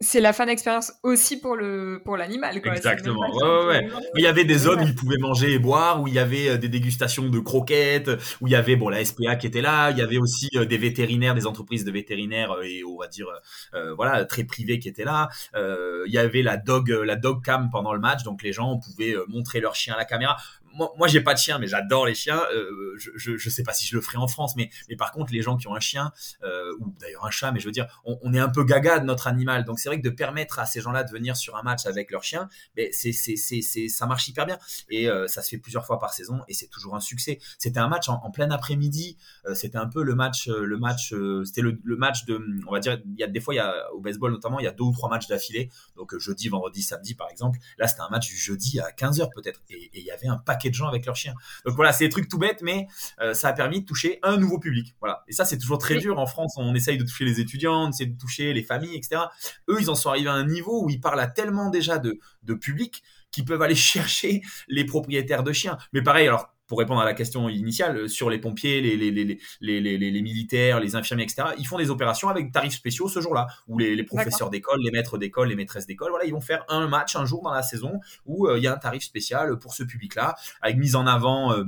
c'est 0.00 0.20
la 0.20 0.32
fan 0.32 0.48
expérience 0.48 0.92
aussi 1.02 1.40
pour 1.40 1.56
le 1.56 2.00
pour 2.04 2.16
l'animal. 2.16 2.56
Exactement. 2.56 3.18
Ouais, 3.18 3.66
ouais, 3.66 3.88
Il 4.14 4.22
y 4.22 4.28
avait 4.28 4.44
des 4.44 4.58
zones 4.58 4.80
où 4.80 4.84
ils 4.84 4.94
pouvaient 4.94 5.18
manger 5.18 5.54
et 5.54 5.58
boire, 5.58 6.00
où 6.00 6.06
il 6.06 6.14
y 6.14 6.20
avait 6.20 6.50
euh, 6.50 6.56
des 6.56 6.68
dégustations 6.68 7.28
de 7.28 7.38
croquettes, 7.40 8.10
où 8.40 8.46
il 8.46 8.52
y 8.52 8.56
avait 8.56 8.76
bon 8.76 8.90
la 8.90 9.04
SPA 9.04 9.34
qui 9.34 9.48
était 9.48 9.60
là, 9.60 9.90
il 9.90 9.98
y 9.98 10.02
avait 10.02 10.18
aussi 10.18 10.50
euh, 10.54 10.64
des 10.64 10.78
vétérinaires, 10.78 11.34
des 11.34 11.48
entreprises 11.48 11.84
de 11.84 11.90
vétérinaires 11.90 12.52
euh, 12.52 12.62
et 12.62 12.84
on 12.84 12.96
va 12.96 13.08
dire 13.08 13.26
voilà 13.96 14.24
très 14.24 14.44
privées 14.44 14.78
qui 14.78 14.88
étaient 14.88 15.04
là. 15.04 15.28
il 15.54 16.12
y 16.12 16.18
avait 16.18 16.42
la 16.42 16.56
dog 16.56 16.88
la 16.90 17.16
dog 17.16 17.44
cam 17.44 17.68
pendant 17.70 17.92
le 17.92 18.00
match, 18.00 18.22
donc 18.22 18.42
les 18.42 18.52
gens 18.52 18.78
pouvaient 18.78 19.14
montrer 19.28 19.60
leur 19.60 19.74
chien 19.74 19.94
à 19.94 19.96
la 19.96 20.04
caméra 20.04 20.36
moi, 20.78 20.94
moi 20.96 21.08
j'ai 21.08 21.20
pas 21.20 21.34
de 21.34 21.38
chien, 21.38 21.58
mais 21.58 21.66
j'adore 21.66 22.06
les 22.06 22.14
chiens. 22.14 22.40
Euh, 22.54 22.94
je, 22.96 23.10
je, 23.16 23.36
je, 23.36 23.50
sais 23.50 23.64
pas 23.64 23.74
si 23.74 23.84
je 23.84 23.96
le 23.96 24.00
ferai 24.00 24.16
en 24.16 24.28
France, 24.28 24.54
mais, 24.56 24.70
par 24.96 25.12
contre, 25.12 25.32
les 25.32 25.42
gens 25.42 25.56
qui 25.56 25.66
ont 25.68 25.74
un 25.74 25.80
chien, 25.80 26.12
euh, 26.42 26.72
ou 26.80 26.94
d'ailleurs 27.00 27.26
un 27.26 27.30
chat, 27.30 27.52
mais 27.52 27.60
je 27.60 27.66
veux 27.66 27.72
dire, 27.72 27.86
on, 28.04 28.32
est 28.32 28.38
un 28.38 28.48
peu 28.48 28.64
gaga 28.64 29.00
de 29.00 29.04
notre 29.04 29.26
animal. 29.26 29.64
Donc 29.64 29.80
c'est 29.80 29.88
vrai 29.88 30.00
que 30.00 30.04
de 30.04 30.14
permettre 30.14 30.58
à 30.58 30.66
ces 30.66 30.80
gens-là 30.80 31.02
de 31.04 31.10
venir 31.10 31.36
sur 31.36 31.56
un 31.56 31.62
match 31.62 31.86
avec 31.86 32.10
leur 32.10 32.22
chien, 32.22 32.48
mais 32.76 32.90
ça 32.92 34.06
marche 34.06 34.28
hyper 34.28 34.46
bien. 34.46 34.58
Et 34.88 35.08
euh, 35.08 35.26
ça 35.26 35.42
se 35.42 35.50
fait 35.50 35.58
plusieurs 35.58 35.84
fois 35.84 35.98
par 35.98 36.14
saison, 36.14 36.40
et 36.48 36.54
c'est 36.54 36.68
toujours 36.68 36.94
un 36.94 37.00
succès. 37.00 37.40
C'était 37.58 37.80
un 37.80 37.88
match 37.88 38.08
en, 38.08 38.30
plein 38.30 38.50
après-midi. 38.50 39.16
C'était 39.54 39.78
un 39.78 39.88
peu 39.88 40.02
le 40.02 40.14
match, 40.14 40.48
le 40.48 40.78
match, 40.78 41.14
c'était 41.44 41.62
le, 41.62 41.78
match 41.96 42.24
de, 42.26 42.40
on 42.66 42.72
va 42.72 42.78
dire, 42.78 43.00
il 43.04 43.18
y 43.18 43.24
a 43.24 43.26
des 43.26 43.40
fois, 43.40 43.54
y 43.54 43.58
a 43.58 43.92
au 43.94 44.00
baseball 44.00 44.30
notamment, 44.30 44.60
il 44.60 44.64
y 44.64 44.68
a 44.68 44.72
deux 44.72 44.84
ou 44.84 44.92
trois 44.92 45.08
matchs 45.08 45.26
d'affilée. 45.26 45.70
Donc 45.96 46.16
jeudi, 46.18 46.48
vendredi, 46.48 46.82
samedi, 46.82 47.14
par 47.14 47.30
exemple. 47.30 47.58
Là, 47.78 47.88
c'était 47.88 48.02
un 48.02 48.10
match 48.10 48.28
du 48.28 48.36
jeudi 48.36 48.78
à 48.80 48.92
15 48.92 49.20
h 49.20 49.28
peut-être, 49.34 49.62
et 49.70 49.90
il 49.94 50.04
y 50.04 50.10
avait 50.10 50.28
un 50.28 50.36
paquet 50.36 50.67
de 50.70 50.74
gens 50.74 50.88
avec 50.88 51.06
leurs 51.06 51.16
chiens. 51.16 51.34
Donc 51.64 51.76
voilà, 51.76 51.92
c'est 51.92 52.04
des 52.04 52.10
trucs 52.10 52.28
tout 52.28 52.38
bêtes, 52.38 52.62
mais 52.62 52.86
euh, 53.20 53.34
ça 53.34 53.48
a 53.48 53.52
permis 53.52 53.80
de 53.80 53.86
toucher 53.86 54.18
un 54.22 54.36
nouveau 54.36 54.58
public. 54.58 54.94
Voilà. 55.00 55.24
Et 55.28 55.32
ça, 55.32 55.44
c'est 55.44 55.58
toujours 55.58 55.78
très 55.78 55.96
dur. 55.96 56.18
En 56.18 56.26
France, 56.26 56.54
on 56.56 56.74
essaye 56.74 56.98
de 56.98 57.04
toucher 57.04 57.24
les 57.24 57.40
étudiants, 57.40 57.86
on 57.86 57.90
essaie 57.90 58.06
de 58.06 58.18
toucher 58.18 58.52
les 58.52 58.62
familles, 58.62 58.96
etc. 58.96 59.22
Eux, 59.68 59.78
ils 59.80 59.90
en 59.90 59.94
sont 59.94 60.10
arrivés 60.10 60.30
à 60.30 60.34
un 60.34 60.46
niveau 60.46 60.84
où 60.84 60.90
ils 60.90 61.00
parlent 61.00 61.20
à 61.20 61.26
tellement 61.26 61.70
déjà 61.70 61.98
de, 61.98 62.18
de 62.42 62.54
public 62.54 63.02
qu'ils 63.30 63.44
peuvent 63.44 63.62
aller 63.62 63.74
chercher 63.94 64.42
les 64.68 64.84
propriétaires 64.84 65.42
de 65.42 65.52
chiens. 65.52 65.78
Mais 65.92 66.02
pareil, 66.02 66.28
alors 66.28 66.52
pour 66.68 66.78
répondre 66.78 67.00
à 67.00 67.04
la 67.04 67.14
question 67.14 67.48
initiale, 67.48 67.96
euh, 67.96 68.08
sur 68.08 68.30
les 68.30 68.38
pompiers, 68.38 68.80
les, 68.80 68.96
les, 68.96 69.10
les, 69.10 69.40
les, 69.60 69.98
les 69.98 70.22
militaires, 70.22 70.78
les 70.78 70.94
infirmiers, 70.94 71.24
etc., 71.24 71.48
ils 71.58 71.66
font 71.66 71.78
des 71.78 71.90
opérations 71.90 72.28
avec 72.28 72.52
tarifs 72.52 72.74
spéciaux 72.74 73.08
ce 73.08 73.20
jour-là, 73.20 73.48
où 73.66 73.78
les, 73.78 74.04
professeurs 74.04 74.50
d'école, 74.50 74.80
les 74.82 74.90
maîtres 74.90 75.18
d'école, 75.18 75.48
les 75.48 75.56
maîtresses 75.56 75.86
d'école, 75.86 76.10
voilà, 76.10 76.26
ils 76.26 76.32
vont 76.32 76.40
faire 76.40 76.64
un 76.68 76.86
match 76.86 77.16
un 77.16 77.24
jour 77.24 77.42
dans 77.42 77.52
la 77.52 77.62
saison 77.62 78.00
où 78.26 78.46
euh, 78.46 78.58
il 78.58 78.64
y 78.64 78.66
a 78.66 78.74
un 78.74 78.78
tarif 78.78 79.02
spécial 79.02 79.58
pour 79.58 79.74
ce 79.74 79.82
public-là, 79.82 80.36
avec 80.62 80.76
mise 80.76 80.94
en 80.94 81.06
avant... 81.06 81.52
Euh, 81.52 81.64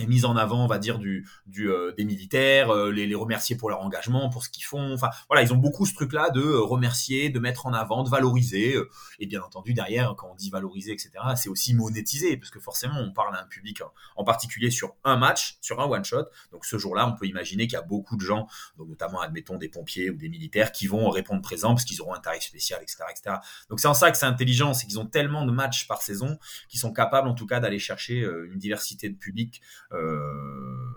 et 0.00 0.06
mise 0.06 0.24
en 0.24 0.36
avant, 0.36 0.64
on 0.64 0.66
va 0.66 0.78
dire, 0.78 0.98
du, 0.98 1.26
euh, 1.58 1.92
des 1.96 2.04
militaires, 2.04 2.70
euh, 2.70 2.90
les, 2.90 3.06
les, 3.06 3.14
remercier 3.14 3.56
pour 3.56 3.68
leur 3.68 3.80
engagement, 3.80 4.30
pour 4.30 4.44
ce 4.44 4.50
qu'ils 4.50 4.64
font. 4.64 4.94
Enfin, 4.94 5.10
voilà, 5.28 5.42
ils 5.42 5.52
ont 5.52 5.56
beaucoup 5.56 5.84
ce 5.84 5.94
truc-là 5.94 6.30
de 6.30 6.40
euh, 6.40 6.60
remercier, 6.60 7.28
de 7.28 7.38
mettre 7.38 7.66
en 7.66 7.72
avant, 7.72 8.02
de 8.02 8.08
valoriser. 8.08 8.76
et 9.18 9.26
bien 9.26 9.42
entendu, 9.42 9.74
derrière, 9.74 10.14
quand 10.16 10.30
on 10.32 10.34
dit 10.34 10.50
valoriser, 10.50 10.92
etc., 10.92 11.10
c'est 11.36 11.48
aussi 11.48 11.74
monétiser, 11.74 12.36
parce 12.36 12.50
que 12.50 12.60
forcément, 12.60 12.98
on 12.98 13.12
parle 13.12 13.36
à 13.36 13.42
un 13.42 13.46
public 13.46 13.82
en, 14.16 14.24
particulier 14.24 14.70
sur 14.70 14.94
un 15.04 15.16
match, 15.16 15.58
sur 15.60 15.80
un 15.80 15.86
one-shot. 15.86 16.24
Donc 16.52 16.64
ce 16.64 16.78
jour-là, 16.78 17.06
on 17.06 17.16
peut 17.16 17.26
imaginer 17.26 17.66
qu'il 17.66 17.74
y 17.74 17.82
a 17.82 17.82
beaucoup 17.82 18.16
de 18.16 18.22
gens, 18.22 18.46
donc 18.78 18.88
notamment, 18.88 19.20
admettons, 19.20 19.56
des 19.56 19.68
pompiers 19.68 20.10
ou 20.10 20.16
des 20.16 20.28
militaires, 20.28 20.72
qui 20.72 20.86
vont 20.86 21.10
répondre 21.10 21.42
présent 21.42 21.70
parce 21.70 21.84
qu'ils 21.84 22.00
auront 22.00 22.14
un 22.14 22.20
tarif 22.20 22.42
spécial, 22.42 22.80
etc., 22.82 23.04
etc. 23.10 23.36
Donc 23.68 23.80
c'est 23.80 23.88
en 23.88 23.94
ça 23.94 24.10
que 24.10 24.16
c'est 24.16 24.26
intelligent, 24.26 24.72
c'est 24.72 24.86
qu'ils 24.86 25.00
ont 25.00 25.06
tellement 25.06 25.44
de 25.44 25.52
matchs 25.52 25.86
par 25.86 26.00
saison 26.00 26.38
qu'ils 26.68 26.80
sont 26.80 26.92
capables, 26.92 27.28
en 27.28 27.34
tout 27.34 27.46
cas, 27.46 27.60
d'aller 27.60 27.78
chercher 27.78 28.20
une 28.20 28.58
diversité 28.58 29.08
de 29.08 29.16
public 29.16 29.60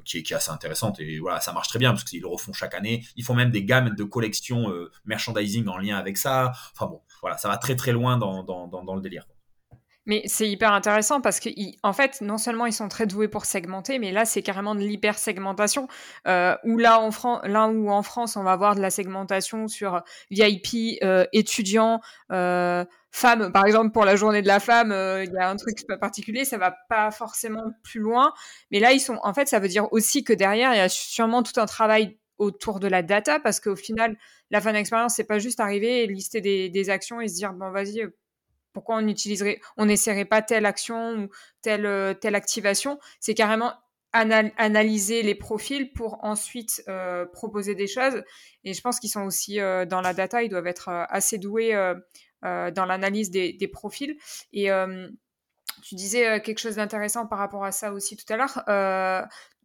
qui, 0.06 0.20
est, 0.20 0.24
qui 0.24 0.34
est 0.34 0.36
assez 0.36 0.52
intéressante. 0.52 1.00
Et 1.00 1.20
voilà 1.20 1.40
ça 1.40 1.52
marche 1.54 1.68
très 1.68 1.80
bien 1.80 1.92
parce 1.92 2.04
qu'ils 2.04 2.22
le 2.22 2.28
refont 2.28 2.54
chaque 2.54 2.74
année. 2.74 3.06
Ils 3.16 3.24
font 3.24 3.36
même 3.36 3.52
des 3.52 3.64
gammes 3.64 3.96
de 3.96 4.04
collections 4.04 4.70
euh, 4.70 4.92
merchandising 5.06 5.68
en 5.68 5.78
lien 5.78 5.98
avec 5.98 6.18
ça. 6.18 6.52
Enfin 6.74 6.88
bon 6.88 7.02
voilà 7.22 7.38
ça 7.38 7.48
va 7.48 7.58
très 7.58 7.76
très 7.76 7.92
loin 7.92 8.18
dans, 8.18 8.44
dans, 8.44 8.68
dans, 8.68 8.96
le 8.96 9.02
délire 9.02 9.26
mais 10.06 10.24
c'est 10.26 10.50
hyper 10.50 10.74
intéressant 10.74 11.22
parce 11.22 11.39
que, 11.39 11.50
en 11.82 11.94
fait, 11.94 12.22
non 12.22 12.38
seulement 12.38 12.66
ils 12.66 12.74
sont 12.74 12.89
très 12.89 13.06
doués 13.06 13.28
pour 13.28 13.46
segmenter, 13.46 14.00
mais 14.00 14.12
là, 14.12 14.26
c'est 14.26 14.42
carrément 14.42 14.76
de 14.76 14.82
l'hyper-segmentation. 14.82 15.88
Euh, 16.28 16.56
où 16.63 16.78
là, 16.78 17.00
en 17.00 17.12
France, 17.12 17.42
là 17.46 17.68
où 17.68 17.89
en 17.89 18.04
France, 18.04 18.36
on 18.36 18.44
va 18.44 18.52
avoir 18.52 18.76
de 18.76 18.82
la 18.82 18.89
segmentation 18.89 19.68
sur 19.68 20.04
VIP, 20.30 21.00
euh, 21.04 21.26
étudiants, 21.32 22.02
euh, 22.32 22.84
femme, 23.12 23.52
par 23.52 23.66
exemple, 23.66 23.92
pour 23.92 24.06
la 24.06 24.16
journée 24.16 24.42
de 24.42 24.48
la 24.48 24.60
femme, 24.60 24.92
euh, 24.92 25.24
il 25.24 25.32
y 25.32 25.38
a 25.38 25.50
un 25.50 25.56
truc 25.56 25.86
particulier, 26.00 26.46
ça 26.46 26.58
va 26.58 26.76
pas 26.89 27.12
forcément 27.12 27.72
plus 27.84 28.00
loin. 28.00 28.34
Mais 28.72 28.80
là, 28.80 28.92
ils 28.92 29.00
sont, 29.00 29.20
en 29.24 29.34
fait, 29.34 29.48
ça 29.48 29.60
veut 29.60 29.68
dire 29.68 29.88
aussi 29.94 30.24
que 30.24 30.34
derrière, 30.34 30.74
il 30.74 30.78
y 30.78 30.82
a 30.82 30.89
sûrement 30.89 31.44
tout 31.44 31.60
un 31.60 31.66
travail 31.66 32.18
autour 32.39 32.80
de 32.80 32.88
la 32.88 33.04
data, 33.04 33.39
parce 33.39 33.60
qu'au 33.60 33.76
final, 33.76 34.18
la 34.50 34.60
fan 34.60 34.76
expérience, 34.76 35.16
c'est 35.16 35.24
pas 35.24 35.39
juste 35.39 35.60
arriver 35.60 36.04
et 36.04 36.08
lister 36.08 36.42
des, 36.42 36.70
des, 36.70 36.89
actions 36.89 37.22
et 37.22 37.28
se 37.28 37.36
dire, 37.36 37.54
bon, 37.54 37.72
vas-y, 37.72 38.08
pourquoi 38.74 38.98
on 38.98 39.08
utiliserait, 39.08 39.60
on 39.78 39.86
n'essaierait 39.86 40.26
pas 40.26 40.42
telle 40.42 40.66
action 40.66 41.24
ou 41.24 41.30
telle, 41.62 42.18
telle 42.20 42.36
activation. 42.36 43.00
C'est 43.20 43.34
carrément 43.34 43.74
analyser 44.14 45.24
les 45.24 45.36
profils 45.36 45.92
pour 45.92 46.24
ensuite 46.24 46.84
euh, 46.88 47.26
proposer 47.26 47.74
des 47.74 47.88
choses. 47.88 48.24
Et 48.64 48.74
je 48.74 48.82
pense 48.82 49.00
qu'ils 49.00 49.10
sont 49.10 49.24
aussi 49.24 49.60
euh, 49.60 49.86
dans 49.86 50.02
la 50.02 50.14
data, 50.14 50.44
ils 50.44 50.50
doivent 50.50 50.68
être 50.68 50.90
euh, 50.90 51.04
assez 51.10 51.38
doués 51.38 51.74
dans 52.44 52.86
l'analyse 52.86 53.32
des, 53.32 53.70
profils. 53.72 54.18
Et 54.52 54.68
tu 55.82 55.96
disais 55.96 56.42
quelque 56.42 56.60
chose 56.60 56.76
d'intéressant 56.76 57.26
par 57.26 57.40
rapport 57.40 57.64
à 57.64 57.72
ça 57.72 57.94
aussi 57.94 58.18
tout 58.18 58.32
à 58.32 58.36
l'heure. 58.36 58.64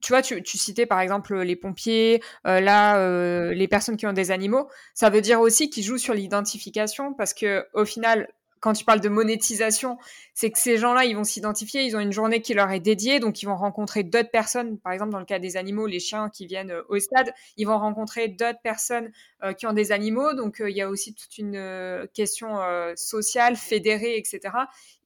tu 0.00 0.12
vois, 0.12 0.22
tu, 0.22 0.40
tu, 0.44 0.58
citais 0.58 0.86
par 0.86 1.00
exemple 1.00 1.36
les 1.40 1.56
pompiers, 1.56 2.22
là, 2.44 3.50
les 3.52 3.68
personnes 3.68 3.96
qui 3.96 4.06
ont 4.06 4.12
des 4.12 4.30
animaux. 4.30 4.70
Ça 4.94 5.10
veut 5.10 5.20
dire 5.20 5.40
aussi 5.40 5.70
qu'ils 5.70 5.82
jouent 5.82 5.98
sur 5.98 6.14
l'identification 6.14 7.14
parce 7.14 7.34
que 7.34 7.66
au 7.74 7.84
final, 7.84 8.28
quand 8.60 8.72
tu 8.72 8.84
parles 8.84 9.00
de 9.00 9.08
monétisation, 9.08 9.98
c'est 10.34 10.50
que 10.50 10.58
ces 10.58 10.78
gens-là, 10.78 11.04
ils 11.04 11.16
vont 11.16 11.24
s'identifier, 11.24 11.82
ils 11.82 11.96
ont 11.96 12.00
une 12.00 12.12
journée 12.12 12.40
qui 12.40 12.54
leur 12.54 12.70
est 12.70 12.80
dédiée, 12.80 13.20
donc 13.20 13.42
ils 13.42 13.46
vont 13.46 13.56
rencontrer 13.56 14.02
d'autres 14.02 14.30
personnes. 14.30 14.78
Par 14.78 14.92
exemple, 14.92 15.10
dans 15.10 15.18
le 15.18 15.24
cas 15.24 15.38
des 15.38 15.56
animaux, 15.56 15.86
les 15.86 16.00
chiens 16.00 16.30
qui 16.30 16.46
viennent 16.46 16.70
euh, 16.70 16.82
au 16.88 16.98
stade, 16.98 17.32
ils 17.56 17.66
vont 17.66 17.78
rencontrer 17.78 18.28
d'autres 18.28 18.60
personnes 18.62 19.10
euh, 19.42 19.52
qui 19.52 19.66
ont 19.66 19.72
des 19.72 19.92
animaux. 19.92 20.34
Donc 20.34 20.60
euh, 20.60 20.70
il 20.70 20.76
y 20.76 20.82
a 20.82 20.88
aussi 20.88 21.14
toute 21.14 21.38
une 21.38 22.08
question 22.14 22.58
sociale, 22.96 23.56
fédérée, 23.56 24.16
etc. 24.16 24.40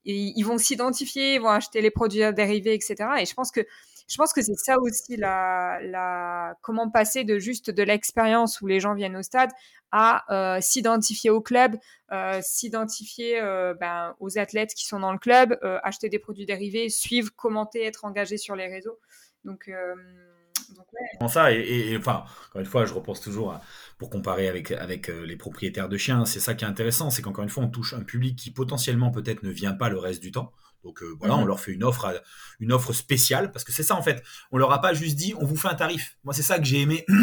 Et 0.05 0.33
ils 0.35 0.43
vont 0.43 0.57
s'identifier, 0.57 1.35
ils 1.35 1.41
vont 1.41 1.49
acheter 1.49 1.81
les 1.81 1.91
produits 1.91 2.21
dérivés, 2.33 2.73
etc. 2.73 2.95
Et 3.19 3.25
je 3.25 3.33
pense 3.33 3.51
que 3.51 3.61
je 4.07 4.17
pense 4.17 4.33
que 4.33 4.41
c'est 4.41 4.55
ça 4.55 4.77
aussi 4.79 5.15
la, 5.17 6.55
comment 6.61 6.89
passer 6.89 7.23
de 7.23 7.39
juste 7.39 7.69
de 7.69 7.83
l'expérience 7.83 8.61
où 8.61 8.67
les 8.67 8.79
gens 8.79 8.93
viennent 8.93 9.17
au 9.17 9.23
stade 9.23 9.49
à 9.91 10.23
euh, 10.33 10.59
s'identifier 10.59 11.29
au 11.29 11.39
club, 11.39 11.77
euh, 12.11 12.39
s'identifier 12.41 13.39
euh, 13.39 13.75
ben, 13.79 14.15
aux 14.19 14.39
athlètes 14.39 14.73
qui 14.73 14.85
sont 14.85 14.99
dans 14.99 15.11
le 15.11 15.19
club, 15.19 15.57
acheter 15.83 16.09
des 16.09 16.19
produits 16.19 16.45
dérivés, 16.45 16.89
suivre, 16.89 17.31
commenter, 17.35 17.83
être 17.83 18.03
engagé 18.05 18.37
sur 18.37 18.55
les 18.55 18.67
réseaux. 18.67 18.99
Donc, 19.43 19.69
donc 20.73 20.85
ouais. 21.21 21.27
ça 21.27 21.51
et, 21.51 21.95
enfin 21.97 22.23
encore 22.49 22.61
une 22.61 22.65
fois 22.65 22.85
je 22.85 22.93
repense 22.93 23.21
toujours 23.21 23.59
pour 23.97 24.09
comparer 24.09 24.47
avec 24.47 24.71
avec 24.71 25.07
les 25.07 25.35
propriétaires 25.35 25.89
de 25.89 25.97
chiens 25.97 26.25
c'est 26.25 26.39
ça 26.39 26.53
qui 26.53 26.65
est 26.65 26.67
intéressant 26.67 27.09
c'est 27.09 27.21
qu'encore 27.21 27.43
une 27.43 27.49
fois 27.49 27.63
on 27.63 27.69
touche 27.69 27.93
un 27.93 28.01
public 28.01 28.37
qui 28.37 28.51
potentiellement 28.51 29.11
peut-être 29.11 29.43
ne 29.43 29.49
vient 29.49 29.73
pas 29.73 29.89
le 29.89 29.97
reste 29.97 30.21
du 30.21 30.31
temps 30.31 30.51
donc 30.83 31.01
voilà, 31.19 31.37
on 31.37 31.41
mhm. 31.43 31.47
leur 31.47 31.61
fait 31.61 31.71
une 31.71 31.83
offre, 31.85 32.21
une 32.59 32.73
offre 32.73 32.91
spéciale 32.91 33.51
parce 33.53 33.63
que 33.63 33.71
c'est 33.71 33.83
ça 33.83 33.95
en 33.95 34.01
fait. 34.01 34.21
On 34.51 34.57
leur 34.57 34.69
a 34.73 34.81
pas 34.81 34.93
juste 34.93 35.15
dit 35.15 35.33
on 35.39 35.45
vous 35.45 35.55
fait 35.55 35.69
un 35.69 35.75
tarif. 35.75 36.17
Moi 36.25 36.33
c'est 36.33 36.43
ça 36.43 36.59
que 36.59 36.65
j'ai 36.65 36.81
aimé 36.81 37.05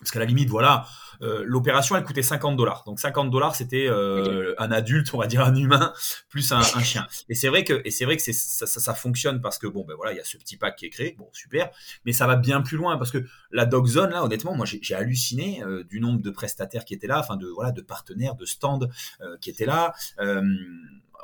Parce 0.00 0.10
qu'à 0.10 0.18
la 0.18 0.26
limite, 0.26 0.50
voilà, 0.50 0.86
euh, 1.22 1.42
l'opération 1.46 1.96
elle 1.96 2.04
coûtait 2.04 2.22
50 2.22 2.56
dollars. 2.56 2.82
Donc 2.86 3.00
50 3.00 3.30
dollars 3.30 3.54
c'était 3.54 3.86
euh, 3.88 4.54
un 4.58 4.70
adulte, 4.70 5.12
on 5.14 5.18
va 5.18 5.26
dire 5.26 5.42
un 5.42 5.54
humain 5.54 5.92
plus 6.28 6.52
un, 6.52 6.62
chien. 6.62 7.06
Et 7.28 7.34
c'est 7.34 7.48
vrai 7.48 7.64
que 7.64 7.80
et 7.84 7.90
c'est 7.90 8.04
vrai 8.04 8.16
que 8.16 8.22
ça, 8.22 8.66
ça, 8.66 8.94
fonctionne 8.94 9.40
parce 9.40 9.58
que 9.58 9.66
bon 9.66 9.84
ben 9.86 9.94
voilà 9.94 10.12
il 10.12 10.16
y 10.16 10.20
a 10.20 10.24
ce 10.24 10.36
petit 10.36 10.56
pack 10.56 10.76
qui 10.76 10.86
est 10.86 10.90
créé, 10.90 11.14
bon 11.18 11.28
super, 11.32 11.70
mais 12.04 12.12
ça 12.12 12.26
va 12.26 12.36
bien 12.36 12.60
plus 12.60 12.76
loin 12.76 12.96
parce 12.96 13.10
que 13.10 13.24
la 13.50 13.66
dog 13.66 13.86
zone 13.86 14.10
là 14.10 14.24
honnêtement 14.24 14.54
moi 14.54 14.66
j'ai 14.66 14.94
halluciné 14.94 15.62
euh, 15.62 15.84
du 15.84 16.00
nombre 16.00 16.20
de 16.20 16.30
prestataires 16.30 16.84
qui 16.84 16.94
étaient 16.94 17.06
là, 17.06 17.20
enfin 17.20 17.36
de 17.36 17.48
voilà 17.48 17.72
de 17.72 17.82
partenaires, 17.82 18.34
de 18.34 18.46
stands 18.46 18.88
qui 19.40 19.50
étaient 19.50 19.66
là 19.66 19.94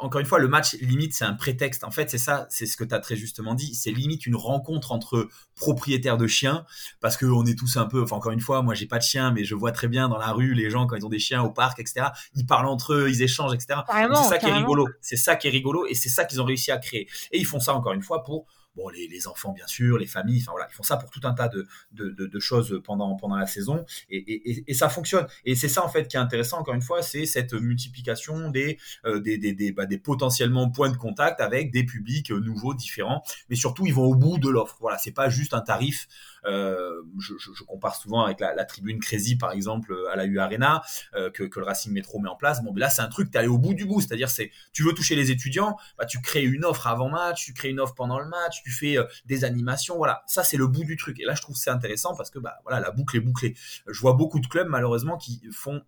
encore 0.02 0.20
une 0.20 0.26
fois, 0.26 0.40
le 0.40 0.48
match, 0.48 0.74
limite, 0.80 1.14
c'est 1.14 1.24
un 1.24 1.34
prétexte. 1.34 1.84
En 1.84 1.90
fait, 1.90 2.10
c'est 2.10 2.18
ça, 2.18 2.46
c'est 2.50 2.66
ce 2.66 2.76
que 2.76 2.84
tu 2.84 2.94
as 2.94 2.98
très 2.98 3.16
justement 3.16 3.54
dit. 3.54 3.74
C'est 3.74 3.92
limite 3.92 4.26
une 4.26 4.36
rencontre 4.36 4.92
entre 4.92 5.28
propriétaires 5.54 6.18
de 6.18 6.26
chiens, 6.26 6.64
parce 7.00 7.16
qu'on 7.16 7.46
est 7.46 7.56
tous 7.56 7.76
un 7.76 7.86
peu, 7.86 8.02
enfin, 8.02 8.16
encore 8.16 8.32
une 8.32 8.40
fois, 8.40 8.62
moi, 8.62 8.74
j'ai 8.74 8.86
pas 8.86 8.98
de 8.98 9.04
chien, 9.04 9.30
mais 9.30 9.44
je 9.44 9.54
vois 9.54 9.70
très 9.70 9.88
bien 9.88 10.08
dans 10.08 10.18
la 10.18 10.32
rue 10.32 10.54
les 10.54 10.70
gens, 10.70 10.86
quand 10.86 10.96
ils 10.96 11.06
ont 11.06 11.10
des 11.10 11.20
chiens 11.20 11.42
au 11.42 11.50
parc, 11.50 11.78
etc., 11.78 12.06
ils 12.34 12.46
parlent 12.46 12.66
entre 12.66 12.94
eux, 12.94 13.08
ils 13.08 13.22
échangent, 13.22 13.54
etc. 13.54 13.80
C'est 13.88 14.28
ça 14.28 14.38
qui 14.38 14.46
est 14.46 14.52
rigolo. 14.52 14.88
C'est 15.00 15.16
ça 15.16 15.36
qui 15.36 15.46
est 15.46 15.50
rigolo 15.50 15.86
et 15.86 15.94
c'est 15.94 16.08
ça 16.08 16.24
qu'ils 16.24 16.40
ont 16.40 16.44
réussi 16.44 16.72
à 16.72 16.78
créer. 16.78 17.08
Et 17.30 17.38
ils 17.38 17.46
font 17.46 17.60
ça, 17.60 17.74
encore 17.74 17.92
une 17.92 18.02
fois, 18.02 18.24
pour 18.24 18.46
bon, 18.76 18.88
les, 18.88 19.26
enfants 19.26 19.52
bien 19.52 19.66
sûr, 19.66 19.98
les 19.98 20.06
familles, 20.06 20.40
enfin 20.42 20.52
voilà, 20.52 20.68
ils 20.70 20.74
font 20.74 20.82
ça 20.82 20.96
pour 20.96 21.10
tout 21.10 21.20
un 21.24 21.34
tas 21.34 21.48
de, 21.48 21.66
de, 21.92 22.40
choses 22.40 22.80
pendant, 22.84 23.14
pendant 23.16 23.36
la 23.36 23.46
saison 23.46 23.84
et, 24.08 24.70
et, 24.70 24.74
ça 24.74 24.88
fonctionne. 24.88 25.26
Et 25.44 25.54
c'est 25.54 25.68
ça 25.68 25.84
en 25.84 25.88
fait 25.88 26.08
qui 26.08 26.16
est 26.16 26.20
intéressant 26.20 26.58
encore 26.58 26.74
une 26.74 26.82
fois, 26.82 27.02
c'est 27.02 27.26
cette 27.26 27.52
multiplication 27.52 28.50
des, 28.50 28.78
euh, 29.04 29.20
des, 29.20 29.38
des, 29.38 29.72
bah, 29.72 29.86
des, 29.86 29.98
potentiellement 29.98 30.70
points 30.70 30.90
de 30.90 30.96
contact 30.96 31.40
avec 31.40 31.70
des 31.70 31.84
publics 31.84 32.30
nouveaux, 32.30 32.74
différents, 32.74 33.22
mais 33.48 33.56
surtout 33.56 33.86
ils 33.86 33.94
vont 33.94 34.04
au 34.04 34.14
bout 34.14 34.38
de 34.38 34.48
l'offre. 34.48 34.76
Voilà, 34.80 34.98
c'est 34.98 35.12
pas 35.12 35.28
juste 35.28 35.54
un 35.54 35.60
tarif 35.60 36.08
euh, 36.44 37.02
je, 37.18 37.62
compare 37.64 37.96
souvent 37.96 38.24
avec 38.24 38.40
la, 38.40 38.64
tribune 38.64 39.00
Crazy, 39.00 39.36
par 39.36 39.52
exemple, 39.52 39.94
à 40.10 40.16
la 40.16 40.24
U 40.24 40.38
Arena, 40.38 40.82
euh, 41.14 41.30
que, 41.30 41.44
le 41.44 41.64
Racing 41.64 41.92
Métro 41.92 42.18
met 42.18 42.28
en 42.28 42.36
place. 42.36 42.62
Bon, 42.62 42.74
là, 42.74 42.90
c'est 42.90 43.02
un 43.02 43.08
truc, 43.08 43.30
tu 43.30 43.38
allé 43.38 43.48
au 43.48 43.58
bout 43.58 43.74
du 43.74 43.84
bout. 43.84 44.00
C'est-à-dire, 44.00 44.30
c'est 44.30 44.50
tu 44.72 44.82
veux 44.82 44.92
toucher 44.92 45.14
les 45.14 45.30
étudiants, 45.30 45.76
bah, 45.98 46.06
tu 46.06 46.20
crées 46.20 46.42
une 46.42 46.64
offre 46.64 46.86
avant 46.86 47.08
match, 47.08 47.44
tu 47.44 47.52
crées 47.52 47.70
une 47.70 47.80
offre 47.80 47.94
pendant 47.94 48.18
le 48.18 48.28
match, 48.28 48.62
tu 48.62 48.70
fais 48.70 48.98
euh, 48.98 49.04
des 49.24 49.44
animations. 49.44 49.96
Voilà, 49.96 50.22
ça, 50.26 50.42
c'est 50.42 50.56
le 50.56 50.66
bout 50.66 50.84
du 50.84 50.96
truc. 50.96 51.20
Et 51.20 51.24
là, 51.24 51.34
je 51.34 51.42
trouve 51.42 51.56
c'est 51.56 51.70
intéressant 51.70 52.14
parce 52.16 52.30
que 52.30 52.38
bah, 52.38 52.58
voilà, 52.64 52.80
la 52.80 52.90
boucle 52.90 53.16
est 53.16 53.20
bouclée. 53.20 53.54
Je 53.86 54.00
vois 54.00 54.14
beaucoup 54.14 54.40
de 54.40 54.46
clubs, 54.46 54.68
malheureusement, 54.68 55.16
qui 55.16 55.42
font 55.52 55.82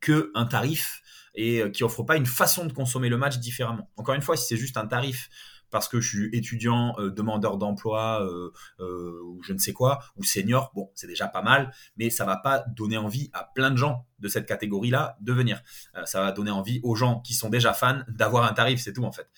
que 0.00 0.30
un 0.34 0.46
tarif 0.46 1.02
et 1.34 1.62
qui 1.72 1.82
offrent 1.82 2.04
pas 2.04 2.16
une 2.16 2.26
façon 2.26 2.64
de 2.64 2.72
consommer 2.72 3.08
le 3.08 3.18
match 3.18 3.38
différemment. 3.38 3.90
Encore 3.96 4.14
une 4.14 4.22
fois, 4.22 4.36
si 4.36 4.46
c'est 4.46 4.56
juste 4.56 4.76
un 4.76 4.86
tarif 4.86 5.28
parce 5.74 5.88
que 5.88 6.00
je 6.00 6.08
suis 6.08 6.28
étudiant, 6.32 6.94
euh, 7.00 7.10
demandeur 7.10 7.56
d'emploi 7.56 8.24
euh, 8.24 8.52
euh, 8.78 9.20
ou 9.24 9.42
je 9.42 9.52
ne 9.52 9.58
sais 9.58 9.72
quoi, 9.72 9.98
ou 10.14 10.22
senior, 10.22 10.70
bon, 10.72 10.88
c'est 10.94 11.08
déjà 11.08 11.26
pas 11.26 11.42
mal, 11.42 11.72
mais 11.96 12.10
ça 12.10 12.24
va 12.24 12.36
pas 12.36 12.60
donner 12.76 12.96
envie 12.96 13.28
à 13.32 13.50
plein 13.56 13.72
de 13.72 13.76
gens 13.76 14.06
de 14.20 14.28
cette 14.28 14.46
catégorie-là 14.46 15.16
de 15.20 15.32
venir. 15.32 15.62
ça 16.04 16.20
va 16.20 16.30
donner 16.30 16.52
envie 16.52 16.78
aux 16.84 16.94
gens 16.94 17.18
qui 17.22 17.34
sont 17.34 17.48
déjà 17.50 17.72
fans 17.72 18.02
d'avoir 18.06 18.44
un 18.44 18.52
tarif, 18.52 18.80
c'est 18.80 18.92
tout 18.92 19.02
en 19.02 19.10
fait. 19.10 19.28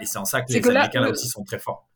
Et 0.00 0.06
c'est 0.06 0.18
en 0.18 0.24
ça 0.24 0.42
que 0.42 0.52
les 0.52 0.64
Américains 0.64 1.00
là 1.00 1.10
aussi 1.10 1.26
sont 1.26 1.42
très 1.42 1.58
forts 1.58 1.87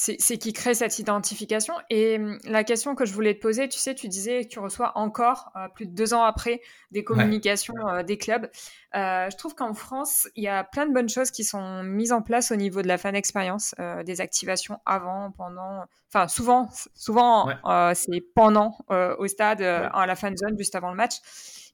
c'est 0.00 0.38
qui 0.38 0.52
crée 0.52 0.74
cette 0.74 1.00
identification. 1.00 1.74
Et 1.90 2.18
hum, 2.18 2.38
la 2.44 2.62
question 2.62 2.94
que 2.94 3.04
je 3.04 3.12
voulais 3.12 3.34
te 3.34 3.40
poser, 3.40 3.68
tu 3.68 3.78
sais, 3.78 3.96
tu 3.96 4.06
disais 4.06 4.44
que 4.44 4.48
tu 4.48 4.60
reçois 4.60 4.92
encore, 4.96 5.50
euh, 5.56 5.66
plus 5.74 5.86
de 5.86 5.92
deux 5.92 6.14
ans 6.14 6.22
après, 6.22 6.60
des 6.92 7.02
communications 7.02 7.74
euh, 7.88 8.04
des 8.04 8.16
clubs. 8.16 8.48
Euh, 8.94 9.28
je 9.28 9.36
trouve 9.36 9.56
qu'en 9.56 9.74
France, 9.74 10.28
il 10.36 10.44
y 10.44 10.48
a 10.48 10.62
plein 10.62 10.86
de 10.86 10.94
bonnes 10.94 11.08
choses 11.08 11.32
qui 11.32 11.42
sont 11.42 11.82
mises 11.82 12.12
en 12.12 12.22
place 12.22 12.52
au 12.52 12.56
niveau 12.56 12.80
de 12.80 12.86
la 12.86 12.96
fan 12.96 13.16
expérience, 13.16 13.74
des 14.06 14.20
activations 14.20 14.78
avant, 14.86 15.32
pendant, 15.32 15.84
enfin 16.12 16.28
souvent, 16.28 16.68
souvent 16.94 17.48
c'est 17.94 18.22
pendant 18.34 18.78
au 18.88 19.26
stade, 19.26 19.62
à 19.62 20.06
la 20.06 20.16
fan 20.16 20.36
zone, 20.36 20.56
juste 20.56 20.74
avant 20.74 20.90
le 20.90 20.96
match. 20.96 21.16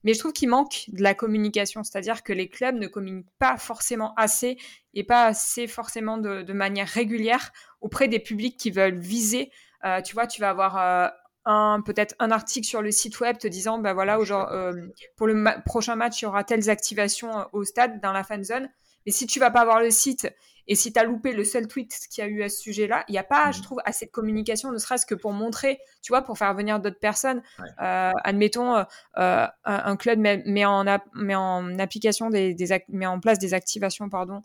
Mais 0.04 0.12
je 0.14 0.18
trouve 0.18 0.32
qu'il 0.32 0.50
manque 0.50 0.84
de 0.88 1.02
la 1.02 1.14
communication, 1.14 1.82
c'est-à-dire 1.82 2.22
que 2.22 2.32
les 2.32 2.48
clubs 2.48 2.76
ne 2.76 2.86
communiquent 2.86 3.32
pas 3.38 3.56
forcément 3.56 4.14
assez 4.16 4.58
et 4.92 5.02
pas 5.02 5.24
assez 5.24 5.66
forcément 5.66 6.18
de, 6.18 6.52
manière 6.52 6.86
régulière 6.86 7.52
auprès 7.80 8.06
des 8.06 8.20
publics 8.20 8.58
qui 8.58 8.70
veulent 8.70 8.98
viser. 8.98 9.50
Euh, 9.84 10.02
tu 10.02 10.14
vois, 10.14 10.26
tu 10.26 10.40
vas 10.40 10.50
avoir 10.50 10.76
euh, 10.76 11.08
un 11.46 11.80
peut-être 11.84 12.14
un 12.18 12.30
article 12.30 12.66
sur 12.66 12.82
le 12.82 12.90
site 12.90 13.18
web 13.20 13.38
te 13.38 13.48
disant, 13.48 13.78
ben 13.78 13.94
voilà, 13.94 14.18
euh, 14.18 14.72
pour 15.16 15.26
le 15.26 15.62
prochain 15.64 15.96
match, 15.96 16.20
il 16.20 16.26
y 16.26 16.28
aura 16.28 16.44
telles 16.44 16.70
activations 16.70 17.46
au 17.52 17.64
stade 17.64 18.00
dans 18.00 18.12
la 18.12 18.24
fan 18.24 18.44
zone. 18.44 18.68
Mais 19.06 19.12
si 19.12 19.26
tu 19.26 19.40
vas 19.40 19.50
pas 19.50 19.64
voir 19.64 19.80
le 19.80 19.90
site 19.90 20.28
et 20.66 20.74
si 20.74 20.92
tu 20.92 20.98
as 20.98 21.04
loupé 21.04 21.32
le 21.32 21.44
seul 21.44 21.66
tweet 21.66 21.92
qu'il 22.10 22.24
y 22.24 22.26
a 22.26 22.30
eu 22.30 22.42
à 22.42 22.48
ce 22.48 22.58
sujet-là, 22.60 23.04
il 23.08 23.12
n'y 23.12 23.18
a 23.18 23.24
pas, 23.24 23.50
je 23.52 23.58
mmh. 23.58 23.62
trouve, 23.62 23.78
assez 23.84 24.06
de 24.06 24.10
communication, 24.10 24.72
ne 24.72 24.78
serait-ce 24.78 25.04
que 25.06 25.14
pour 25.14 25.32
montrer, 25.32 25.78
tu 26.02 26.12
vois, 26.12 26.22
pour 26.22 26.38
faire 26.38 26.54
venir 26.54 26.80
d'autres 26.80 26.98
personnes. 26.98 27.42
Euh, 27.80 28.12
admettons, 28.24 28.76
euh, 28.76 28.84
euh, 29.18 29.46
un, 29.64 29.96
club 29.96 30.18
met, 30.18 30.64
en, 30.64 30.84
met 31.14 31.34
en 31.34 31.78
application 31.78 32.30
des, 32.30 32.56
met 32.88 33.06
en 33.06 33.20
place 33.20 33.38
des 33.38 33.54
activations, 33.54 34.08
pardon, 34.08 34.42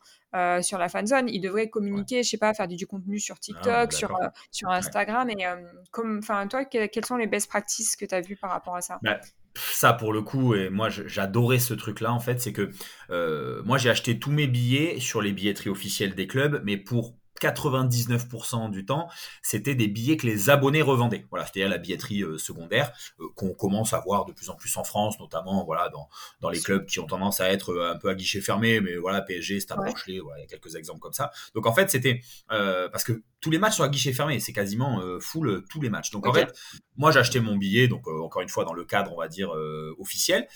sur 0.62 0.78
la 0.78 0.90
fan 0.90 1.08
zone. 1.08 1.30
Il 1.30 1.42
devrait 1.42 1.70
communiquer, 1.70 2.24
je 2.24 2.30
sais 2.30 2.38
pas, 2.38 2.54
faire 2.54 2.68
du, 2.68 2.86
contenu 2.86 3.20
sur 3.20 3.36
ah, 3.36 3.42
TikTok, 3.42 3.94
sur, 3.94 4.18
sur 4.52 4.70
Instagram. 4.70 5.30
Et 5.30 5.46
comme, 5.92 6.20
enfin, 6.20 6.48
toi, 6.48 6.66
quelles 6.66 7.06
sont 7.06 7.18
les 7.18 7.28
best 7.28 7.48
practices 7.48 7.96
que 7.96 8.06
tu 8.06 8.16
as 8.16 8.22
vues 8.22 8.38
par 8.38 8.52
rapport 8.52 8.76
à 8.76 8.82
ça? 8.82 9.00
Bah, 9.02 9.20
ça 9.56 9.94
pour 9.94 10.14
le 10.14 10.22
coup 10.22 10.56
et 10.56 10.70
moi 10.70 10.90
j'adorais 10.90 11.60
ce 11.60 11.74
truc 11.74 12.02
là 12.02 12.14
en 12.14 12.20
fait 12.20 12.40
c'est 12.40 12.54
que 12.54 12.72
euh, 13.10 13.62
moi 13.64 13.78
j'ai 13.78 13.90
acheté 13.90 14.20
tous 14.20 14.32
mes 14.32 14.48
billets 14.48 15.00
sur 15.00 15.22
les 15.22 15.34
billetteries 15.34 15.70
officielles 15.70 16.16
des 16.16 16.28
clubs 16.28 16.62
mais 16.64 16.78
pour 16.78 17.19
99% 17.40 18.70
du 18.72 18.86
temps, 18.86 19.10
c'était 19.42 19.76
des 19.76 19.88
billets 19.88 20.18
que 20.18 20.28
les 20.28 20.50
abonnés 20.50 20.82
revendaient. 20.82 21.26
Voilà, 21.30 21.46
c'est-à-dire 21.46 21.70
la 21.70 21.78
billetterie 21.78 22.24
euh, 22.24 22.38
secondaire 22.38 22.92
euh, 23.20 23.26
qu'on 23.36 23.54
commence 23.54 23.94
à 23.94 24.00
voir 24.00 24.26
de 24.26 24.34
plus 24.34 24.50
en 24.50 24.56
plus 24.56 24.76
en 24.78 24.84
France, 24.84 25.20
notamment 25.20 25.64
voilà 25.66 25.90
dans, 25.90 26.10
dans 26.42 26.50
les 26.50 26.60
clubs 26.60 26.86
qui 26.86 27.00
ont 27.00 27.08
tendance 27.08 27.40
à 27.40 27.50
être 27.50 27.72
euh, 27.72 27.94
un 27.94 27.98
peu 27.98 28.10
à 28.10 28.16
guichet 28.16 28.42
fermé, 28.42 28.82
mais 28.82 28.98
voilà 28.98 29.22
PSG, 29.22 29.60
Stade 29.60 29.80
ouais. 29.80 30.20
voilà, 30.20 30.40
il 30.40 30.42
y 30.42 30.46
a 30.46 30.48
quelques 30.48 30.76
exemples 30.76 31.00
comme 31.00 31.14
ça. 31.14 31.32
Donc 31.56 31.66
en 31.66 31.74
fait, 31.74 31.90
c'était 31.90 32.22
parce 32.48 33.04
que 33.04 33.24
tous 33.42 33.52
les 33.52 33.58
matchs 33.58 33.78
sont 33.78 33.84
à 33.84 33.90
guichet 33.90 34.14
fermé, 34.14 34.40
c'est 34.40 34.54
quasiment 34.54 35.02
full 35.20 35.64
tous 35.70 35.82
les 35.82 35.90
matchs. 35.90 36.12
Donc 36.12 36.28
en 36.28 36.34
fait, 36.34 36.54
moi 36.98 37.16
acheté 37.18 37.40
mon 37.40 37.58
billet, 37.58 37.88
donc 37.88 38.08
encore 38.08 38.42
une 38.42 38.50
fois 38.50 38.66
dans 38.66 38.74
le 38.74 38.86
cadre 38.86 39.14
on 39.14 39.20
va 39.20 39.28
dire 39.28 39.52
officiel. 39.98 40.48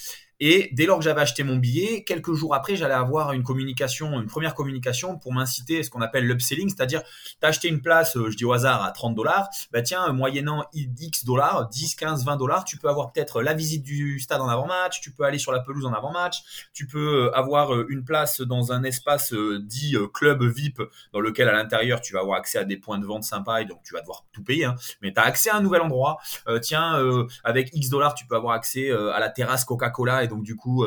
Et 0.46 0.68
dès 0.74 0.86
lors 0.86 0.98
que 0.98 1.06
j'avais 1.06 1.22
acheté 1.22 1.42
mon 1.44 1.56
billet, 1.56 2.04
quelques 2.04 2.34
jours 2.34 2.54
après, 2.54 2.76
j'allais 2.76 2.94
avoir 2.94 3.32
une 3.32 3.44
communication, 3.44 4.20
une 4.20 4.28
première 4.28 4.56
communication 4.56 5.18
pour 5.18 5.32
m'inciter 5.32 5.80
à 5.80 5.84
ce 5.84 5.90
qu'on 5.90 6.02
appelle 6.02 6.28
l'upselling, 6.28 6.68
c'est-à-dire 6.68 7.02
tu 7.02 7.38
as 7.44 7.48
acheté 7.48 7.70
une 7.70 7.82
place, 7.82 8.18
je 8.18 8.36
dis 8.36 8.44
au 8.44 8.52
hasard, 8.52 8.84
à 8.84 8.92
30 8.92 9.16
dollars, 9.16 9.48
bah 9.72 9.82
tiens, 9.82 10.12
moyennant 10.12 10.66
X 10.74 11.24
dollars, 11.24 11.70
10, 11.70 11.96
15, 11.96 12.26
20 12.26 12.36
dollars, 12.36 12.66
tu 12.66 12.76
peux 12.76 12.90
avoir 12.90 13.14
peut-être 13.14 13.42
la 13.42 13.54
visite 13.54 13.84
du 13.84 14.20
stade 14.20 14.42
en 14.42 14.50
avant-match, 14.50 15.00
tu 15.00 15.12
peux 15.12 15.24
aller 15.24 15.38
sur 15.38 15.54
la 15.54 15.62
pelouse 15.62 15.86
en 15.86 15.94
avant-match, 15.94 16.68
tu 16.74 16.88
peux 16.88 17.32
avoir 17.34 17.80
une 17.88 18.04
place 18.04 18.42
dans 18.42 18.74
un 18.74 18.84
espace 18.84 19.34
dit 19.62 19.96
club 20.14 20.44
VIP 20.44 20.82
dans 21.14 21.22
lequel 21.22 21.48
à 21.48 21.54
l'intérieur 21.54 22.02
tu 22.02 22.12
vas 22.12 22.20
avoir 22.20 22.38
accès 22.38 22.58
à 22.58 22.66
des 22.66 22.76
points 22.76 23.00
de 23.00 23.06
vente 23.06 23.24
sympas 23.24 23.62
et 23.62 23.66
donc 23.66 23.80
tu 23.86 23.94
vas 23.94 24.02
devoir 24.02 24.26
tout 24.34 24.44
payer, 24.44 24.66
hein. 24.66 24.76
mais 25.02 25.14
tu 25.14 25.22
as 25.22 25.24
accès 25.24 25.52
à 25.52 25.56
un 25.56 25.62
nouvel 25.62 25.84
endroit. 25.84 26.18
tiens, 26.62 27.02
avec 27.46 27.70
X 27.74 27.88
dollars, 27.88 28.14
tu 28.14 28.26
peux 28.26 28.36
avoir 28.36 28.56
accès 28.56 28.92
à 28.92 29.22
la 29.22 29.30
terrasse 29.30 29.64
Coca-Cola 29.64 30.26
et 30.26 30.33
donc 30.34 30.44
du 30.44 30.56
coup, 30.56 30.86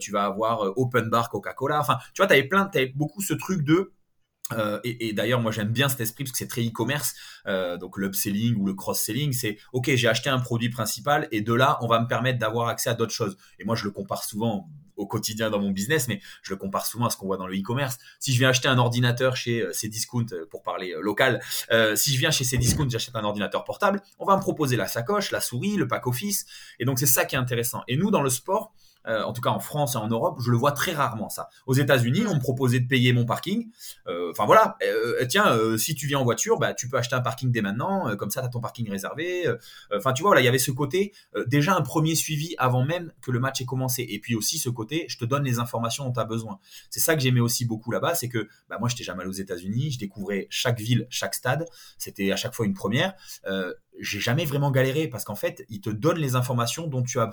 tu 0.00 0.10
vas 0.10 0.24
avoir 0.24 0.72
open 0.76 1.08
bar 1.08 1.30
Coca-Cola. 1.30 1.80
Enfin, 1.80 1.98
tu 2.14 2.22
vois, 2.22 2.26
tu 2.26 2.32
avais 2.32 2.44
plein, 2.44 2.66
tu 2.66 2.78
avais 2.78 2.92
beaucoup 2.94 3.22
ce 3.22 3.34
truc 3.34 3.62
de 3.62 3.92
euh, 4.52 4.80
et, 4.84 5.12
d'ailleurs, 5.12 5.40
moi 5.40 5.52
j'aime 5.52 5.68
bien 5.68 5.88
cet 5.88 6.00
esprit 6.00 6.24
parce 6.24 6.32
que 6.32 6.38
c'est 6.38 6.48
très 6.48 6.62
e-commerce. 6.62 7.14
Euh, 7.46 7.76
donc 7.76 7.96
l'upselling 7.96 8.56
ou 8.56 8.66
le 8.66 8.74
cross-selling, 8.74 9.32
c'est 9.32 9.58
ok, 9.72 9.90
j'ai 9.94 10.08
acheté 10.08 10.30
un 10.30 10.38
produit 10.38 10.70
principal 10.70 11.28
et 11.30 11.40
de 11.40 11.54
là, 11.54 11.78
on 11.82 11.86
va 11.86 12.00
me 12.00 12.06
permettre 12.06 12.38
d'avoir 12.38 12.68
accès 12.68 12.90
à 12.90 12.94
d'autres 12.94 13.12
choses. 13.12 13.36
Et 13.58 13.64
moi, 13.64 13.76
je 13.76 13.84
le 13.84 13.90
compare 13.90 14.24
souvent 14.24 14.68
au 14.96 15.06
quotidien 15.06 15.48
dans 15.48 15.60
mon 15.60 15.70
business, 15.70 16.08
mais 16.08 16.20
je 16.42 16.52
le 16.52 16.58
compare 16.58 16.84
souvent 16.84 17.06
à 17.06 17.10
ce 17.10 17.16
qu'on 17.16 17.24
voit 17.24 17.38
dans 17.38 17.46
le 17.46 17.56
e-commerce. 17.56 17.96
Si 18.18 18.34
je 18.34 18.38
viens 18.38 18.50
acheter 18.50 18.68
un 18.68 18.76
ordinateur 18.76 19.34
chez 19.34 19.62
euh, 19.62 19.72
Cdiscount, 19.72 20.26
pour 20.50 20.62
parler 20.62 20.94
local, 21.00 21.40
si 21.94 22.12
je 22.12 22.18
viens 22.18 22.30
chez 22.30 22.44
Cdiscount, 22.44 22.88
j'achète 22.88 23.16
un 23.16 23.24
ordinateur 23.24 23.64
portable, 23.64 24.02
on 24.18 24.26
va 24.26 24.36
me 24.36 24.42
proposer 24.42 24.76
la 24.76 24.86
sacoche, 24.86 25.30
la 25.30 25.40
souris, 25.40 25.76
le 25.76 25.88
pack 25.88 26.06
office. 26.06 26.44
Et 26.78 26.84
donc 26.84 26.98
c'est 26.98 27.06
ça 27.06 27.24
qui 27.24 27.34
est 27.34 27.38
intéressant. 27.38 27.82
Et 27.88 27.96
nous, 27.96 28.10
dans 28.10 28.22
le 28.22 28.30
sport, 28.30 28.74
euh, 29.06 29.22
en 29.22 29.32
tout 29.32 29.40
cas 29.40 29.50
en 29.50 29.60
France 29.60 29.94
et 29.94 29.98
en 29.98 30.08
Europe, 30.08 30.38
je 30.44 30.50
le 30.50 30.56
vois 30.56 30.72
très 30.72 30.92
rarement 30.92 31.28
ça. 31.28 31.48
Aux 31.66 31.74
États-Unis, 31.74 32.24
on 32.28 32.34
me 32.34 32.40
proposait 32.40 32.80
de 32.80 32.86
payer 32.86 33.12
mon 33.12 33.24
parking. 33.24 33.70
Euh, 34.06 34.30
enfin 34.30 34.46
voilà, 34.46 34.76
euh, 34.82 35.24
tiens, 35.26 35.56
si 35.78 35.94
tu 35.94 36.06
viens 36.06 36.18
en 36.18 36.24
voiture, 36.24 36.58
bah, 36.58 36.74
tu 36.74 36.88
peux 36.88 36.96
acheter 36.96 37.14
un 37.14 37.20
parking 37.20 37.50
dès 37.50 37.62
maintenant, 37.62 38.14
comme 38.16 38.30
ça 38.30 38.40
tu 38.40 38.46
as 38.46 38.50
ton 38.50 38.60
parking 38.60 38.90
réservé. 38.90 39.46
Enfin 39.94 40.12
tu 40.12 40.22
vois, 40.22 40.30
voilà, 40.30 40.42
il 40.42 40.44
y 40.44 40.48
avait 40.48 40.58
ce 40.58 40.70
côté, 40.70 41.12
déjà 41.46 41.74
un 41.74 41.82
premier 41.82 42.14
suivi 42.14 42.54
avant 42.58 42.84
même 42.84 43.12
que 43.22 43.30
le 43.30 43.40
match 43.40 43.60
ait 43.60 43.64
commencé. 43.64 44.06
Et 44.08 44.18
puis 44.18 44.34
aussi 44.34 44.58
ce 44.58 44.68
côté, 44.68 45.06
je 45.08 45.18
te 45.18 45.24
donne 45.24 45.44
les 45.44 45.58
informations 45.58 46.04
dont 46.04 46.12
tu 46.12 46.20
as 46.20 46.24
besoin. 46.24 46.58
C'est 46.90 47.00
ça 47.00 47.14
que 47.14 47.22
j'aimais 47.22 47.40
aussi 47.40 47.64
beaucoup 47.64 47.90
là-bas, 47.90 48.14
c'est 48.14 48.28
que 48.28 48.48
bah, 48.68 48.76
moi 48.78 48.88
j'étais 48.88 49.04
jamais 49.04 49.20
allé 49.20 49.30
aux 49.30 49.32
États-Unis, 49.32 49.92
je 49.92 49.98
découvrais 49.98 50.46
chaque 50.50 50.78
ville, 50.78 51.06
chaque 51.10 51.34
stade, 51.34 51.66
c'était 51.98 52.32
à 52.32 52.36
chaque 52.36 52.54
fois 52.54 52.66
une 52.66 52.74
première. 52.74 53.14
j'ai 53.98 54.20
jamais 54.20 54.44
vraiment 54.44 54.70
galéré 54.70 55.08
parce 55.08 55.24
qu'en 55.24 55.34
fait, 55.34 55.64
ils 55.68 55.80
te 55.80 55.90
donnent 55.90 56.18
les 56.18 56.34
informations 56.34 56.86
dont 56.86 57.02
tu 57.02 57.20
as 57.20 57.30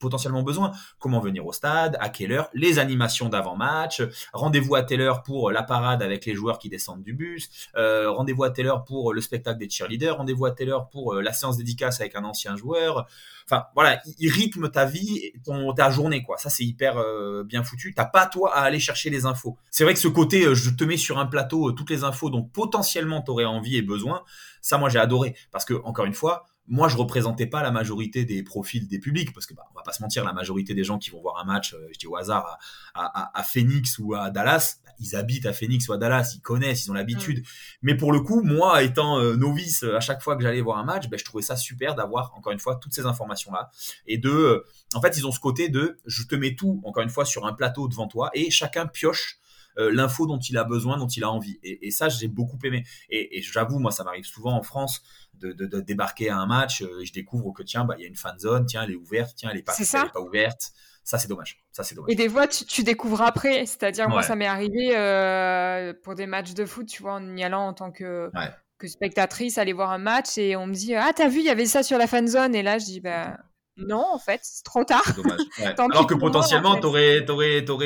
potentiellement 0.00 0.42
besoin. 0.42 0.72
Comment 0.98 1.20
venir 1.20 1.46
au 1.46 1.52
stade, 1.52 1.96
à 2.00 2.08
quelle 2.08 2.32
heure, 2.32 2.48
les 2.54 2.78
animations 2.78 3.28
d'avant-match, 3.28 4.02
rendez-vous 4.32 4.74
à 4.74 4.82
telle 4.82 5.00
heure 5.00 5.22
pour 5.22 5.50
la 5.50 5.62
parade 5.62 6.02
avec 6.02 6.26
les 6.26 6.34
joueurs 6.34 6.58
qui 6.58 6.68
descendent 6.68 7.02
du 7.02 7.12
bus, 7.12 7.48
euh, 7.76 8.10
rendez-vous 8.10 8.44
à 8.44 8.50
telle 8.50 8.66
heure 8.66 8.84
pour 8.84 9.12
le 9.12 9.20
spectacle 9.20 9.58
des 9.58 9.68
cheerleaders, 9.68 10.16
rendez-vous 10.16 10.46
à 10.46 10.50
telle 10.50 10.70
heure 10.70 10.88
pour 10.88 11.14
euh, 11.14 11.22
la 11.22 11.32
séance 11.32 11.56
dédicace 11.56 12.00
avec 12.00 12.16
un 12.16 12.24
ancien 12.24 12.56
joueur. 12.56 13.06
Enfin 13.46 13.66
voilà, 13.74 14.00
il 14.18 14.30
rythme 14.30 14.70
ta 14.70 14.84
vie, 14.84 15.18
et 15.18 15.34
ton, 15.44 15.72
ta 15.74 15.90
journée 15.90 16.22
quoi. 16.22 16.38
Ça 16.38 16.50
c'est 16.50 16.64
hyper 16.64 16.98
euh, 16.98 17.44
bien 17.44 17.62
foutu. 17.62 17.92
T'as 17.94 18.04
pas 18.04 18.26
toi 18.26 18.54
à 18.54 18.60
aller 18.60 18.80
chercher 18.80 19.10
les 19.10 19.26
infos. 19.26 19.56
C'est 19.70 19.84
vrai 19.84 19.94
que 19.94 20.00
ce 20.00 20.08
côté, 20.08 20.54
je 20.54 20.70
te 20.70 20.84
mets 20.84 20.96
sur 20.96 21.18
un 21.18 21.26
plateau 21.26 21.72
toutes 21.72 21.90
les 21.90 22.04
infos 22.04 22.30
dont 22.30 22.42
potentiellement 22.42 23.22
tu 23.22 23.30
aurais 23.30 23.44
envie 23.44 23.76
et 23.76 23.82
besoin. 23.82 24.22
Ça 24.62 24.78
moi 24.78 24.88
j'ai 24.88 24.98
adoré 24.98 25.34
parce 25.50 25.64
que 25.64 25.74
encore 25.84 26.04
une 26.04 26.14
fois, 26.14 26.46
moi, 26.68 26.88
je 26.88 26.96
représentais 26.96 27.46
pas 27.46 27.62
la 27.62 27.70
majorité 27.72 28.24
des 28.24 28.42
profils 28.42 28.86
des 28.86 29.00
publics, 29.00 29.32
parce 29.32 29.46
que 29.46 29.54
bah, 29.54 29.64
on 29.72 29.74
va 29.74 29.82
pas 29.82 29.92
se 29.92 30.02
mentir, 30.02 30.24
la 30.24 30.32
majorité 30.32 30.72
des 30.72 30.84
gens 30.84 30.98
qui 30.98 31.10
vont 31.10 31.20
voir 31.20 31.38
un 31.38 31.44
match, 31.44 31.74
euh, 31.74 31.88
je 31.92 31.98
dis 31.98 32.06
au 32.06 32.16
hasard, 32.16 32.58
à, 32.94 33.42
Phoenix 33.42 33.98
ou 33.98 34.14
à 34.14 34.30
Dallas, 34.30 34.76
bah, 34.84 34.92
ils 35.00 35.16
habitent 35.16 35.46
à 35.46 35.52
Phoenix 35.52 35.88
ou 35.88 35.92
à 35.92 35.98
Dallas, 35.98 36.32
ils 36.36 36.40
connaissent, 36.40 36.86
ils 36.86 36.90
ont 36.90 36.94
l'habitude. 36.94 37.40
Mm. 37.40 37.44
Mais 37.82 37.96
pour 37.96 38.12
le 38.12 38.20
coup, 38.20 38.42
moi, 38.42 38.82
étant 38.82 39.18
euh, 39.18 39.34
novice, 39.36 39.82
à 39.82 40.00
chaque 40.00 40.22
fois 40.22 40.36
que 40.36 40.42
j'allais 40.42 40.60
voir 40.60 40.78
un 40.78 40.84
match, 40.84 41.08
bah, 41.08 41.16
je 41.18 41.24
trouvais 41.24 41.42
ça 41.42 41.56
super 41.56 41.96
d'avoir 41.96 42.32
encore 42.36 42.52
une 42.52 42.60
fois 42.60 42.76
toutes 42.76 42.94
ces 42.94 43.04
informations 43.04 43.52
là, 43.52 43.70
et 44.06 44.18
de, 44.18 44.30
euh, 44.30 44.64
en 44.94 45.00
fait, 45.00 45.16
ils 45.16 45.26
ont 45.26 45.32
ce 45.32 45.40
côté 45.40 45.68
de, 45.68 45.98
je 46.06 46.22
te 46.24 46.36
mets 46.36 46.54
tout 46.54 46.80
encore 46.84 47.02
une 47.02 47.10
fois 47.10 47.24
sur 47.24 47.46
un 47.46 47.52
plateau 47.52 47.88
devant 47.88 48.06
toi, 48.06 48.30
et 48.34 48.50
chacun 48.50 48.86
pioche 48.86 49.40
l'info 49.76 50.26
dont 50.26 50.38
il 50.38 50.58
a 50.58 50.64
besoin, 50.64 50.98
dont 50.98 51.06
il 51.06 51.24
a 51.24 51.30
envie. 51.30 51.58
Et, 51.62 51.90
ça, 51.90 52.08
j'ai 52.08 52.28
beaucoup 52.28 52.58
aimé. 52.64 52.84
Et, 53.08 53.38
et 53.38 53.42
j'avoue, 53.42 53.78
moi, 53.78 53.90
ça 53.90 54.04
m'arrive 54.04 54.24
souvent 54.24 54.52
en 54.52 54.62
France 54.62 55.02
de, 55.40 55.80
débarquer 55.80 56.30
à 56.30 56.36
un 56.36 56.46
match 56.46 56.82
euh, 56.82 57.00
et 57.00 57.06
je 57.06 57.12
découvre 57.12 57.52
que 57.52 57.62
tiens, 57.62 57.84
bah, 57.84 57.94
il 57.98 58.02
y 58.02 58.04
a 58.04 58.08
une 58.08 58.16
fan 58.16 58.38
zone, 58.38 58.66
tiens, 58.66 58.82
elle 58.84 58.92
est 58.92 58.96
ouverte, 58.96 59.34
tiens, 59.36 59.50
elle 59.52 59.58
est 59.58 59.62
pas, 59.62 59.74
pas 60.12 60.20
ouverte. 60.20 60.70
Ça, 61.02 61.18
c'est 61.18 61.28
dommage. 61.28 61.64
Ça, 61.72 61.82
c'est 61.82 61.94
dommage. 61.94 62.12
Et 62.12 62.14
des 62.14 62.28
fois, 62.28 62.46
tu, 62.46 62.84
découvres 62.84 63.22
après. 63.22 63.66
C'est-à-dire, 63.66 64.08
moi, 64.08 64.22
ça 64.22 64.36
m'est 64.36 64.46
arrivé 64.46 64.96
euh, 64.96 65.94
pour 66.02 66.14
des 66.14 66.26
matchs 66.26 66.52
de 66.52 66.66
foot, 66.66 66.86
tu 66.86 67.02
vois, 67.02 67.14
en 67.14 67.36
y 67.36 67.42
allant 67.42 67.66
en 67.66 67.72
tant 67.72 67.90
que, 67.90 68.30
que 68.78 68.86
spectatrice, 68.86 69.58
aller 69.58 69.72
voir 69.72 69.90
un 69.90 69.98
match 69.98 70.36
et 70.36 70.56
on 70.56 70.66
me 70.66 70.74
dit 70.74 70.94
Ah, 70.94 71.10
t'as 71.14 71.28
vu, 71.28 71.40
il 71.40 71.46
y 71.46 71.50
avait 71.50 71.66
ça 71.66 71.82
sur 71.82 71.98
la 71.98 72.06
fan 72.06 72.28
zone. 72.28 72.54
Et 72.54 72.62
là, 72.62 72.78
je 72.78 72.84
dis 72.84 73.00
Bah 73.00 73.38
non, 73.76 74.04
en 74.12 74.18
fait, 74.18 74.40
c'est 74.42 74.64
trop 74.64 74.84
tard. 74.84 75.02
Dommage. 75.16 75.40
Alors 75.78 76.06
que 76.06 76.14
potentiellement, 76.14 76.76
tu 76.78 76.86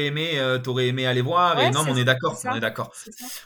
aimé, 0.07 0.39
euh, 0.39 0.59
aimé 0.79 1.07
aller 1.07 1.21
voir. 1.21 1.61
et 1.61 1.71
non, 1.71 1.85
on 1.89 1.97
est 1.97 2.05
d'accord, 2.05 2.39
on 2.45 2.55
est 2.55 2.61
d'accord, 2.61 2.93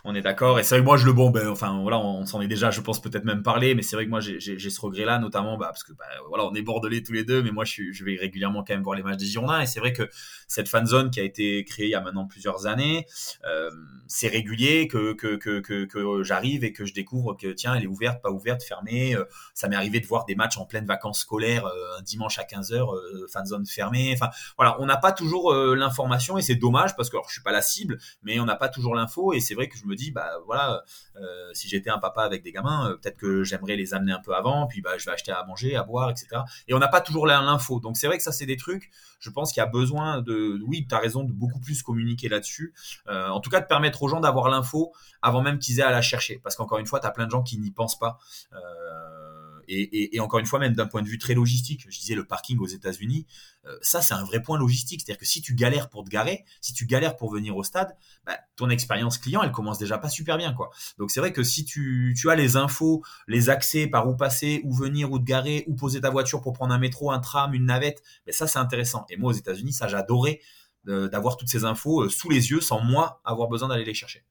on 0.05 0.15
est 0.15 0.23
d'accord. 0.23 0.59
Et 0.59 0.63
c'est 0.63 0.77
vrai 0.77 0.81
que 0.81 0.87
moi, 0.87 0.97
je 0.97 1.05
le 1.05 1.13
bon, 1.13 1.31
ben, 1.31 1.49
enfin, 1.49 1.79
voilà, 1.83 1.99
on 1.99 2.25
s'en 2.27 2.41
est 2.41 2.49
déjà, 2.49 2.71
je 2.71 2.81
pense 2.81 3.01
peut-être 3.01 3.25
même 3.25 3.43
parlé, 3.43 3.75
mais 3.75 3.83
c'est 3.83 3.97
vrai 3.97 4.07
que 4.07 4.11
moi, 4.11 4.21
j'ai, 4.21 4.39
ce 4.59 4.81
regret-là, 4.81 5.19
notamment, 5.19 5.59
bah, 5.59 5.67
parce 5.69 5.85
que, 5.85 5.93
bah, 5.93 6.05
voilà, 6.29 6.47
on 6.47 6.55
est 6.55 6.63
bordelais 6.63 7.03
tous 7.03 7.13
les 7.13 7.25
deux, 7.25 7.43
mais 7.43 7.51
moi, 7.51 7.65
je, 7.65 7.93
je 7.93 8.05
vais 8.05 8.17
régulièrement 8.17 8.65
quand 8.65 8.75
même 8.75 8.83
voir 8.83 8.97
les 8.97 9.03
matchs 9.03 9.19
des 9.19 9.27
Girondins. 9.27 9.61
Et 9.61 9.67
c'est 9.67 9.81
vrai 9.81 9.93
que 9.93 10.09
cette 10.47 10.69
fan 10.69 10.87
zone 10.87 11.11
qui 11.11 11.21
a 11.21 11.25
été 11.25 11.65
créée 11.65 11.87
il 11.87 11.91
y 11.91 11.95
a 11.95 12.01
maintenant 12.01 12.27
plusieurs 12.27 12.67
années, 12.67 13.07
euh, 13.47 13.71
c'est 14.07 14.29
régulier 14.29 14.89
que 14.89 15.13
que, 15.13 15.37
que, 15.37 15.61
que, 15.61 15.85
que 15.85 16.23
j'arrive 16.23 16.65
et 16.65 16.73
que 16.73 16.87
je 16.87 16.95
découvre 16.95 17.35
que 17.35 17.49
tiens, 17.49 17.75
elle 17.75 17.85
est 17.85 17.89
ouverte, 17.89 18.23
pas 18.23 18.31
ouverte, 18.31 18.63
fermée. 18.63 19.15
Euh, 19.15 19.25
ça 19.55 19.69
m'est 19.69 19.77
arrivé 19.77 20.01
de 20.01 20.07
voir 20.07 20.25
des 20.25 20.35
matchs 20.35 20.57
en 20.57 20.65
pleine 20.65 20.87
vacances 20.87 21.21
scolaires 21.21 21.67
un 21.67 22.03
dimanche 22.03 22.38
à 22.39 22.45
15h, 22.45 22.75
euh, 22.75 23.27
fan 23.29 23.47
zone 23.47 23.67
fermée. 23.67 24.13
Enfin, 24.15 24.31
voilà, 24.57 24.81
on 24.81 24.87
n'a 24.87 24.97
pas 24.97 25.13
toujours 25.13 25.53
euh, 25.53 25.75
l'information 25.75 26.39
et 26.39 26.43
c'est 26.43 26.55
dommage 26.55 26.97
parce 26.97 27.11
que 27.11 27.17
alors, 27.17 27.29
je 27.29 27.35
suis 27.35 27.43
pas 27.43 27.53
la 27.53 27.63
cible, 27.63 27.99
mais 28.23 28.41
on 28.41 28.45
n'a 28.45 28.57
pas 28.57 28.69
toujours 28.69 28.95
l'info 28.95 29.33
et 29.33 29.41
c'est 29.41 29.55
vrai 29.55 29.69
que 29.69 29.77
je 29.77 29.87
me 29.87 29.95
dis, 29.95 30.11
bah 30.11 30.31
voilà, 30.47 30.83
euh, 31.17 31.51
si 31.53 31.69
j'étais 31.69 31.91
un 31.91 31.99
papa 31.99 32.23
avec 32.23 32.43
des 32.43 32.53
gamins, 32.53 32.97
peut-être 33.01 33.17
que 33.17 33.45
j'aimerais 33.45 33.77
les 33.77 33.95
amener 33.95 34.13
un 34.13 34.21
peu 34.21 34.35
avant, 34.35 34.67
puis 34.67 34.81
bah 34.81 34.99
je 34.99 35.05
vais 35.05 35.13
acheter 35.13 35.33
à 35.33 35.45
manger, 35.45 35.77
à 35.77 35.83
boire, 35.83 36.11
etc. 36.11 36.43
Et 36.69 36.75
on 36.75 36.79
n'a 36.79 36.89
pas 36.89 37.01
toujours 37.01 37.27
l'info. 37.27 37.81
Donc 37.81 37.97
c'est 37.97 38.07
vrai 38.07 38.17
que 38.17 38.23
ça 38.23 38.33
c'est 38.33 38.47
des 38.47 38.57
trucs. 38.57 38.91
Je 39.21 39.31
pense 39.31 39.53
qu'il 39.53 39.61
y 39.61 39.65
a 39.65 39.67
besoin 39.67 40.23
de, 40.23 40.61
oui, 40.67 40.87
tu 40.89 40.95
as 40.95 40.99
raison, 40.99 41.25
de 41.25 41.33
beaucoup 41.33 41.59
plus 41.59 41.83
communiquer 41.83 42.29
là-dessus. 42.29 42.73
en 43.09 43.41
tout 43.41 43.51
cas, 43.51 43.61
de 43.61 43.67
permettre 43.67 44.03
aux 44.03 44.09
gens 44.09 44.21
d'avoir 44.21 44.49
l'info 44.49 44.93
avant 45.23 45.43
même 45.43 45.59
qu'ils 45.59 45.81
aient 45.81 45.85
à 45.85 45.91
la 45.91 46.03
chercher. 46.03 46.41
Parce 46.43 46.57
qu'encore 46.57 46.79
une 46.79 46.87
fois, 46.87 47.01
tu 47.01 47.07
as 47.07 47.11
plein 47.11 47.27
de 47.27 47.31
gens 47.31 47.43
qui 47.43 47.59
n'y 47.59 47.71
pensent 47.71 47.99
pas. 47.99 48.19
Euh, 48.53 49.28
et, 49.69 50.21
encore 50.21 50.41
une 50.41 50.47
fois, 50.47 50.59
même 50.59 50.75
d'un 50.75 50.87
point 50.87 51.03
de 51.03 51.09
vue 51.09 51.19
très 51.19 51.35
logistique, 51.35 51.87
je 51.89 51.99
disais 51.99 52.15
le 52.15 52.27
parking 52.27 52.59
aux 52.59 52.67
États-Unis, 52.67 53.27
euh, 53.67 53.77
ça 53.83 54.01
c'est 54.01 54.15
un 54.15 54.25
vrai 54.25 54.41
point 54.41 54.59
logistique. 54.59 55.03
C'est-à-dire 55.05 55.19
que 55.19 55.27
si 55.27 55.43
tu 55.43 55.55
galères 55.55 55.91
pour 55.91 56.05
te 56.05 56.09
garer, 56.09 56.45
si 56.61 56.73
tu 56.73 56.87
galères 56.87 57.17
pour 57.17 57.31
venir 57.33 57.57
au 57.57 57.63
stade, 57.63 57.97
bah, 58.25 58.39
ton 58.57 58.71
expérience 58.71 59.19
client, 59.19 59.43
elle 59.43 59.53
commence 59.53 59.79
déjà 59.79 59.99
pas 59.99 60.09
super 60.09 60.39
bien, 60.39 60.53
quoi. 60.53 60.71
Donc 60.99 61.11
c'est 61.11 61.21
vrai 61.21 61.33
que 61.33 61.43
si 61.43 61.65
tu, 61.65 62.15
as 62.29 62.35
les 62.35 62.57
infos, 62.57 63.03
les 63.27 63.51
accès 63.51 63.87
par 63.87 64.09
où 64.09 64.17
passer, 64.17 64.63
où 64.65 64.73
venir, 64.73 65.13
où 65.13 65.19
te 65.19 65.25
garer, 65.25 65.65
où 65.67 65.75
poser 65.75 66.01
ta 66.01 66.11
voiture 66.11 66.41
pour 66.41 66.53
prendre 66.53 66.73
un 66.73 66.79
métro, 66.79 67.11
un 67.11 67.21
tram, 67.21 67.55
une 67.55 67.67
navette, 67.67 68.03
ben 68.27 68.33
ça 68.33 68.47
c'est 68.47 68.59
intéressant. 68.59 69.05
Et 69.11 69.17
moi 69.17 69.31
aux 69.33 69.37
États-Unis, 69.37 69.73
ça 69.73 69.87
j'adorais 69.89 70.41
euh, 70.89 71.09
d'avoir 71.09 71.37
toutes 71.37 71.49
ces 71.49 71.65
infos 71.65 72.05
euh, 72.05 72.09
sous 72.09 72.31
les 72.31 72.51
yeux 72.51 72.61
sans 72.61 72.81
moi 72.81 73.21
avoir 73.25 73.49
besoin 73.49 73.69
d'aller 73.69 73.85
les 73.85 73.95
chercher. 73.95 74.25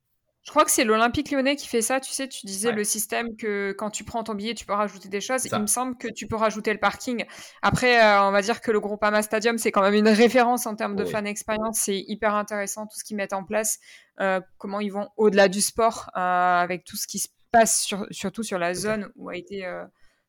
Je 0.47 0.51
crois 0.51 0.63
que 0.63 0.71
c'est 0.71 0.85
l'Olympique 0.85 1.29
lyonnais 1.29 1.57
qui 1.57 1.67
fait 1.67 1.81
ça. 1.81 1.99
Tu 1.99 2.13
sais, 2.13 2.25
tu 2.29 2.45
disais 2.45 2.71
le 2.71 2.85
système 2.85 3.35
que 3.35 3.73
quand 3.73 3.89
tu 3.89 4.05
prends 4.05 4.23
ton 4.23 4.33
billet, 4.33 4.53
tu 4.53 4.65
peux 4.65 4.71
rajouter 4.71 5.09
des 5.09 5.19
choses. 5.19 5.43
Il 5.43 5.59
me 5.59 5.67
semble 5.67 5.97
que 5.97 6.07
tu 6.07 6.25
peux 6.25 6.37
rajouter 6.37 6.71
le 6.71 6.79
parking. 6.79 7.25
Après, 7.61 8.01
euh, 8.01 8.23
on 8.23 8.31
va 8.31 8.41
dire 8.41 8.61
que 8.61 8.71
le 8.71 8.79
Groupama 8.79 9.21
Stadium, 9.23 9.57
c'est 9.57 9.73
quand 9.73 9.81
même 9.81 9.93
une 9.93 10.07
référence 10.07 10.65
en 10.65 10.77
termes 10.77 10.95
de 10.95 11.03
fan 11.03 11.27
expérience. 11.27 11.79
C'est 11.79 11.99
hyper 11.99 12.33
intéressant 12.33 12.87
tout 12.87 12.97
ce 12.97 13.03
qu'ils 13.03 13.17
mettent 13.17 13.33
en 13.33 13.43
place, 13.43 13.79
euh, 14.21 14.39
comment 14.57 14.79
ils 14.79 14.91
vont 14.91 15.09
au-delà 15.17 15.49
du 15.49 15.59
sport 15.59 16.09
euh, 16.15 16.19
avec 16.21 16.85
tout 16.85 16.95
ce 16.95 17.07
qui 17.07 17.19
se 17.19 17.27
passe, 17.51 17.93
surtout 18.11 18.43
sur 18.43 18.57
la 18.57 18.73
zone 18.73 19.09
où 19.17 19.27
a 19.27 19.35
été 19.35 19.65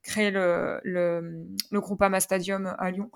créé 0.09 0.31
le, 0.31 0.81
le, 0.83 1.47
le 1.71 1.81
Groupama 1.81 2.19
Stadium 2.19 2.75
à 2.79 2.91
Lyon. 2.91 3.11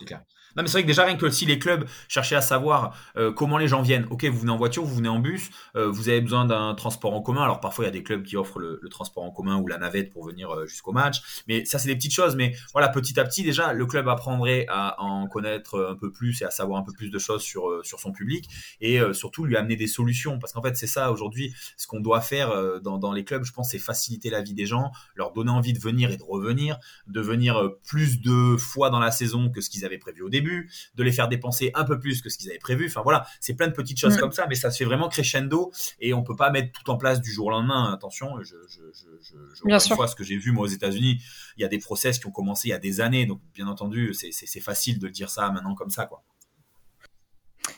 Non, 0.56 0.62
mais 0.62 0.68
c'est 0.68 0.72
vrai 0.72 0.82
que 0.82 0.86
déjà, 0.86 1.04
rien 1.04 1.16
que 1.16 1.30
si 1.30 1.46
les 1.46 1.58
clubs 1.58 1.88
cherchaient 2.08 2.36
à 2.36 2.42
savoir 2.42 2.94
euh, 3.16 3.32
comment 3.32 3.56
les 3.56 3.68
gens 3.68 3.80
viennent, 3.80 4.06
ok, 4.10 4.24
vous 4.26 4.40
venez 4.40 4.52
en 4.52 4.58
voiture, 4.58 4.84
vous 4.84 4.96
venez 4.96 5.08
en 5.08 5.18
bus, 5.18 5.50
euh, 5.76 5.88
vous 5.88 6.10
avez 6.10 6.20
besoin 6.20 6.44
d'un 6.44 6.74
transport 6.74 7.14
en 7.14 7.22
commun. 7.22 7.42
Alors 7.42 7.60
parfois, 7.60 7.84
il 7.84 7.88
y 7.88 7.88
a 7.88 7.92
des 7.92 8.02
clubs 8.02 8.22
qui 8.22 8.36
offrent 8.36 8.58
le, 8.58 8.80
transport 8.90 9.24
en 9.24 9.30
commun 9.30 9.56
ou 9.56 9.66
la 9.66 9.78
navette 9.78 10.10
pour 10.10 10.26
venir 10.26 10.50
euh, 10.50 10.66
jusqu'au 10.66 10.92
match. 10.92 11.42
Mais 11.48 11.64
ça, 11.64 11.78
c'est 11.78 11.88
des 11.88 11.96
petites 11.96 12.12
choses. 12.12 12.36
Mais 12.36 12.54
voilà, 12.72 12.88
petit 12.90 13.18
à 13.18 13.24
petit, 13.24 13.42
déjà, 13.42 13.72
le 13.72 13.86
club 13.86 14.08
apprendrait 14.08 14.66
à 14.68 15.00
en 15.00 15.26
connaître 15.26 15.88
un 15.92 15.96
peu 15.96 16.12
plus 16.12 16.42
et 16.42 16.44
à 16.44 16.50
savoir 16.50 16.78
un 16.78 16.82
peu 16.82 16.92
plus 16.92 17.10
de 17.10 17.18
choses 17.18 17.42
sur, 17.42 17.80
sur 17.82 18.00
son 18.00 18.12
public 18.12 18.48
et 18.80 19.00
surtout 19.12 19.44
lui 19.44 19.56
amener 19.56 19.76
des 19.76 19.86
solutions. 19.86 20.38
Parce 20.38 20.52
qu'en 20.52 20.62
fait, 20.62 20.76
c'est 20.76 20.86
ça 20.86 21.10
aujourd'hui, 21.10 21.54
ce 21.76 21.86
qu'on 21.86 22.00
doit 22.00 22.20
faire 22.20 22.80
dans, 22.82 22.98
dans 22.98 23.12
les 23.12 23.24
clubs, 23.24 23.44
je 23.44 23.52
pense, 23.52 23.70
c'est 23.70 23.78
faciliter 23.78 24.28
la 24.28 24.42
vie 24.42 24.54
des 24.54 24.66
gens, 24.66 24.92
leur 25.14 25.32
donner 25.32 25.50
envie 25.50 25.72
de 25.72 25.78
venir 25.78 26.10
et 26.10 26.16
de 26.16 26.22
revenir. 26.22 26.78
De 27.06 27.20
venir 27.20 27.56
euh, 27.56 27.80
plus 27.86 28.20
de 28.20 28.56
fois 28.56 28.90
dans 28.90 29.00
la 29.00 29.10
saison 29.10 29.50
que 29.50 29.60
ce 29.60 29.70
qu'ils 29.70 29.84
avaient 29.84 29.98
prévu 29.98 30.22
au 30.22 30.28
début, 30.28 30.70
de 30.94 31.02
les 31.02 31.12
faire 31.12 31.28
dépenser 31.28 31.70
un 31.74 31.84
peu 31.84 31.98
plus 31.98 32.22
que 32.22 32.28
ce 32.28 32.38
qu'ils 32.38 32.50
avaient 32.50 32.58
prévu. 32.58 32.86
Enfin 32.86 33.02
voilà, 33.02 33.26
c'est 33.40 33.54
plein 33.54 33.68
de 33.68 33.72
petites 33.72 33.98
choses 33.98 34.16
mm. 34.16 34.20
comme 34.20 34.32
ça, 34.32 34.46
mais 34.48 34.54
ça 34.54 34.70
se 34.70 34.78
fait 34.78 34.84
vraiment 34.84 35.08
crescendo 35.08 35.72
et 36.00 36.14
on 36.14 36.22
peut 36.22 36.36
pas 36.36 36.50
mettre 36.50 36.72
tout 36.72 36.90
en 36.90 36.96
place 36.96 37.20
du 37.20 37.32
jour 37.32 37.46
au 37.46 37.50
lendemain. 37.50 37.92
Attention, 37.92 38.42
je, 38.42 38.56
je, 38.68 38.80
je, 38.92 39.36
je 39.54 39.64
bien 39.64 39.78
sûr. 39.78 40.08
ce 40.08 40.16
que 40.16 40.24
j'ai 40.24 40.36
vu 40.36 40.52
moi 40.52 40.64
aux 40.64 40.70
États-Unis, 40.70 41.20
il 41.56 41.62
y 41.62 41.64
a 41.64 41.68
des 41.68 41.78
process 41.78 42.18
qui 42.18 42.26
ont 42.26 42.30
commencé 42.30 42.68
il 42.68 42.70
y 42.70 42.74
a 42.74 42.78
des 42.78 43.00
années, 43.00 43.26
donc 43.26 43.40
bien 43.54 43.66
entendu, 43.66 44.14
c'est 44.14 44.60
facile 44.60 44.98
de 44.98 45.08
dire 45.08 45.30
ça 45.30 45.50
maintenant 45.50 45.74
comme 45.74 45.90
ça, 45.90 46.06
quoi. 46.06 46.22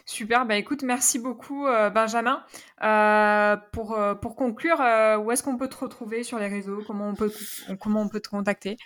Super, 0.07 0.47
bah 0.47 0.57
écoute, 0.57 0.83
merci 0.83 1.19
beaucoup 1.19 1.67
euh, 1.67 1.91
Benjamin. 1.91 2.45
Euh, 2.83 3.57
pour, 3.73 3.93
euh, 3.93 4.15
pour 4.15 4.37
conclure, 4.37 4.79
où 5.21 5.31
est-ce 5.31 5.43
qu'on 5.43 5.57
peut 5.57 5.69
te 5.69 5.77
retrouver 5.77 6.25
sur 6.25 6.39
les 6.39 6.49
réseaux? 6.49 6.83
Comment 6.87 7.09
on, 7.09 7.15
peut, 7.15 7.33
comment 7.81 8.03
on 8.03 8.09
peut 8.09 8.21
te 8.21 8.29
contacter? 8.29 8.77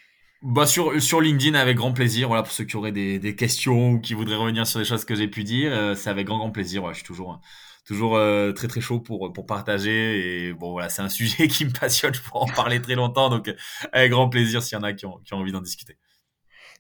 Bah 0.43 0.67
sur, 0.67 1.01
sur 1.03 1.21
LinkedIn 1.21 1.59
avec 1.59 1.77
grand 1.77 1.93
plaisir. 1.93 2.29
Voilà 2.29 2.43
pour 2.43 2.53
ceux 2.53 2.65
qui 2.65 2.77
auraient 2.77 2.93
des, 2.93 3.19
des 3.19 3.35
questions 3.35 3.93
ou 3.93 4.01
qui 4.01 4.15
voudraient 4.15 4.37
revenir 4.37 4.67
sur 4.67 4.79
les 4.79 4.85
choses 4.85 5.05
que 5.05 5.15
j'ai 5.15 5.29
pu 5.29 5.45
dire, 5.45 5.97
c'est 5.97 6.11
avec 6.11 6.27
grand 6.27 6.39
grand 6.39 6.51
plaisir. 6.51 6.87
je 6.91 6.95
suis 6.95 7.05
toujours 7.05 7.41
toujours 7.85 8.21
très 8.55 8.69
très 8.69 8.81
chaud 8.81 9.01
pour 9.01 9.33
pour 9.33 9.47
partager 9.47 10.47
et 10.49 10.53
bon 10.53 10.73
voilà 10.73 10.91
c'est 10.91 11.03
un 11.03 11.09
sujet 11.09 11.49
qui 11.49 11.65
me 11.65 11.73
passionne. 11.73 12.15
Je 12.15 12.21
pourrais 12.23 12.51
en 12.51 12.55
parler 12.55 12.81
très 12.81 12.95
longtemps 12.95 13.31
donc 13.31 13.53
avec 13.93 14.11
grand 14.13 14.29
plaisir 14.29 14.63
s'il 14.63 14.77
y 14.77 14.81
en 14.81 14.85
a 14.85 14.93
qui 14.93 15.07
ont 15.07 15.19
qui 15.25 15.35
ont 15.35 15.39
envie 15.39 15.53
d'en 15.53 15.61
discuter. 15.61 15.97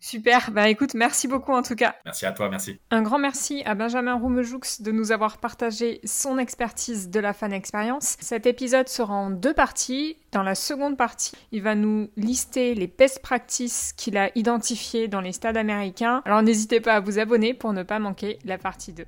Super, 0.00 0.50
bah 0.52 0.68
écoute, 0.68 0.94
merci 0.94 1.26
beaucoup 1.26 1.52
en 1.52 1.62
tout 1.62 1.74
cas. 1.74 1.96
Merci 2.04 2.26
à 2.26 2.32
toi, 2.32 2.48
merci. 2.48 2.78
Un 2.90 3.02
grand 3.02 3.18
merci 3.18 3.62
à 3.64 3.74
Benjamin 3.74 4.14
Roumejoux 4.14 4.60
de 4.80 4.92
nous 4.92 5.12
avoir 5.12 5.38
partagé 5.38 6.00
son 6.04 6.38
expertise 6.38 7.10
de 7.10 7.20
la 7.20 7.32
fan 7.32 7.52
expérience. 7.52 8.16
Cet 8.20 8.46
épisode 8.46 8.88
sera 8.88 9.14
en 9.14 9.30
deux 9.30 9.54
parties. 9.54 10.16
Dans 10.32 10.42
la 10.42 10.54
seconde 10.54 10.96
partie, 10.96 11.32
il 11.52 11.62
va 11.62 11.74
nous 11.74 12.10
lister 12.16 12.74
les 12.74 12.86
best 12.86 13.20
practices 13.22 13.92
qu'il 13.96 14.16
a 14.16 14.30
identifiées 14.36 15.08
dans 15.08 15.20
les 15.20 15.32
stades 15.32 15.56
américains. 15.56 16.22
Alors 16.24 16.42
n'hésitez 16.42 16.80
pas 16.80 16.94
à 16.94 17.00
vous 17.00 17.18
abonner 17.18 17.54
pour 17.54 17.72
ne 17.72 17.82
pas 17.82 17.98
manquer 17.98 18.38
la 18.44 18.58
partie 18.58 18.92
2. 18.92 19.04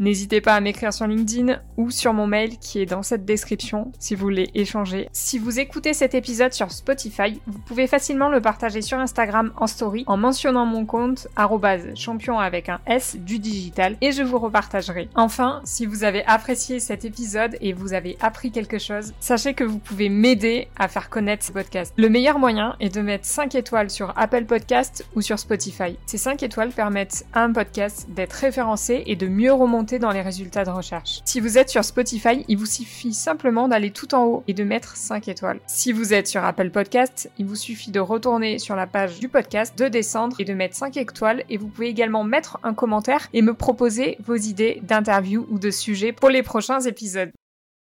N'hésitez 0.00 0.40
pas 0.40 0.54
à 0.54 0.60
m'écrire 0.60 0.94
sur 0.94 1.06
LinkedIn 1.06 1.60
ou 1.76 1.90
sur 1.90 2.14
mon 2.14 2.26
mail 2.26 2.56
qui 2.58 2.80
est 2.80 2.86
dans 2.86 3.02
cette 3.02 3.26
description 3.26 3.92
si 3.98 4.14
vous 4.14 4.22
voulez 4.22 4.48
échanger. 4.54 5.10
Si 5.12 5.38
vous 5.38 5.60
écoutez 5.60 5.92
cet 5.92 6.14
épisode 6.14 6.54
sur 6.54 6.72
Spotify, 6.72 7.38
vous 7.46 7.58
pouvez 7.58 7.86
facilement 7.86 8.30
le 8.30 8.40
partager 8.40 8.80
sur 8.80 8.96
Instagram 8.96 9.52
en 9.58 9.66
story 9.66 10.04
en 10.06 10.16
mentionnant 10.16 10.64
mon 10.64 10.86
compte 10.86 11.28
champion 11.96 12.38
avec 12.38 12.70
un 12.70 12.80
S 12.86 13.18
du 13.18 13.38
digital 13.38 13.98
et 14.00 14.12
je 14.12 14.22
vous 14.22 14.38
repartagerai. 14.38 15.10
Enfin, 15.16 15.60
si 15.64 15.84
vous 15.84 16.02
avez 16.02 16.24
apprécié 16.24 16.80
cet 16.80 17.04
épisode 17.04 17.58
et 17.60 17.74
vous 17.74 17.92
avez 17.92 18.16
appris 18.22 18.52
quelque 18.52 18.78
chose, 18.78 19.12
sachez 19.20 19.52
que 19.52 19.64
vous 19.64 19.78
pouvez 19.78 20.08
m'aider 20.08 20.68
à 20.78 20.88
faire 20.88 21.10
connaître 21.10 21.44
ce 21.44 21.52
podcast. 21.52 21.92
Le 21.98 22.08
meilleur 22.08 22.38
moyen 22.38 22.74
est 22.80 22.94
de 22.94 23.02
mettre 23.02 23.26
5 23.26 23.54
étoiles 23.54 23.90
sur 23.90 24.14
Apple 24.16 24.46
Podcast 24.46 25.04
ou 25.14 25.20
sur 25.20 25.38
Spotify. 25.38 25.98
Ces 26.06 26.16
5 26.16 26.42
étoiles 26.42 26.70
permettent 26.70 27.26
à 27.34 27.42
un 27.42 27.52
podcast 27.52 28.06
d'être 28.08 28.32
référencé 28.32 29.02
et 29.04 29.14
de 29.14 29.28
mieux 29.28 29.52
remonter 29.52 29.89
dans 29.98 30.12
les 30.12 30.22
résultats 30.22 30.64
de 30.64 30.70
recherche. 30.70 31.20
Si 31.24 31.40
vous 31.40 31.58
êtes 31.58 31.68
sur 31.68 31.84
Spotify, 31.84 32.44
il 32.48 32.56
vous 32.56 32.66
suffit 32.66 33.14
simplement 33.14 33.68
d'aller 33.68 33.90
tout 33.90 34.14
en 34.14 34.24
haut 34.24 34.44
et 34.48 34.54
de 34.54 34.64
mettre 34.64 34.96
5 34.96 35.28
étoiles. 35.28 35.60
Si 35.66 35.92
vous 35.92 36.14
êtes 36.14 36.26
sur 36.26 36.44
Apple 36.44 36.70
Podcast, 36.70 37.30
il 37.38 37.46
vous 37.46 37.56
suffit 37.56 37.90
de 37.90 38.00
retourner 38.00 38.58
sur 38.58 38.76
la 38.76 38.86
page 38.86 39.18
du 39.18 39.28
podcast, 39.28 39.78
de 39.78 39.88
descendre 39.88 40.40
et 40.40 40.44
de 40.44 40.54
mettre 40.54 40.76
5 40.76 40.96
étoiles 40.96 41.44
et 41.48 41.56
vous 41.56 41.68
pouvez 41.68 41.88
également 41.88 42.24
mettre 42.24 42.58
un 42.62 42.74
commentaire 42.74 43.28
et 43.32 43.42
me 43.42 43.54
proposer 43.54 44.16
vos 44.24 44.36
idées 44.36 44.80
d'interview 44.82 45.46
ou 45.50 45.58
de 45.58 45.70
sujets 45.70 46.12
pour 46.12 46.30
les 46.30 46.42
prochains 46.42 46.80
épisodes. 46.80 47.30